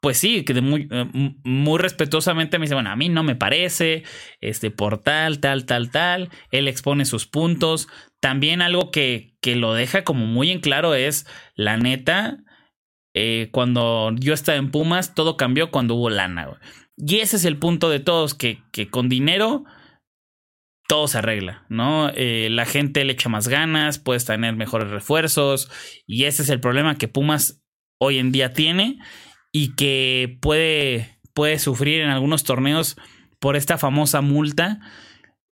pues 0.00 0.18
sí, 0.18 0.44
que 0.44 0.54
de 0.54 0.60
muy, 0.60 0.88
eh, 0.90 1.06
muy 1.44 1.78
respetuosamente 1.78 2.58
me 2.58 2.66
dice, 2.66 2.74
bueno, 2.74 2.90
a 2.90 2.96
mí 2.96 3.08
no 3.08 3.22
me 3.22 3.36
parece, 3.36 4.04
este, 4.40 4.70
por 4.70 4.98
tal, 4.98 5.40
tal, 5.40 5.64
tal, 5.64 5.90
tal. 5.90 6.30
Él 6.50 6.68
expone 6.68 7.04
sus 7.04 7.26
puntos. 7.26 7.88
También 8.20 8.62
algo 8.62 8.90
que, 8.90 9.36
que 9.40 9.56
lo 9.56 9.74
deja 9.74 10.04
como 10.04 10.26
muy 10.26 10.50
en 10.50 10.60
claro 10.60 10.94
es, 10.94 11.26
la 11.54 11.76
neta, 11.76 12.38
eh, 13.14 13.48
cuando 13.50 14.12
yo 14.16 14.34
estaba 14.34 14.58
en 14.58 14.70
Pumas, 14.70 15.14
todo 15.14 15.36
cambió 15.36 15.70
cuando 15.70 15.94
hubo 15.94 16.10
lana. 16.10 16.58
Y 16.96 17.16
ese 17.16 17.36
es 17.36 17.44
el 17.44 17.56
punto 17.56 17.90
de 17.90 18.00
todos, 18.00 18.34
que, 18.34 18.62
que 18.72 18.90
con 18.90 19.08
dinero 19.08 19.64
todo 20.88 21.06
se 21.06 21.18
arregla, 21.18 21.66
¿no? 21.68 22.10
Eh, 22.14 22.48
la 22.50 22.64
gente 22.64 23.04
le 23.04 23.12
echa 23.12 23.28
más 23.28 23.46
ganas, 23.46 23.98
puedes 23.98 24.24
tener 24.24 24.56
mejores 24.56 24.88
refuerzos 24.88 25.70
y 26.06 26.24
ese 26.24 26.42
es 26.42 26.48
el 26.48 26.60
problema 26.60 26.96
que 26.96 27.08
Pumas 27.08 27.62
hoy 28.00 28.18
en 28.18 28.32
día 28.32 28.54
tiene 28.54 28.98
y 29.52 29.74
que 29.74 30.38
puede, 30.40 31.20
puede 31.34 31.58
sufrir 31.58 32.00
en 32.00 32.08
algunos 32.08 32.42
torneos 32.42 32.96
por 33.38 33.54
esta 33.54 33.76
famosa 33.76 34.22
multa 34.22 34.80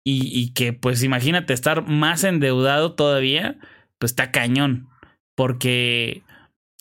y, 0.02 0.30
y 0.32 0.54
que 0.54 0.72
pues 0.72 1.02
imagínate 1.02 1.52
estar 1.52 1.86
más 1.86 2.24
endeudado 2.24 2.94
todavía, 2.94 3.58
pues 3.98 4.12
está 4.12 4.30
cañón, 4.30 4.88
porque 5.36 6.22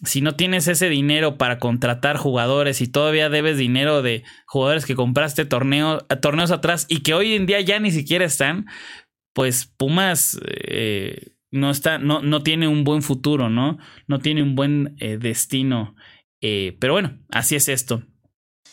si 0.03 0.21
no 0.21 0.35
tienes 0.35 0.67
ese 0.67 0.89
dinero 0.89 1.37
para 1.37 1.57
contratar 1.57 2.17
jugadores 2.17 2.81
y 2.81 2.87
todavía 2.87 3.29
debes 3.29 3.57
dinero 3.57 4.01
de 4.01 4.23
jugadores 4.45 4.85
que 4.85 4.95
compraste 4.95 5.45
torneo, 5.45 5.99
torneos 6.21 6.51
atrás 6.51 6.85
y 6.87 7.01
que 7.01 7.13
hoy 7.13 7.33
en 7.33 7.45
día 7.45 7.61
ya 7.61 7.79
ni 7.79 7.91
siquiera 7.91 8.25
están, 8.25 8.67
pues 9.33 9.65
Pumas 9.65 10.39
eh, 10.45 11.33
no 11.51 11.71
está, 11.71 11.97
no, 11.97 12.21
no 12.21 12.43
tiene 12.43 12.67
un 12.67 12.83
buen 12.83 13.01
futuro, 13.01 13.49
¿no? 13.49 13.79
No 14.07 14.19
tiene 14.19 14.43
un 14.43 14.55
buen 14.55 14.95
eh, 14.99 15.17
destino. 15.17 15.95
Eh, 16.41 16.77
pero 16.79 16.93
bueno, 16.93 17.17
así 17.31 17.55
es 17.55 17.67
esto. 17.67 18.03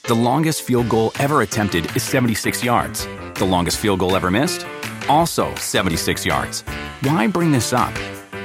The 0.07 0.14
longest 0.14 0.66
field 0.66 0.89
goal 0.91 1.12
ever 1.18 1.41
attempted 1.41 1.87
is 1.97 2.03
76 2.03 2.62
yards. 2.62 3.09
The 3.35 3.47
longest 3.47 3.79
field 3.79 4.01
goal 4.01 4.14
ever 4.14 4.31
missed? 4.31 4.66
Also 5.09 5.55
76 5.57 6.27
yards. 6.27 6.62
Why 7.03 7.27
bring 7.27 7.53
this 7.53 7.72
up? 7.72 7.93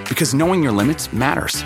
Because 0.08 0.34
knowing 0.34 0.64
your 0.64 0.72
limits 0.72 1.12
matters. 1.12 1.66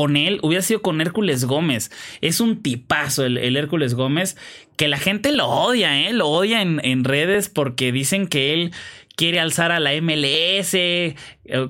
con 0.00 0.16
él 0.16 0.38
hubiera 0.40 0.62
sido 0.62 0.80
con 0.80 1.02
Hércules 1.02 1.44
Gómez. 1.44 1.90
Es 2.22 2.40
un 2.40 2.62
tipazo 2.62 3.26
el, 3.26 3.54
Hércules 3.54 3.92
Gómez 3.92 4.34
que 4.78 4.88
la 4.88 4.96
gente 4.96 5.30
lo 5.30 5.46
odia, 5.46 6.08
¿eh? 6.08 6.14
Lo 6.14 6.28
odia 6.28 6.62
en, 6.62 6.80
en, 6.82 7.04
redes 7.04 7.50
porque 7.50 7.92
dicen 7.92 8.26
que 8.26 8.54
él 8.54 8.70
quiere 9.14 9.40
alzar 9.40 9.72
a 9.72 9.78
la 9.78 9.92
MLS, 10.00 10.72
eh, 10.72 11.14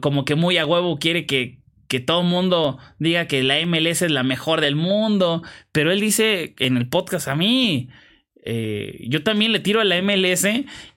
como 0.01 0.25
que 0.25 0.37
muy 0.37 0.59
a 0.59 0.65
huevo 0.65 1.01
quiere 1.01 1.27
que, 1.27 1.59
que 1.89 1.99
todo 1.99 2.21
el 2.21 2.29
mundo 2.29 2.79
diga 3.01 3.27
que 3.27 3.43
la 3.43 3.57
MLS 3.67 4.03
es 4.03 4.13
la 4.13 4.23
mejor 4.23 4.61
del 4.61 4.77
mundo. 4.77 5.43
Pero 5.73 5.91
él 5.91 5.99
dice 5.99 6.55
en 6.61 6.77
el 6.77 6.89
podcast 6.89 7.27
a 7.27 7.35
mí, 7.35 7.89
eh, 8.45 9.07
yo 9.09 9.25
también 9.25 9.51
le 9.51 9.59
tiro 9.59 9.81
a 9.81 9.85
la 9.85 10.01
MLS 10.01 10.47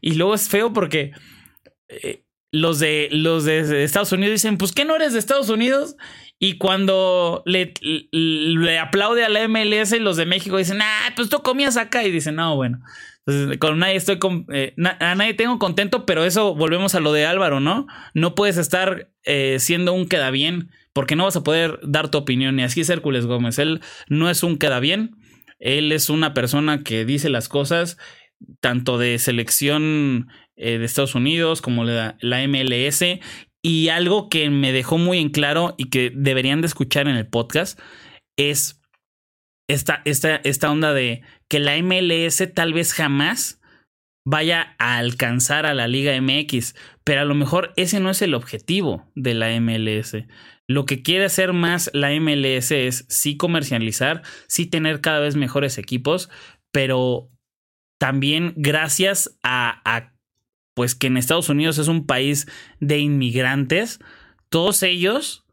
y 0.01 0.13
luego 0.13 0.35
es 0.35 0.49
feo 0.49 0.71
porque... 0.71 1.13
Eh, 1.87 2.19
los 2.53 2.77
de 2.77 3.09
los 3.11 3.45
de 3.45 3.83
Estados 3.83 4.11
Unidos 4.11 4.33
dicen, 4.33 4.59
pues 4.59 4.73
que 4.73 4.85
no 4.85 4.95
eres 4.95 5.13
de 5.13 5.17
Estados 5.17 5.49
Unidos 5.49 5.97
y 6.39 6.57
cuando 6.57 7.41
le, 7.45 7.73
le, 8.11 8.79
aplaude 8.79 9.23
a 9.23 9.29
la 9.29 9.47
MLS, 9.47 9.97
los 9.99 10.17
de 10.17 10.25
México 10.25 10.57
dicen, 10.57 10.81
ah, 10.81 11.13
pues 11.15 11.29
tú 11.29 11.41
comías 11.41 11.77
acá. 11.77 12.03
Y 12.03 12.11
dicen, 12.11 12.35
no, 12.35 12.55
bueno. 12.55 12.81
Entonces, 13.25 13.57
con 13.57 13.79
nadie 13.79 13.95
estoy 13.95 14.19
con, 14.19 14.45
eh, 14.51 14.75
a 14.99 15.15
nadie 15.15 15.33
tengo 15.33 15.57
contento, 15.57 16.05
pero 16.05 16.25
eso 16.25 16.55
volvemos 16.55 16.95
a 16.95 16.99
lo 16.99 17.13
de 17.13 17.25
Álvaro, 17.25 17.61
¿no? 17.61 17.87
No 18.13 18.35
puedes 18.35 18.57
estar 18.57 19.09
eh, 19.23 19.57
siendo 19.59 19.93
un 19.93 20.07
queda 20.09 20.31
bien, 20.31 20.69
porque 20.91 21.15
no 21.15 21.23
vas 21.23 21.37
a 21.37 21.43
poder 21.43 21.79
dar 21.83 22.09
tu 22.09 22.17
opinión. 22.17 22.59
Y 22.59 22.63
así 22.63 22.81
es 22.81 22.89
Hércules 22.89 23.25
Gómez. 23.25 23.57
Él 23.59 23.79
no 24.09 24.29
es 24.29 24.43
un 24.43 24.57
queda 24.57 24.81
bien. 24.81 25.15
Él 25.59 25.93
es 25.93 26.09
una 26.09 26.33
persona 26.33 26.83
que 26.83 27.05
dice 27.05 27.29
las 27.29 27.47
cosas, 27.47 27.97
tanto 28.59 28.97
de 28.97 29.17
selección 29.17 30.27
eh, 30.57 30.77
de 30.77 30.85
Estados 30.85 31.15
Unidos 31.15 31.61
como 31.61 31.85
la, 31.85 32.17
la 32.19 32.45
MLS, 32.45 33.01
Y 33.65 33.89
algo 33.89 34.29
que 34.29 34.49
me 34.49 34.73
dejó 34.73 34.97
muy 34.97 35.19
en 35.19 35.29
claro 35.29 35.73
y 35.77 35.89
que 35.89 36.11
deberían 36.13 36.61
de 36.61 36.67
escuchar 36.67 37.07
en 37.07 37.15
el 37.15 37.27
podcast 37.27 37.79
es 38.37 38.81
esta, 39.69 40.01
esta, 40.05 40.35
esta 40.35 40.69
onda 40.69 40.93
de 40.93 41.21
que 41.49 41.59
la 41.59 41.81
MLS 41.81 42.43
tal 42.53 42.73
vez 42.73 42.93
jamás 42.93 43.61
vaya 44.25 44.75
a 44.79 44.97
alcanzar 44.97 45.65
a 45.65 45.73
la 45.73 45.87
Liga 45.87 46.19
MX, 46.19 46.75
pero 47.03 47.21
a 47.21 47.25
lo 47.25 47.35
mejor 47.35 47.73
ese 47.75 47.99
no 47.99 48.09
es 48.09 48.21
el 48.21 48.33
objetivo 48.33 49.09
de 49.15 49.33
la 49.33 49.59
MLS. 49.59 50.15
Lo 50.67 50.85
que 50.85 51.01
quiere 51.01 51.25
hacer 51.25 51.53
más 51.53 51.89
la 51.93 52.09
MLS 52.11 52.71
es 52.71 53.05
sí 53.09 53.35
comercializar, 53.35 54.23
sí 54.47 54.65
tener 54.65 55.01
cada 55.01 55.19
vez 55.19 55.35
mejores 55.35 55.77
equipos, 55.77 56.29
pero 56.71 57.29
también 57.99 58.53
gracias 58.55 59.37
a, 59.43 59.81
a 59.85 60.12
pues 60.73 60.95
que 60.95 61.07
en 61.07 61.17
Estados 61.17 61.49
Unidos 61.49 61.77
es 61.77 61.87
un 61.87 62.05
país 62.05 62.47
de 62.79 62.99
inmigrantes, 62.99 63.99
todos 64.49 64.83
ellos 64.83 65.45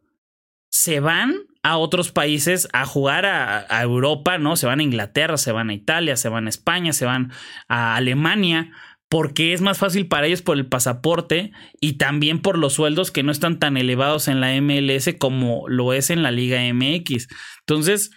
se 0.70 1.00
van 1.00 1.34
a 1.62 1.76
otros 1.76 2.10
países 2.10 2.68
a 2.72 2.86
jugar 2.86 3.26
a, 3.26 3.82
Europa, 3.82 4.38
¿no? 4.38 4.56
Se 4.56 4.66
van 4.66 4.80
a 4.80 4.82
Inglaterra, 4.82 5.36
se 5.36 5.52
van 5.52 5.70
a 5.70 5.74
Italia, 5.74 6.16
se 6.16 6.28
van 6.28 6.46
a 6.46 6.48
España, 6.48 6.92
se 6.92 7.04
van 7.04 7.32
a 7.68 7.96
Alemania, 7.96 8.70
porque 9.10 9.52
es 9.52 9.60
más 9.60 9.78
fácil 9.78 10.06
para 10.06 10.26
ellos 10.26 10.40
por 10.40 10.56
el 10.56 10.66
pasaporte 10.66 11.52
y 11.80 11.94
también 11.94 12.40
por 12.40 12.56
los 12.56 12.74
sueldos 12.74 13.10
que 13.10 13.22
no 13.22 13.32
están 13.32 13.58
tan 13.58 13.76
elevados 13.76 14.28
en 14.28 14.40
la 14.40 14.58
MLS 14.60 15.14
como 15.18 15.68
lo 15.68 15.92
es 15.92 16.10
en 16.10 16.22
la 16.22 16.30
Liga 16.30 16.60
MX. 16.72 17.28
Entonces, 17.60 18.10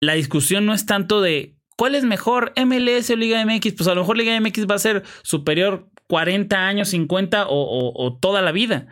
la 0.00 0.14
discusión 0.14 0.66
no 0.66 0.72
es 0.72 0.86
tanto 0.86 1.20
de 1.20 1.55
cuál 1.76 1.94
es 1.94 2.04
mejor, 2.04 2.52
MLS 2.56 3.10
o 3.10 3.16
Liga 3.16 3.44
MX, 3.44 3.74
pues 3.74 3.88
a 3.88 3.94
lo 3.94 4.02
mejor 4.02 4.16
Liga 4.16 4.38
MX 4.40 4.66
va 4.66 4.74
a 4.74 4.78
ser 4.78 5.02
superior 5.22 5.88
40 6.08 6.66
años, 6.66 6.88
50 6.88 7.46
o 7.48 8.18
toda 8.20 8.42
la 8.42 8.52
vida 8.52 8.88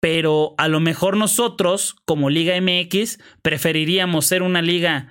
pero 0.00 0.54
a 0.56 0.68
lo 0.68 0.80
mejor 0.80 1.16
nosotros, 1.16 1.94
como 2.06 2.30
Liga 2.30 2.58
MX, 2.58 3.18
preferiríamos 3.42 4.26
ser 4.26 4.42
una 4.42 4.62
liga 4.62 5.08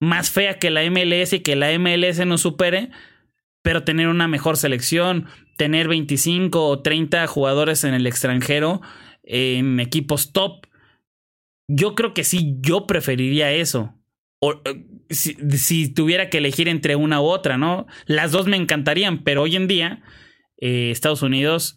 más 0.00 0.30
fea 0.30 0.58
que 0.58 0.70
la 0.70 0.82
MLS 0.90 1.34
y 1.34 1.40
que 1.40 1.56
la 1.56 1.78
MLS 1.78 2.26
nos 2.26 2.40
supere, 2.40 2.90
pero 3.62 3.84
tener 3.84 4.08
una 4.08 4.26
mejor 4.26 4.56
selección, 4.56 5.26
tener 5.58 5.88
25 5.88 6.66
o 6.66 6.82
30 6.82 7.26
jugadores 7.26 7.84
en 7.84 7.94
el 7.94 8.06
extranjero, 8.06 8.80
en 9.22 9.78
equipos 9.78 10.32
top. 10.32 10.66
Yo 11.68 11.94
creo 11.94 12.14
que 12.14 12.24
sí, 12.24 12.56
yo 12.60 12.86
preferiría 12.86 13.52
eso. 13.52 13.94
O, 14.40 14.60
si, 15.10 15.88
tuviera 15.92 16.30
que 16.30 16.38
elegir 16.38 16.68
entre 16.68 16.96
una 16.96 17.20
u 17.20 17.24
otra, 17.24 17.58
¿no? 17.58 17.86
Las 18.06 18.32
dos 18.32 18.46
me 18.46 18.56
encantarían, 18.56 19.22
pero 19.22 19.42
hoy 19.42 19.56
en 19.56 19.68
día 19.68 20.02
eh, 20.60 20.90
Estados 20.90 21.22
Unidos 21.22 21.76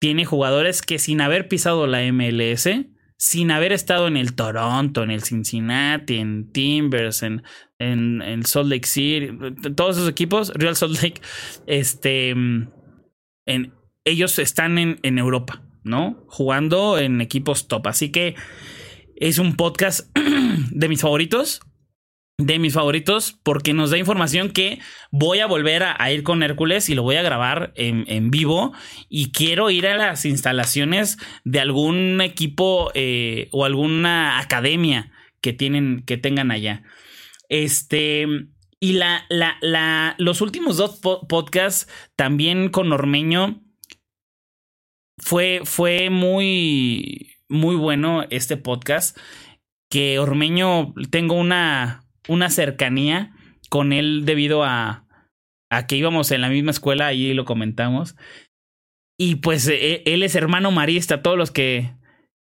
tiene 0.00 0.24
jugadores 0.24 0.82
que 0.82 0.98
sin 0.98 1.20
haber 1.20 1.48
pisado 1.48 1.86
la 1.86 2.02
MLS, 2.12 2.68
sin 3.16 3.50
haber 3.50 3.72
estado 3.72 4.06
en 4.06 4.16
el 4.16 4.34
Toronto, 4.34 5.02
en 5.02 5.10
el 5.10 5.22
Cincinnati, 5.22 6.18
en 6.18 6.50
Timbers, 6.52 7.22
en, 7.22 7.42
en, 7.78 8.42
Salt 8.44 8.68
Lake 8.68 8.86
City, 8.86 9.30
todos 9.74 9.96
esos 9.96 10.08
equipos, 10.08 10.52
Real 10.54 10.76
Salt 10.76 11.02
Lake, 11.02 11.20
este, 11.66 12.30
en, 12.30 13.72
ellos 14.04 14.38
están 14.38 14.78
en, 14.78 14.98
en 15.02 15.18
Europa, 15.18 15.62
¿no? 15.84 16.24
Jugando 16.28 16.98
en 16.98 17.20
equipos 17.20 17.68
top. 17.68 17.86
Así 17.86 18.10
que 18.10 18.34
es 19.16 19.38
un 19.38 19.56
podcast 19.56 20.14
de 20.70 20.88
mis 20.88 21.00
favoritos 21.00 21.60
de 22.38 22.58
mis 22.58 22.74
favoritos 22.74 23.38
porque 23.42 23.74
nos 23.74 23.90
da 23.90 23.98
información 23.98 24.50
que 24.50 24.80
voy 25.12 25.38
a 25.38 25.46
volver 25.46 25.84
a, 25.84 26.12
ir 26.12 26.24
con 26.24 26.42
Hércules 26.42 26.88
y 26.88 26.94
lo 26.94 27.02
voy 27.02 27.16
a 27.16 27.22
grabar 27.22 27.72
en, 27.76 28.30
vivo 28.30 28.72
y 29.08 29.30
quiero 29.30 29.70
ir 29.70 29.86
a 29.86 29.96
las 29.96 30.24
instalaciones 30.24 31.16
de 31.44 31.60
algún 31.60 32.20
equipo 32.20 32.90
eh, 32.94 33.48
o 33.52 33.64
alguna 33.64 34.40
academia 34.40 35.12
que 35.40 35.52
tienen 35.52 36.02
que 36.04 36.16
tengan 36.16 36.50
allá. 36.50 36.82
Este 37.48 38.26
y 38.80 38.94
la, 38.94 39.26
la, 39.28 39.56
la 39.60 40.16
los 40.18 40.40
últimos 40.40 40.76
dos 40.76 41.00
podcasts 41.28 41.88
también 42.16 42.68
con 42.68 42.92
Ormeño 42.92 43.62
fue 45.18 45.60
fue 45.64 46.10
muy 46.10 47.36
muy 47.48 47.76
bueno 47.76 48.24
este 48.30 48.56
podcast 48.56 49.16
que 49.88 50.18
Ormeño 50.18 50.92
tengo 51.10 51.34
una 51.34 52.03
una 52.28 52.50
cercanía 52.50 53.32
con 53.68 53.92
él 53.92 54.24
debido 54.24 54.64
a, 54.64 55.06
a 55.70 55.86
que 55.86 55.96
íbamos 55.96 56.30
en 56.30 56.40
la 56.40 56.48
misma 56.48 56.70
escuela, 56.70 57.06
ahí 57.06 57.34
lo 57.34 57.44
comentamos. 57.44 58.16
Y 59.18 59.36
pues 59.36 59.68
e, 59.68 60.02
él 60.06 60.22
es 60.22 60.34
hermano 60.34 60.70
marista, 60.70 61.22
todos 61.22 61.38
los 61.38 61.50
que 61.50 61.92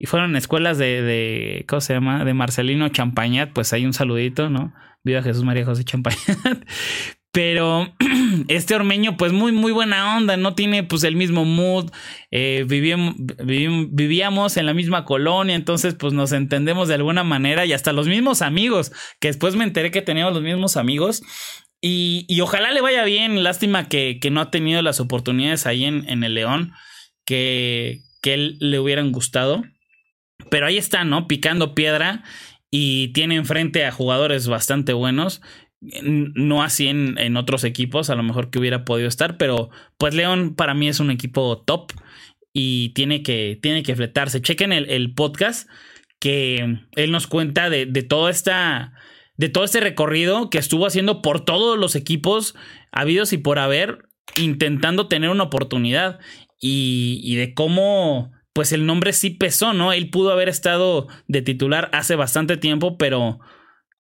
fueron 0.06 0.36
escuelas 0.36 0.78
de, 0.78 1.02
de, 1.02 1.66
¿cómo 1.68 1.82
se 1.82 1.94
llama? 1.94 2.26
De 2.26 2.34
Marcelino 2.34 2.90
Champañat, 2.90 3.54
pues 3.54 3.72
hay 3.74 3.86
un 3.86 3.94
saludito, 3.94 4.50
¿no? 4.50 4.74
Viva 5.04 5.22
Jesús 5.22 5.44
María 5.44 5.66
José 5.66 5.84
Champañat. 5.84 6.20
Pero 7.34 7.92
este 8.48 8.76
ormeño, 8.76 9.18
pues 9.18 9.34
muy, 9.34 9.52
muy 9.52 9.72
buena 9.72 10.16
onda, 10.16 10.38
no 10.38 10.54
tiene 10.54 10.84
pues 10.84 11.04
el 11.04 11.16
mismo 11.16 11.46
mood, 11.46 11.90
eh, 12.30 12.64
vivíamos, 12.68 13.16
vivíamos 13.18 14.56
en 14.56 14.68
la 14.68 14.76
misma 14.76 15.04
colonia, 15.04 15.56
entonces 15.56 15.96
pues 15.96 16.14
nos 16.14 16.32
entendemos 16.32 16.88
de 16.88 16.94
alguna 16.94 17.24
manera 17.24 17.66
y 17.66 17.74
hasta 17.74 17.92
los 17.92 18.08
mismos 18.08 18.44
amigos, 18.44 18.92
que 19.20 19.30
después 19.30 19.56
me 19.56 19.64
enteré 19.64 19.90
que 19.90 20.04
teníamos 20.04 20.36
los 20.36 20.44
mismos 20.44 20.78
amigos. 20.78 21.24
Y, 21.82 22.26
y 22.30 22.40
ojalá 22.42 22.72
le 22.72 22.82
vaya 22.82 23.04
bien, 23.04 23.44
lástima 23.44 23.90
que, 23.90 24.20
que, 24.22 24.30
no 24.30 24.40
ha 24.40 24.52
tenido 24.52 24.84
las 24.84 25.00
oportunidades 25.00 25.66
ahí 25.66 25.86
en, 25.86 26.08
en 26.08 26.24
el 26.24 26.36
León 26.36 26.72
que, 27.26 28.02
que 28.22 28.36
él 28.36 28.58
le 28.60 28.78
hubieran 28.78 29.12
gustado. 29.12 29.64
Pero 30.52 30.68
ahí 30.68 30.78
está, 30.78 31.04
¿no? 31.04 31.28
Picando 31.28 31.74
piedra 31.74 32.24
y 32.70 33.10
tiene 33.10 33.36
enfrente 33.36 33.86
a 33.86 33.92
jugadores 33.92 34.48
bastante 34.48 34.94
buenos 34.94 35.42
no 36.02 36.64
así 36.64 36.88
en, 36.88 37.38
otros 37.38 37.64
equipos, 37.64 38.10
a 38.10 38.16
lo 38.16 38.24
mejor 38.24 38.50
que 38.50 38.60
hubiera 38.60 38.86
podido 38.86 39.08
estar, 39.08 39.38
pero 39.38 39.70
pues 39.98 40.14
León 40.14 40.56
para 40.56 40.74
mí 40.74 40.88
es 40.88 41.00
un 41.00 41.12
equipo 41.12 41.62
top 41.66 41.92
y 42.54 42.90
tiene 42.90 43.24
que, 43.24 43.60
tiene 43.62 43.84
que 43.84 43.96
fletarse. 43.96 44.42
Chequen 44.42 44.72
el, 44.72 44.90
el 44.90 45.14
podcast 45.14 45.70
que 46.20 46.80
él 46.96 47.12
nos 47.12 47.28
cuenta 47.28 47.70
de, 47.70 47.86
de 47.86 48.04
toda 48.04 48.32
esta 48.32 48.94
de 49.36 49.50
todo 49.50 49.64
este 49.64 49.80
recorrido 49.80 50.50
que 50.52 50.60
estuvo 50.60 50.86
haciendo 50.86 51.24
por 51.24 51.44
todos 51.44 51.78
los 51.78 51.96
equipos 51.96 52.56
habidos 52.92 53.34
y 53.34 53.38
por 53.38 53.58
haber 53.58 54.08
intentando 54.38 55.08
tener 55.08 55.32
una 55.32 55.44
oportunidad 55.44 56.20
y, 56.62 57.20
y 57.24 57.36
de 57.36 57.54
cómo 57.54 58.32
pues 58.54 58.72
el 58.72 58.86
nombre 58.86 59.14
sí 59.14 59.32
pesó, 59.32 59.74
¿no? 59.74 59.92
Él 59.92 60.12
pudo 60.12 60.32
haber 60.32 60.48
estado 60.48 61.08
de 61.28 61.42
titular 61.42 61.90
hace 61.92 62.16
bastante 62.16 62.56
tiempo, 62.56 62.98
pero 62.98 63.40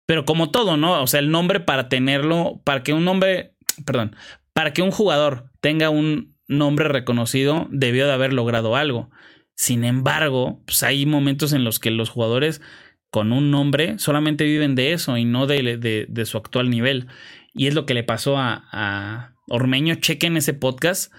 pero 0.06 0.26
como 0.26 0.52
todo, 0.52 0.78
¿no? 0.78 1.02
O 1.02 1.08
sea, 1.08 1.20
el 1.20 1.32
nombre 1.32 1.60
para 1.60 1.90
tenerlo, 1.90 2.62
para 2.64 2.84
que 2.84 2.94
un 2.94 3.06
nombre, 3.06 3.56
perdón, 3.86 4.16
para 4.54 4.74
que 4.74 4.82
un 4.82 4.92
jugador 4.92 5.50
tenga 5.62 5.90
un 5.90 6.36
nombre 6.48 6.88
reconocido, 6.88 7.68
debió 7.72 8.06
de 8.06 8.14
haber 8.14 8.34
logrado 8.34 8.76
algo. 8.76 9.10
Sin 9.56 9.84
embargo, 9.84 10.62
pues 10.66 10.84
hay 10.84 11.06
momentos 11.06 11.54
en 11.54 11.64
los 11.64 11.80
que 11.80 11.92
los 11.92 12.10
jugadores 12.10 12.62
con 13.10 13.32
un 13.32 13.52
nombre 13.52 14.00
solamente 14.00 14.44
viven 14.44 14.76
de 14.76 14.94
eso 14.94 15.18
y 15.18 15.26
no 15.26 15.46
de, 15.46 15.78
de, 15.78 16.06
de 16.10 16.26
su 16.26 16.38
actual 16.38 16.70
nivel. 16.70 17.08
Y 17.54 17.68
es 17.68 17.76
lo 17.76 17.86
que 17.86 17.94
le 17.94 18.04
pasó 18.04 18.38
a, 18.38 18.66
a 18.72 19.36
Ormeño. 19.48 19.96
Chequen 19.96 20.38
ese 20.38 20.54
podcast 20.54 21.14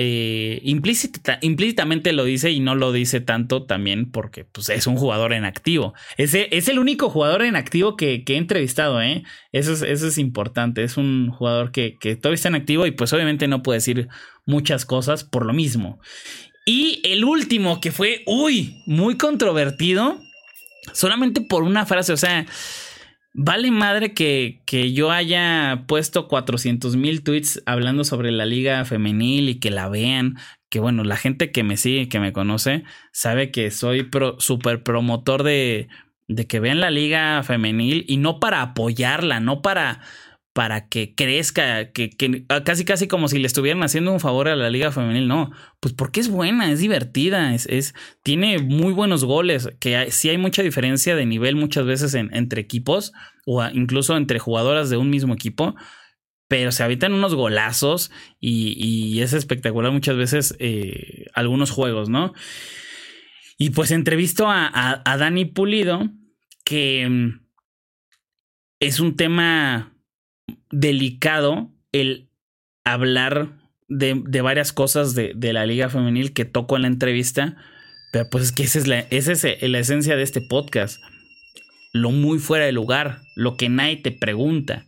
eh, 0.00 0.60
implícitamente 0.62 2.12
lo 2.12 2.22
dice 2.22 2.52
y 2.52 2.60
no 2.60 2.76
lo 2.76 2.92
dice 2.92 3.20
tanto 3.20 3.64
también 3.64 4.12
porque 4.12 4.44
pues, 4.44 4.68
es 4.68 4.86
un 4.86 4.96
jugador 4.96 5.32
en 5.32 5.44
activo. 5.44 5.92
Ese 6.16 6.46
es 6.52 6.68
el 6.68 6.78
único 6.78 7.10
jugador 7.10 7.42
en 7.42 7.56
activo 7.56 7.96
que, 7.96 8.22
he 8.24 8.36
entrevistado, 8.36 9.02
¿eh? 9.02 9.24
Eso 9.50 9.72
es, 9.72 9.82
eso 9.82 10.06
es 10.06 10.16
importante. 10.18 10.84
Es 10.84 10.98
un 10.98 11.32
jugador 11.32 11.72
que, 11.72 11.96
que 11.98 12.14
todavía 12.14 12.36
está 12.36 12.46
en 12.46 12.54
activo 12.54 12.86
y 12.86 12.92
pues 12.92 13.12
obviamente 13.12 13.48
no 13.48 13.64
puede 13.64 13.78
decir 13.78 14.06
muchas 14.46 14.86
cosas 14.86 15.24
por 15.24 15.44
lo 15.44 15.52
mismo. 15.52 15.98
Y 16.64 17.00
el 17.02 17.24
último 17.24 17.80
que 17.80 17.90
fue, 17.90 18.22
uy, 18.26 18.80
muy 18.86 19.16
controvertido, 19.16 20.20
solamente 20.92 21.40
por 21.40 21.64
una 21.64 21.86
frase, 21.86 22.12
o 22.12 22.16
sea... 22.16 22.46
Vale 23.34 23.70
madre 23.70 24.14
que, 24.14 24.62
que 24.66 24.92
yo 24.92 25.10
haya 25.10 25.84
puesto 25.86 26.28
400 26.28 26.96
mil 26.96 27.22
tweets 27.22 27.62
hablando 27.66 28.02
sobre 28.04 28.32
la 28.32 28.46
liga 28.46 28.84
femenil 28.84 29.48
y 29.48 29.60
que 29.60 29.70
la 29.70 29.88
vean. 29.88 30.36
Que 30.70 30.80
bueno, 30.80 31.04
la 31.04 31.16
gente 31.16 31.52
que 31.52 31.62
me 31.62 31.76
sigue, 31.76 32.08
que 32.08 32.20
me 32.20 32.32
conoce, 32.32 32.84
sabe 33.12 33.50
que 33.50 33.70
soy 33.70 34.02
pro, 34.02 34.40
super 34.40 34.82
promotor 34.82 35.42
de, 35.42 35.88
de 36.26 36.46
que 36.46 36.60
vean 36.60 36.80
la 36.80 36.90
liga 36.90 37.42
femenil 37.42 38.04
y 38.08 38.18
no 38.18 38.40
para 38.40 38.62
apoyarla, 38.62 39.40
no 39.40 39.62
para 39.62 40.00
para 40.58 40.88
que 40.88 41.14
crezca, 41.14 41.92
que, 41.92 42.10
ah, 42.48 42.64
casi 42.64 42.84
casi 42.84 43.06
como 43.06 43.28
si 43.28 43.38
le 43.38 43.46
estuvieran 43.46 43.80
haciendo 43.84 44.10
un 44.10 44.18
favor 44.18 44.48
a 44.48 44.56
la 44.56 44.70
liga 44.70 44.90
femenil, 44.90 45.28
no, 45.28 45.52
pues 45.78 45.94
porque 45.94 46.18
es 46.18 46.28
buena, 46.28 46.72
es 46.72 46.80
divertida, 46.80 47.54
es, 47.54 47.94
tiene 48.24 48.58
muy 48.58 48.92
buenos 48.92 49.22
goles, 49.22 49.68
que 49.78 50.10
sí 50.10 50.30
hay 50.30 50.36
mucha 50.36 50.64
diferencia 50.64 51.14
de 51.14 51.26
nivel 51.26 51.54
muchas 51.54 51.86
veces 51.86 52.12
entre 52.14 52.60
equipos 52.60 53.12
o 53.46 53.64
incluso 53.68 54.16
entre 54.16 54.40
jugadoras 54.40 54.90
de 54.90 54.96
un 54.96 55.10
mismo 55.10 55.32
equipo, 55.32 55.76
pero 56.48 56.72
se 56.72 56.82
habitan 56.82 57.12
unos 57.12 57.36
golazos 57.36 58.10
y, 58.40 59.20
es 59.20 59.34
espectacular 59.34 59.92
muchas 59.92 60.16
veces 60.16 60.56
eh, 60.58 61.26
algunos 61.34 61.70
juegos, 61.70 62.08
¿no? 62.08 62.32
Y 63.58 63.70
pues 63.70 63.92
entrevisto 63.92 64.50
a, 64.50 65.02
a, 65.04 65.16
Dani 65.18 65.44
Pulido, 65.44 66.10
que 66.64 67.08
mm, 67.08 67.46
es 68.80 68.98
un 68.98 69.14
tema 69.14 69.94
delicado 70.70 71.70
el 71.92 72.30
hablar 72.84 73.58
de, 73.88 74.14
varias 74.42 74.72
cosas 74.72 75.14
de, 75.14 75.34
la 75.52 75.66
liga 75.66 75.88
femenil 75.88 76.32
que 76.32 76.44
toco 76.44 76.76
en 76.76 76.82
la 76.82 76.88
entrevista, 76.88 77.56
pero 78.12 78.28
pues 78.30 78.44
es 78.44 78.52
que 78.52 78.64
esa 78.64 78.78
es, 78.78 78.86
la, 78.86 79.00
es 79.00 79.60
la 79.62 79.78
esencia 79.78 80.16
de 80.16 80.22
este 80.22 80.40
podcast. 80.40 81.02
Lo 81.92 82.10
muy 82.10 82.38
fuera 82.38 82.66
de 82.66 82.72
lugar, 82.72 83.22
lo 83.34 83.56
que 83.56 83.68
nadie 83.68 83.96
te 83.96 84.12
pregunta. 84.12 84.86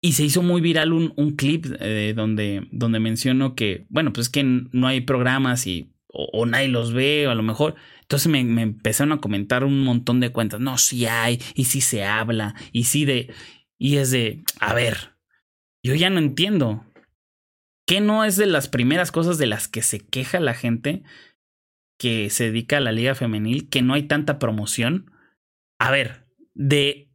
Y 0.00 0.12
se 0.12 0.24
hizo 0.24 0.42
muy 0.42 0.60
viral 0.60 0.92
un, 0.92 1.12
un 1.16 1.34
clip 1.34 1.66
eh, 1.80 2.12
donde, 2.14 2.68
donde 2.70 3.00
menciono 3.00 3.54
que, 3.54 3.86
bueno, 3.88 4.12
pues 4.12 4.26
es 4.26 4.32
que 4.32 4.44
no 4.44 4.86
hay 4.86 5.00
programas 5.00 5.66
y 5.66 5.92
o, 6.10 6.46
nadie 6.46 6.68
los 6.68 6.92
ve, 6.92 7.26
o 7.26 7.30
a 7.30 7.34
lo 7.34 7.42
mejor. 7.42 7.74
Entonces 8.02 8.30
me, 8.30 8.42
me, 8.44 8.62
empezaron 8.62 9.12
a 9.12 9.20
comentar 9.20 9.64
un 9.64 9.82
montón 9.84 10.20
de 10.20 10.30
cuentas. 10.30 10.60
No, 10.60 10.78
sí 10.78 11.06
hay, 11.06 11.40
y 11.54 11.64
sí 11.64 11.80
se 11.80 12.04
habla, 12.04 12.54
y 12.72 12.84
sí 12.84 13.04
de. 13.04 13.30
Y 13.78 13.98
es 13.98 14.10
de, 14.10 14.42
a 14.60 14.74
ver, 14.74 15.14
yo 15.84 15.94
ya 15.94 16.10
no 16.10 16.18
entiendo. 16.18 16.84
¿Qué 17.86 18.00
no 18.00 18.24
es 18.24 18.36
de 18.36 18.46
las 18.46 18.68
primeras 18.68 19.12
cosas 19.12 19.38
de 19.38 19.46
las 19.46 19.68
que 19.68 19.82
se 19.82 20.00
queja 20.00 20.40
la 20.40 20.54
gente 20.54 21.02
que 21.98 22.28
se 22.30 22.44
dedica 22.44 22.76
a 22.76 22.80
la 22.80 22.92
liga 22.92 23.14
femenil? 23.14 23.68
Que 23.68 23.82
no 23.82 23.94
hay 23.94 24.02
tanta 24.02 24.38
promoción. 24.38 25.10
A 25.80 25.90
ver, 25.90 26.26
de 26.54 27.08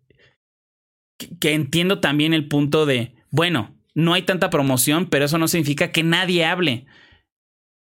que 1.39 1.53
entiendo 1.53 1.99
también 1.99 2.33
el 2.33 2.47
punto 2.47 2.85
de, 2.85 3.15
bueno, 3.29 3.77
no 3.93 4.13
hay 4.13 4.23
tanta 4.23 4.49
promoción, 4.49 5.07
pero 5.09 5.25
eso 5.25 5.37
no 5.37 5.47
significa 5.47 5.91
que 5.91 6.03
nadie 6.03 6.45
hable. 6.45 6.85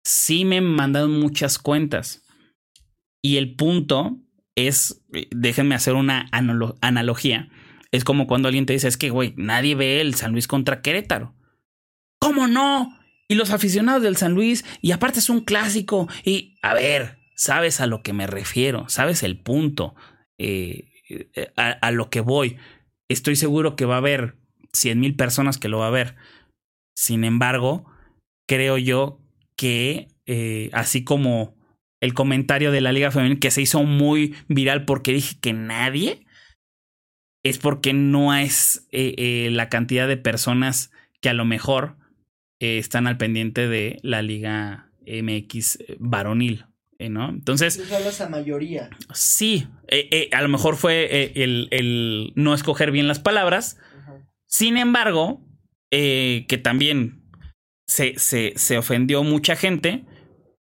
Sí 0.04 0.44
me 0.44 0.58
han 0.58 0.66
mandado 0.66 1.08
muchas 1.08 1.58
cuentas. 1.58 2.26
Y 3.22 3.38
el 3.38 3.54
punto 3.54 4.18
es, 4.54 5.02
déjenme 5.30 5.74
hacer 5.74 5.94
una 5.94 6.28
analogía. 6.30 7.48
Es 7.94 8.04
como 8.04 8.26
cuando 8.26 8.48
alguien 8.48 8.66
te 8.66 8.72
dice, 8.72 8.88
es 8.88 8.96
que, 8.96 9.10
güey, 9.10 9.34
nadie 9.36 9.74
ve 9.74 10.00
el 10.00 10.14
San 10.14 10.32
Luis 10.32 10.46
contra 10.46 10.82
Querétaro. 10.82 11.34
¿Cómo 12.18 12.46
no? 12.46 12.98
Y 13.28 13.34
los 13.34 13.50
aficionados 13.50 14.02
del 14.02 14.16
San 14.16 14.32
Luis, 14.32 14.64
y 14.80 14.92
aparte 14.92 15.18
es 15.18 15.30
un 15.30 15.40
clásico. 15.40 16.08
Y, 16.24 16.58
a 16.62 16.74
ver, 16.74 17.18
sabes 17.36 17.80
a 17.80 17.86
lo 17.86 18.02
que 18.02 18.12
me 18.12 18.26
refiero, 18.26 18.88
sabes 18.88 19.22
el 19.22 19.40
punto, 19.40 19.94
eh, 20.38 20.90
eh, 21.08 21.52
a 21.56 21.90
lo 21.90 22.10
que 22.10 22.20
voy 22.20 22.56
estoy 23.08 23.36
seguro 23.36 23.76
que 23.76 23.84
va 23.84 23.94
a 23.94 23.98
haber 23.98 24.36
100 24.72 25.00
mil 25.00 25.16
personas 25.16 25.58
que 25.58 25.68
lo 25.68 25.78
va 25.78 25.88
a 25.88 25.90
ver. 25.90 26.16
Sin 26.96 27.24
embargo, 27.24 27.86
creo 28.46 28.78
yo 28.78 29.20
que 29.56 30.08
eh, 30.26 30.70
así 30.72 31.04
como 31.04 31.56
el 32.00 32.14
comentario 32.14 32.70
de 32.70 32.80
la 32.80 32.92
Liga 32.92 33.10
Femenil 33.10 33.38
que 33.38 33.50
se 33.50 33.62
hizo 33.62 33.82
muy 33.84 34.34
viral 34.48 34.84
porque 34.84 35.12
dije 35.12 35.36
que 35.40 35.52
nadie, 35.52 36.23
es 37.44 37.58
porque 37.58 37.92
no 37.92 38.34
es 38.34 38.88
eh, 38.90 39.14
eh, 39.16 39.50
la 39.52 39.68
cantidad 39.68 40.08
de 40.08 40.16
personas 40.16 40.90
que 41.20 41.28
a 41.28 41.34
lo 41.34 41.44
mejor 41.44 41.96
están 42.58 43.06
al 43.06 43.18
pendiente 43.18 43.68
de 43.68 43.98
la 44.02 44.22
Liga 44.22 44.90
MX 45.06 45.78
varonil 45.98 46.64
eh, 46.98 47.08
¿no? 47.08 47.28
Entonces... 47.28 47.80
a 48.20 48.28
mayoría. 48.28 48.90
Sí, 49.12 49.66
eh, 49.88 50.08
eh, 50.10 50.28
a 50.32 50.42
lo 50.42 50.48
mejor 50.48 50.76
fue 50.76 51.32
el, 51.34 51.68
el, 51.70 52.32
no 52.34 52.54
escoger 52.54 52.90
bien 52.90 53.08
las 53.08 53.18
palabras. 53.18 53.78
Sin 54.46 54.76
embargo, 54.76 55.40
que 55.90 56.60
también 56.62 57.22
se, 57.86 58.18
se, 58.18 58.52
se, 58.56 58.78
ofendió 58.78 59.22
mucha 59.22 59.56
gente. 59.56 60.04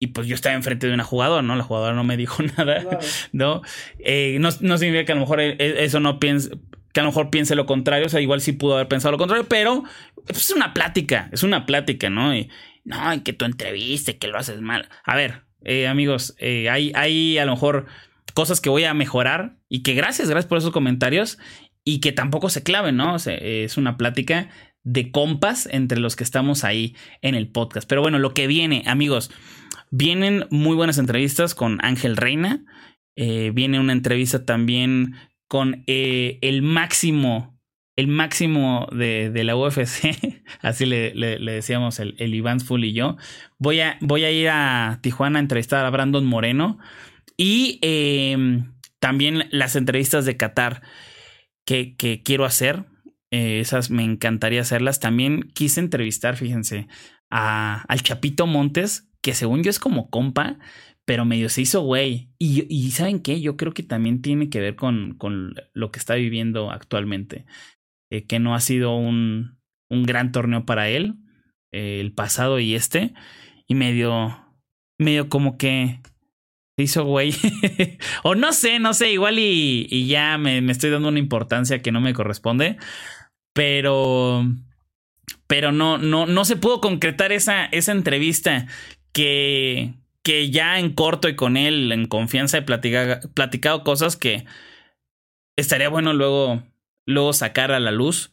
Y 0.03 0.09
pues 0.09 0.27
yo 0.27 0.35
estaba 0.35 0.55
enfrente 0.55 0.87
de 0.87 0.95
una 0.95 1.05
jugadora, 1.05 1.43
¿no? 1.43 1.55
La 1.57 1.63
jugadora 1.63 1.95
no 1.95 2.05
me 2.05 2.17
dijo 2.17 2.43
nada, 2.57 2.99
¿no? 3.33 3.63
no, 3.63 4.49
no 4.61 4.79
significa 4.79 5.05
que 5.05 5.13
a 5.13 5.15
lo 5.15 5.21
mejor 5.21 5.41
eso 5.41 6.01
no 6.01 6.19
piense, 6.19 6.51
que 6.93 7.01
a 7.01 7.03
lo 7.03 7.11
mejor 7.11 7.31
piense 7.31 7.55
lo 7.55 7.67
contrario, 7.67 8.07
o 8.07 8.09
sea, 8.09 8.21
igual 8.21 8.41
sí 8.41 8.53
pudo 8.53 8.75
haber 8.75 8.89
pensado 8.89 9.13
lo 9.13 9.19
contrario, 9.19 9.47
pero 9.49 9.85
pues, 10.27 10.39
es 10.39 10.51
una 10.51 10.75
plática, 10.75 11.29
es 11.33 11.43
una 11.43 11.67
plática, 11.67 12.11
¿no? 12.11 12.35
Y 12.35 12.49
no, 12.85 13.15
y 13.15 13.21
que 13.21 13.33
tu 13.33 13.45
entrevista, 13.45 14.15
que 14.15 14.29
lo 14.29 14.39
haces 14.39 14.61
mal. 14.61 14.89
A 15.05 15.15
ver, 15.15 15.43
eh, 15.63 15.87
amigos, 15.87 16.35
eh, 16.39 16.71
hay, 16.71 16.93
hay 16.95 17.39
a 17.39 17.45
lo 17.45 17.53
mejor 17.53 17.87
cosas 18.35 18.61
que 18.61 18.71
voy 18.71 18.85
a 18.85 18.95
mejorar 18.95 19.57
y 19.69 19.83
que 19.83 19.95
gracias, 19.95 20.31
gracias 20.31 20.49
por 20.49 20.59
esos 20.59 20.73
comentarios 20.73 21.39
y 21.85 22.01
que 22.01 22.13
tampoco 22.13 22.49
se 22.49 22.63
claven, 22.63 22.97
¿no? 22.97 23.17
es 23.17 23.77
una 23.77 23.97
plática 23.97 24.49
de 24.83 25.11
compas 25.11 25.69
entre 25.71 26.01
los 26.01 26.17
que 26.17 26.25
estamos 26.25 26.65
ahí 26.65 26.97
en 27.23 27.35
el 27.35 27.49
podcast. 27.49 27.89
Pero 27.89 28.03
bueno, 28.03 28.19
lo 28.19 28.33
que 28.33 28.47
viene, 28.47 28.83
amigos, 28.87 29.31
vienen 29.91 30.47
muy 30.51 30.77
buenas 30.77 30.99
entrevistas 30.99 31.55
con 31.55 31.79
Ángel 31.85 32.17
Reina, 32.17 32.65
eh, 33.17 33.51
viene 33.53 33.81
una 33.81 33.93
entrevista 33.93 34.45
también 34.45 35.15
con 35.49 35.83
el 35.87 36.63
máximo 36.63 37.61
el 38.01 38.07
máximo 38.07 38.89
de, 38.93 39.31
de 39.31 39.45
la 39.45 39.57
UFC, 39.57 40.17
así 40.63 40.87
le, 40.87 41.15
le, 41.15 41.53
decíamos 41.53 42.01
el, 42.01 42.15
el 42.19 42.35
Iván 42.35 42.61
Full 42.61 42.85
y 42.85 42.93
yo. 42.95 43.17
Voy 43.59 43.81
a, 43.81 43.99
voy 44.01 44.25
a 44.25 44.31
ir 44.31 44.49
a 44.49 45.01
Tijuana 45.03 45.39
a 45.39 45.43
entrevistar 45.43 45.85
a 45.85 45.91
Brandon 45.91 46.25
Moreno 46.25 46.79
y 47.37 47.79
em, 47.83 48.73
también 49.01 49.49
las 49.51 49.77
entrevistas 49.77 50.25
de 50.25 50.39
Qatar 50.39 50.83
que, 51.67 51.95
que 51.97 52.23
quiero 52.23 52.47
hacer. 52.47 52.87
Eh, 53.31 53.61
esas 53.61 53.91
me 53.91 54.03
encantaría 54.03 54.63
hacerlas. 54.63 54.99
También 54.99 55.51
quise 55.55 55.81
entrevistar, 55.81 56.37
fíjense, 56.37 56.89
a, 57.31 57.83
al 57.87 58.03
Chapito 58.03 58.47
Montes, 58.47 59.10
que 59.23 59.35
según 59.35 59.63
yo 59.63 59.71
es 59.71 59.79
como 59.79 60.11
compa, 60.11 60.59
pero 61.05 61.25
medio 61.25 61.49
se 61.49 61.63
hizo 61.63 61.83
güey. 61.83 62.31
Y, 62.39 62.67
y, 62.73 62.91
¿saben 62.93 63.21
qué? 63.21 63.41
Yo 63.41 63.57
creo 63.57 63.73
que 63.73 63.83
también 63.83 64.23
tiene 64.23 64.49
que 64.49 64.61
ver 64.61 64.77
con, 64.77 65.15
con 65.19 65.55
lo 65.73 65.91
que 65.91 65.99
está 65.99 66.15
viviendo 66.15 66.71
actualmente. 66.71 67.47
Eh, 68.11 68.27
que 68.27 68.39
no 68.39 68.55
ha 68.55 68.61
sido 68.61 68.97
un, 68.97 69.59
un 69.89 70.03
gran 70.05 70.33
torneo 70.33 70.65
para 70.65 70.89
él, 70.89 71.17
eh, 71.73 72.01
el 72.01 72.13
pasado 72.13 72.59
y 72.59 72.75
este, 72.75 73.15
y 73.69 73.75
medio, 73.75 74.45
medio 74.99 75.29
como 75.29 75.59
que 75.59 76.01
se 76.77 76.85
hizo 76.85 77.05
güey. 77.05 77.33
o 78.23 78.35
no 78.35 78.53
sé, 78.53 78.79
no 78.79 78.95
sé, 78.95 79.13
igual 79.13 79.39
y, 79.39 79.87
y 79.91 80.07
ya 80.07 80.39
me, 80.39 80.61
me, 80.61 80.73
estoy 80.73 80.91
dando 80.91 81.09
una 81.09 81.19
importancia 81.19 81.83
que 81.83 81.93
no 81.93 82.01
me 82.01 82.15
corresponde, 82.15 82.79
pero, 83.53 84.45
pero 85.47 85.71
no, 85.73 85.99
no, 85.99 86.27
no 86.27 86.45
se 86.45 86.57
pudo 86.57 86.81
concretar 86.81 87.33
esa, 87.33 87.67
esa 87.67 87.93
entrevista 87.93 88.67
que, 89.13 89.95
que 90.23 90.51
ya 90.51 90.79
en 90.79 90.95
corto 90.95 91.29
y 91.29 91.37
con 91.37 91.57
él 91.57 91.93
en 91.93 92.07
confianza 92.07 92.59
he 92.59 92.63
platicado, 92.63 93.21
platicado 93.35 93.85
cosas 93.85 94.17
que 94.17 94.45
estaría 95.57 95.89
bueno 95.89 96.13
luego 96.13 96.63
luego 97.07 97.33
sacar 97.33 97.73
a 97.73 97.81
la 97.81 97.91
luz. 97.91 98.31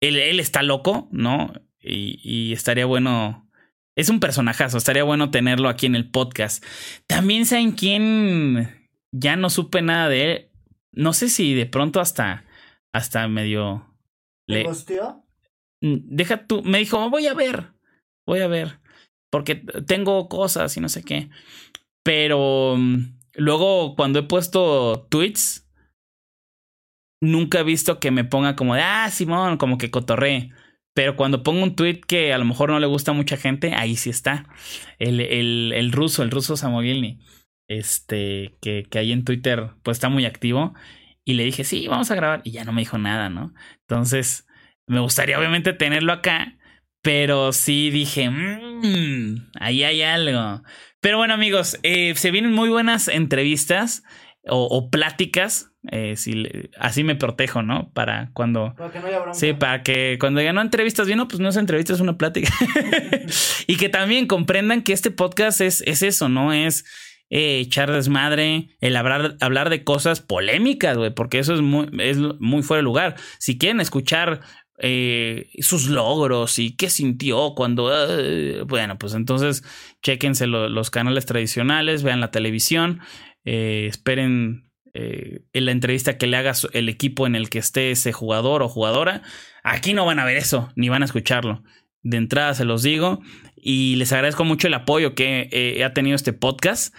Él, 0.00 0.16
él 0.16 0.40
está 0.40 0.62
loco, 0.62 1.08
¿no? 1.12 1.52
Y, 1.80 2.20
y, 2.22 2.52
estaría 2.52 2.86
bueno. 2.86 3.46
Es 3.96 4.08
un 4.08 4.20
personajazo, 4.20 4.78
estaría 4.78 5.04
bueno 5.04 5.30
tenerlo 5.30 5.68
aquí 5.68 5.86
en 5.86 5.94
el 5.94 6.10
podcast. 6.10 6.64
También 7.06 7.44
saben 7.44 7.72
quién 7.72 8.88
ya 9.12 9.36
no 9.36 9.50
supe 9.50 9.82
nada 9.82 10.08
de 10.08 10.32
él. 10.32 10.50
No 10.92 11.12
sé 11.12 11.28
si 11.28 11.54
de 11.54 11.66
pronto 11.66 12.00
hasta, 12.00 12.44
hasta 12.92 13.28
medio. 13.28 13.86
¿Le 14.46 14.64
mm, 14.64 15.98
Deja 16.06 16.46
tú. 16.46 16.62
Me 16.62 16.78
dijo, 16.78 17.10
voy 17.10 17.26
a 17.26 17.34
ver. 17.34 17.72
Voy 18.26 18.40
a 18.40 18.48
ver. 18.48 18.80
Porque 19.30 19.56
tengo 19.86 20.28
cosas 20.28 20.76
y 20.76 20.80
no 20.80 20.88
sé 20.88 21.02
qué. 21.04 21.30
Pero 22.02 22.76
mm, 22.76 23.18
luego, 23.34 23.94
cuando 23.96 24.18
he 24.18 24.22
puesto 24.24 25.06
tweets, 25.10 25.68
nunca 27.20 27.60
he 27.60 27.64
visto 27.64 28.00
que 28.00 28.10
me 28.10 28.24
ponga 28.24 28.56
como 28.56 28.74
de, 28.74 28.82
ah, 28.82 29.10
Simón, 29.10 29.56
como 29.56 29.78
que 29.78 29.90
cotorré. 29.90 30.50
Pero 30.94 31.16
cuando 31.16 31.42
pongo 31.42 31.62
un 31.62 31.76
tweet 31.76 32.00
que 32.00 32.32
a 32.32 32.38
lo 32.38 32.44
mejor 32.44 32.70
no 32.70 32.80
le 32.80 32.86
gusta 32.86 33.12
a 33.12 33.14
mucha 33.14 33.36
gente, 33.36 33.74
ahí 33.74 33.96
sí 33.96 34.10
está. 34.10 34.46
El, 34.98 35.20
el, 35.20 35.72
el 35.74 35.92
ruso, 35.92 36.22
el 36.22 36.30
ruso 36.30 36.56
Samovilny, 36.56 37.20
este, 37.68 38.56
que, 38.60 38.84
que 38.90 38.98
ahí 38.98 39.12
en 39.12 39.24
Twitter 39.24 39.70
pues 39.82 39.96
está 39.96 40.08
muy 40.08 40.26
activo. 40.26 40.74
Y 41.24 41.34
le 41.34 41.44
dije, 41.44 41.64
sí, 41.64 41.86
vamos 41.86 42.10
a 42.10 42.16
grabar. 42.16 42.42
Y 42.44 42.50
ya 42.50 42.64
no 42.64 42.72
me 42.72 42.80
dijo 42.80 42.98
nada, 42.98 43.28
¿no? 43.28 43.54
Entonces, 43.82 44.48
me 44.86 45.00
gustaría 45.00 45.38
obviamente 45.38 45.72
tenerlo 45.72 46.12
acá. 46.12 46.58
Pero 47.02 47.52
sí 47.52 47.90
dije, 47.90 48.28
mmm, 48.30 49.50
ahí 49.58 49.84
hay 49.84 50.02
algo. 50.02 50.62
Pero 51.00 51.16
bueno, 51.18 51.34
amigos, 51.34 51.78
eh, 51.82 52.14
se 52.14 52.30
vienen 52.30 52.52
muy 52.52 52.68
buenas 52.68 53.08
entrevistas 53.08 54.02
o, 54.46 54.64
o 54.64 54.90
pláticas 54.90 55.70
eh, 55.90 56.14
si 56.16 56.44
así 56.78 57.04
me 57.04 57.16
protejo, 57.16 57.62
¿no? 57.62 57.90
Para 57.94 58.30
cuando. 58.34 58.74
Para 58.76 58.92
que 58.92 59.00
no 59.00 59.06
haya. 59.06 59.32
Sí, 59.32 59.54
para 59.54 59.82
que 59.82 60.18
cuando 60.20 60.42
ya 60.42 60.52
no 60.52 60.60
entrevistas 60.60 61.06
bien, 61.06 61.18
no, 61.18 61.26
pues 61.26 61.40
no 61.40 61.48
es 61.48 61.56
entrevista, 61.56 61.94
es 61.94 62.00
una 62.00 62.18
plática. 62.18 62.52
y 63.66 63.76
que 63.76 63.88
también 63.88 64.26
comprendan 64.26 64.82
que 64.82 64.92
este 64.92 65.10
podcast 65.10 65.62
es, 65.62 65.82
es 65.86 66.02
eso, 66.02 66.28
¿no? 66.28 66.52
Es 66.52 66.84
eh, 67.30 67.60
echar 67.60 67.90
desmadre, 67.90 68.68
el 68.80 68.94
hablar, 68.94 69.36
hablar 69.40 69.70
de 69.70 69.82
cosas 69.82 70.20
polémicas, 70.20 70.98
güey, 70.98 71.14
porque 71.14 71.38
eso 71.38 71.54
es 71.54 71.62
muy, 71.62 71.88
es 71.98 72.18
muy 72.40 72.62
fuera 72.62 72.80
de 72.80 72.84
lugar. 72.84 73.16
Si 73.38 73.56
quieren 73.56 73.80
escuchar 73.80 74.40
eh, 74.82 75.50
sus 75.60 75.88
logros 75.88 76.58
y 76.58 76.74
qué 76.76 76.90
sintió 76.90 77.54
cuando... 77.54 77.90
Eh, 77.92 78.62
bueno, 78.62 78.98
pues 78.98 79.14
entonces 79.14 79.62
chequense 80.02 80.46
los 80.46 80.90
canales 80.90 81.26
tradicionales, 81.26 82.02
vean 82.02 82.20
la 82.20 82.30
televisión, 82.30 83.00
eh, 83.44 83.86
esperen 83.88 84.66
en 84.92 85.64
la 85.64 85.70
entrevista 85.70 86.18
que 86.18 86.26
le 86.26 86.36
haga 86.36 86.52
el 86.72 86.88
equipo 86.88 87.24
en 87.28 87.36
el 87.36 87.48
que 87.48 87.60
esté 87.60 87.92
ese 87.92 88.10
jugador 88.12 88.62
o 88.62 88.68
jugadora. 88.68 89.22
Aquí 89.62 89.94
no 89.94 90.04
van 90.04 90.18
a 90.18 90.24
ver 90.24 90.36
eso, 90.36 90.72
ni 90.74 90.88
van 90.88 91.02
a 91.02 91.04
escucharlo. 91.04 91.62
De 92.02 92.16
entrada 92.16 92.54
se 92.54 92.64
los 92.64 92.82
digo 92.82 93.20
y 93.54 93.94
les 93.96 94.12
agradezco 94.12 94.44
mucho 94.44 94.66
el 94.66 94.74
apoyo 94.74 95.14
que 95.14 95.80
ha 95.86 95.92
tenido 95.92 96.16
este 96.16 96.32
podcast. 96.32 96.92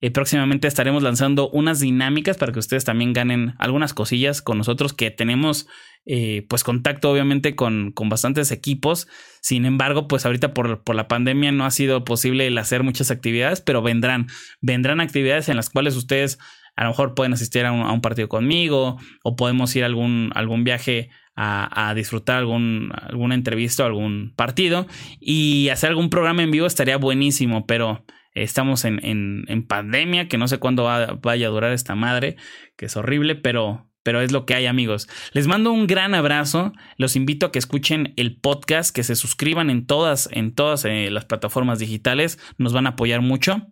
Eh, 0.00 0.12
próximamente 0.12 0.68
estaremos 0.68 1.02
lanzando 1.02 1.50
unas 1.50 1.80
dinámicas 1.80 2.36
para 2.36 2.52
que 2.52 2.60
ustedes 2.60 2.84
también 2.84 3.12
ganen 3.12 3.54
algunas 3.58 3.94
cosillas 3.94 4.42
con 4.42 4.56
nosotros 4.56 4.92
que 4.92 5.10
tenemos 5.10 5.66
eh, 6.06 6.46
pues 6.48 6.64
contacto 6.64 7.10
obviamente 7.10 7.54
con, 7.54 7.92
con, 7.92 8.08
bastantes 8.08 8.50
equipos. 8.50 9.08
Sin 9.40 9.64
embargo, 9.64 10.08
pues 10.08 10.26
ahorita 10.26 10.54
por, 10.54 10.82
por, 10.82 10.96
la 10.96 11.08
pandemia 11.08 11.52
no 11.52 11.64
ha 11.64 11.70
sido 11.70 12.04
posible 12.04 12.46
el 12.46 12.58
hacer 12.58 12.82
muchas 12.82 13.10
actividades, 13.10 13.60
pero 13.60 13.82
vendrán, 13.82 14.26
vendrán 14.60 15.00
actividades 15.00 15.48
en 15.48 15.56
las 15.56 15.70
cuales 15.70 15.96
ustedes 15.96 16.38
a 16.76 16.84
lo 16.84 16.90
mejor 16.90 17.14
pueden 17.14 17.32
asistir 17.32 17.66
a 17.66 17.72
un, 17.72 18.00
partido 18.00 18.28
conmigo 18.28 18.98
o 19.24 19.36
podemos 19.36 19.74
ir 19.74 19.82
a 19.82 19.86
algún, 19.86 20.30
algún 20.34 20.64
viaje 20.64 21.10
a, 21.40 21.92
disfrutar 21.94 22.38
algún, 22.38 22.90
alguna 22.92 23.36
entrevista 23.36 23.84
o 23.84 23.86
algún 23.86 24.32
partido 24.34 24.88
y 25.20 25.68
hacer 25.68 25.90
algún 25.90 26.10
programa 26.10 26.42
en 26.42 26.50
vivo 26.50 26.66
estaría 26.66 26.96
buenísimo, 26.96 27.64
pero 27.66 28.04
Estamos 28.42 28.84
en, 28.84 29.00
en, 29.02 29.66
pandemia, 29.66 30.28
que 30.28 30.38
no 30.38 30.48
sé 30.48 30.58
cuándo 30.58 30.84
vaya 30.84 31.46
a 31.46 31.50
durar 31.50 31.72
esta 31.72 31.94
madre, 31.94 32.36
que 32.76 32.86
es 32.86 32.96
horrible, 32.96 33.34
pero, 33.34 33.87
pero 34.02 34.20
es 34.20 34.32
lo 34.32 34.46
que 34.46 34.54
hay 34.54 34.66
amigos. 34.66 35.08
Les 35.32 35.46
mando 35.46 35.72
un 35.72 35.86
gran 35.86 36.14
abrazo, 36.14 36.72
los 36.96 37.16
invito 37.16 37.46
a 37.46 37.52
que 37.52 37.58
escuchen 37.58 38.14
el 38.16 38.36
podcast, 38.36 38.94
que 38.94 39.04
se 39.04 39.16
suscriban 39.16 39.70
en 39.70 39.86
todas, 39.86 40.28
en 40.32 40.54
todas 40.54 40.84
eh, 40.84 41.10
las 41.10 41.24
plataformas 41.24 41.78
digitales, 41.78 42.38
nos 42.56 42.72
van 42.72 42.86
a 42.86 42.90
apoyar 42.90 43.20
mucho. 43.20 43.66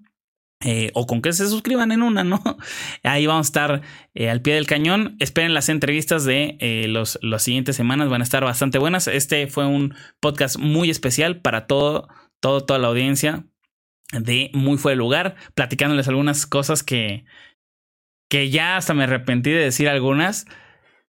Eh, 0.64 0.90
o 0.94 1.06
con 1.06 1.20
que 1.20 1.34
se 1.34 1.46
suscriban 1.48 1.92
en 1.92 2.02
una, 2.02 2.24
¿no? 2.24 2.42
Ahí 3.02 3.26
vamos 3.26 3.46
a 3.46 3.48
estar 3.48 3.82
eh, 4.14 4.30
al 4.30 4.40
pie 4.40 4.54
del 4.54 4.66
cañón. 4.66 5.16
Esperen 5.20 5.52
las 5.52 5.68
entrevistas 5.68 6.24
de 6.24 6.86
los, 6.88 7.18
las 7.20 7.42
siguientes 7.42 7.76
semanas, 7.76 8.08
van 8.08 8.22
a 8.22 8.24
estar 8.24 8.42
bastante 8.42 8.78
buenas. 8.78 9.06
Este 9.06 9.48
fue 9.48 9.66
un 9.66 9.94
podcast 10.18 10.58
muy 10.58 10.88
especial 10.88 11.42
para 11.42 11.66
todo, 11.66 12.08
todo, 12.40 12.64
toda 12.64 12.78
la 12.78 12.88
audiencia, 12.88 13.44
de 14.12 14.50
muy 14.54 14.78
de 14.78 14.96
lugar, 14.96 15.36
platicándoles 15.54 16.08
algunas 16.08 16.46
cosas 16.46 16.82
que, 16.82 17.26
que 18.28 18.50
ya 18.50 18.76
hasta 18.76 18.94
me 18.94 19.04
arrepentí 19.04 19.50
de 19.50 19.60
decir 19.60 19.88
algunas. 19.88 20.46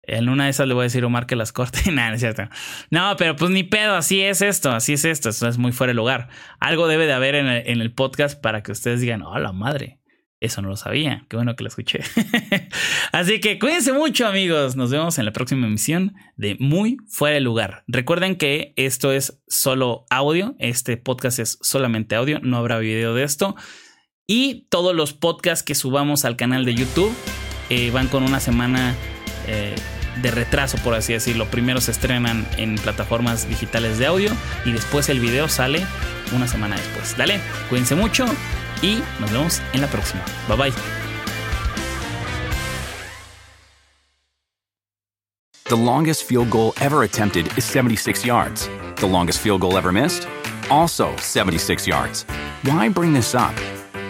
En 0.03 0.29
una 0.29 0.45
de 0.45 0.51
esas 0.51 0.67
le 0.67 0.73
voy 0.73 0.83
a 0.83 0.85
decir 0.85 1.03
Omar 1.03 1.25
que 1.25 1.35
las 1.35 1.51
corte. 1.51 1.79
Nada, 1.91 2.09
no 2.09 2.15
es 2.15 2.21
cierto. 2.21 2.43
No, 2.89 3.15
pero 3.17 3.35
pues 3.35 3.51
ni 3.51 3.63
pedo, 3.63 3.95
así 3.95 4.21
es 4.21 4.41
esto, 4.41 4.71
así 4.71 4.93
es 4.93 5.03
esto. 5.05 5.29
Esto 5.29 5.47
es 5.47 5.57
muy 5.57 5.73
fuera 5.73 5.91
de 5.91 5.95
lugar. 5.95 6.29
Algo 6.59 6.87
debe 6.87 7.05
de 7.05 7.13
haber 7.13 7.35
en 7.35 7.47
el, 7.47 7.67
en 7.67 7.81
el 7.81 7.93
podcast 7.93 8.41
para 8.41 8.63
que 8.63 8.71
ustedes 8.71 9.01
digan, 9.01 9.21
oh, 9.21 9.37
la 9.37 9.51
madre. 9.51 9.99
Eso 10.39 10.61
no 10.61 10.69
lo 10.69 10.75
sabía. 10.75 11.25
Qué 11.29 11.35
bueno 11.35 11.55
que 11.55 11.63
lo 11.63 11.69
escuché. 11.69 12.01
Así 13.11 13.39
que 13.39 13.57
cuídense 13.57 13.91
mucho, 13.91 14.27
amigos. 14.27 14.75
Nos 14.75 14.91
vemos 14.91 15.17
en 15.17 15.25
la 15.25 15.33
próxima 15.33 15.65
emisión 15.65 16.13
de 16.35 16.55
Muy 16.59 16.97
Fuera 17.07 17.35
de 17.35 17.41
Lugar. 17.41 17.83
Recuerden 17.87 18.35
que 18.35 18.73
esto 18.75 19.11
es 19.11 19.41
solo 19.47 20.05
audio. 20.11 20.55
Este 20.59 20.95
podcast 20.95 21.39
es 21.39 21.57
solamente 21.61 22.15
audio. 22.15 22.39
No 22.39 22.57
habrá 22.57 22.77
video 22.77 23.15
de 23.15 23.23
esto. 23.23 23.55
Y 24.29 24.65
todos 24.69 24.93
los 24.93 25.13
podcasts 25.13 25.63
que 25.63 25.73
subamos 25.73 26.25
al 26.25 26.35
canal 26.35 26.65
de 26.65 26.75
YouTube 26.75 27.13
eh, 27.69 27.91
van 27.91 28.09
con 28.09 28.23
una 28.23 28.41
semana 28.41 28.93
eh, 29.47 29.73
de 30.21 30.31
retraso, 30.31 30.77
por 30.79 30.95
así 30.95 31.13
decirlo. 31.13 31.45
Primero 31.45 31.79
se 31.79 31.91
estrenan 31.91 32.45
en 32.57 32.75
plataformas 32.75 33.47
digitales 33.47 33.99
de 33.99 34.05
audio 34.05 34.31
y 34.65 34.73
después 34.73 35.07
el 35.07 35.21
video 35.21 35.47
sale 35.47 35.85
una 36.35 36.45
semana 36.45 36.75
después. 36.75 37.15
Dale, 37.15 37.39
cuídense 37.69 37.95
mucho 37.95 38.25
y 38.81 38.99
nos 39.21 39.31
vemos 39.31 39.61
en 39.71 39.79
la 39.79 39.87
próxima. 39.87 40.21
Bye 40.49 40.57
bye. 40.57 40.73
The 45.69 45.75
longest 45.77 46.23
field 46.23 46.49
goal 46.49 46.73
ever 46.81 47.03
attempted 47.03 47.47
is 47.57 47.63
76 47.63 48.25
yards. 48.25 48.69
The 48.97 49.07
longest 49.07 49.39
field 49.39 49.61
goal 49.61 49.77
ever 49.77 49.93
missed? 49.93 50.27
Also 50.69 51.15
76 51.17 51.87
yards. 51.87 52.25
Why 52.63 52.89
bring 52.89 53.13
this 53.13 53.33
up? 53.33 53.53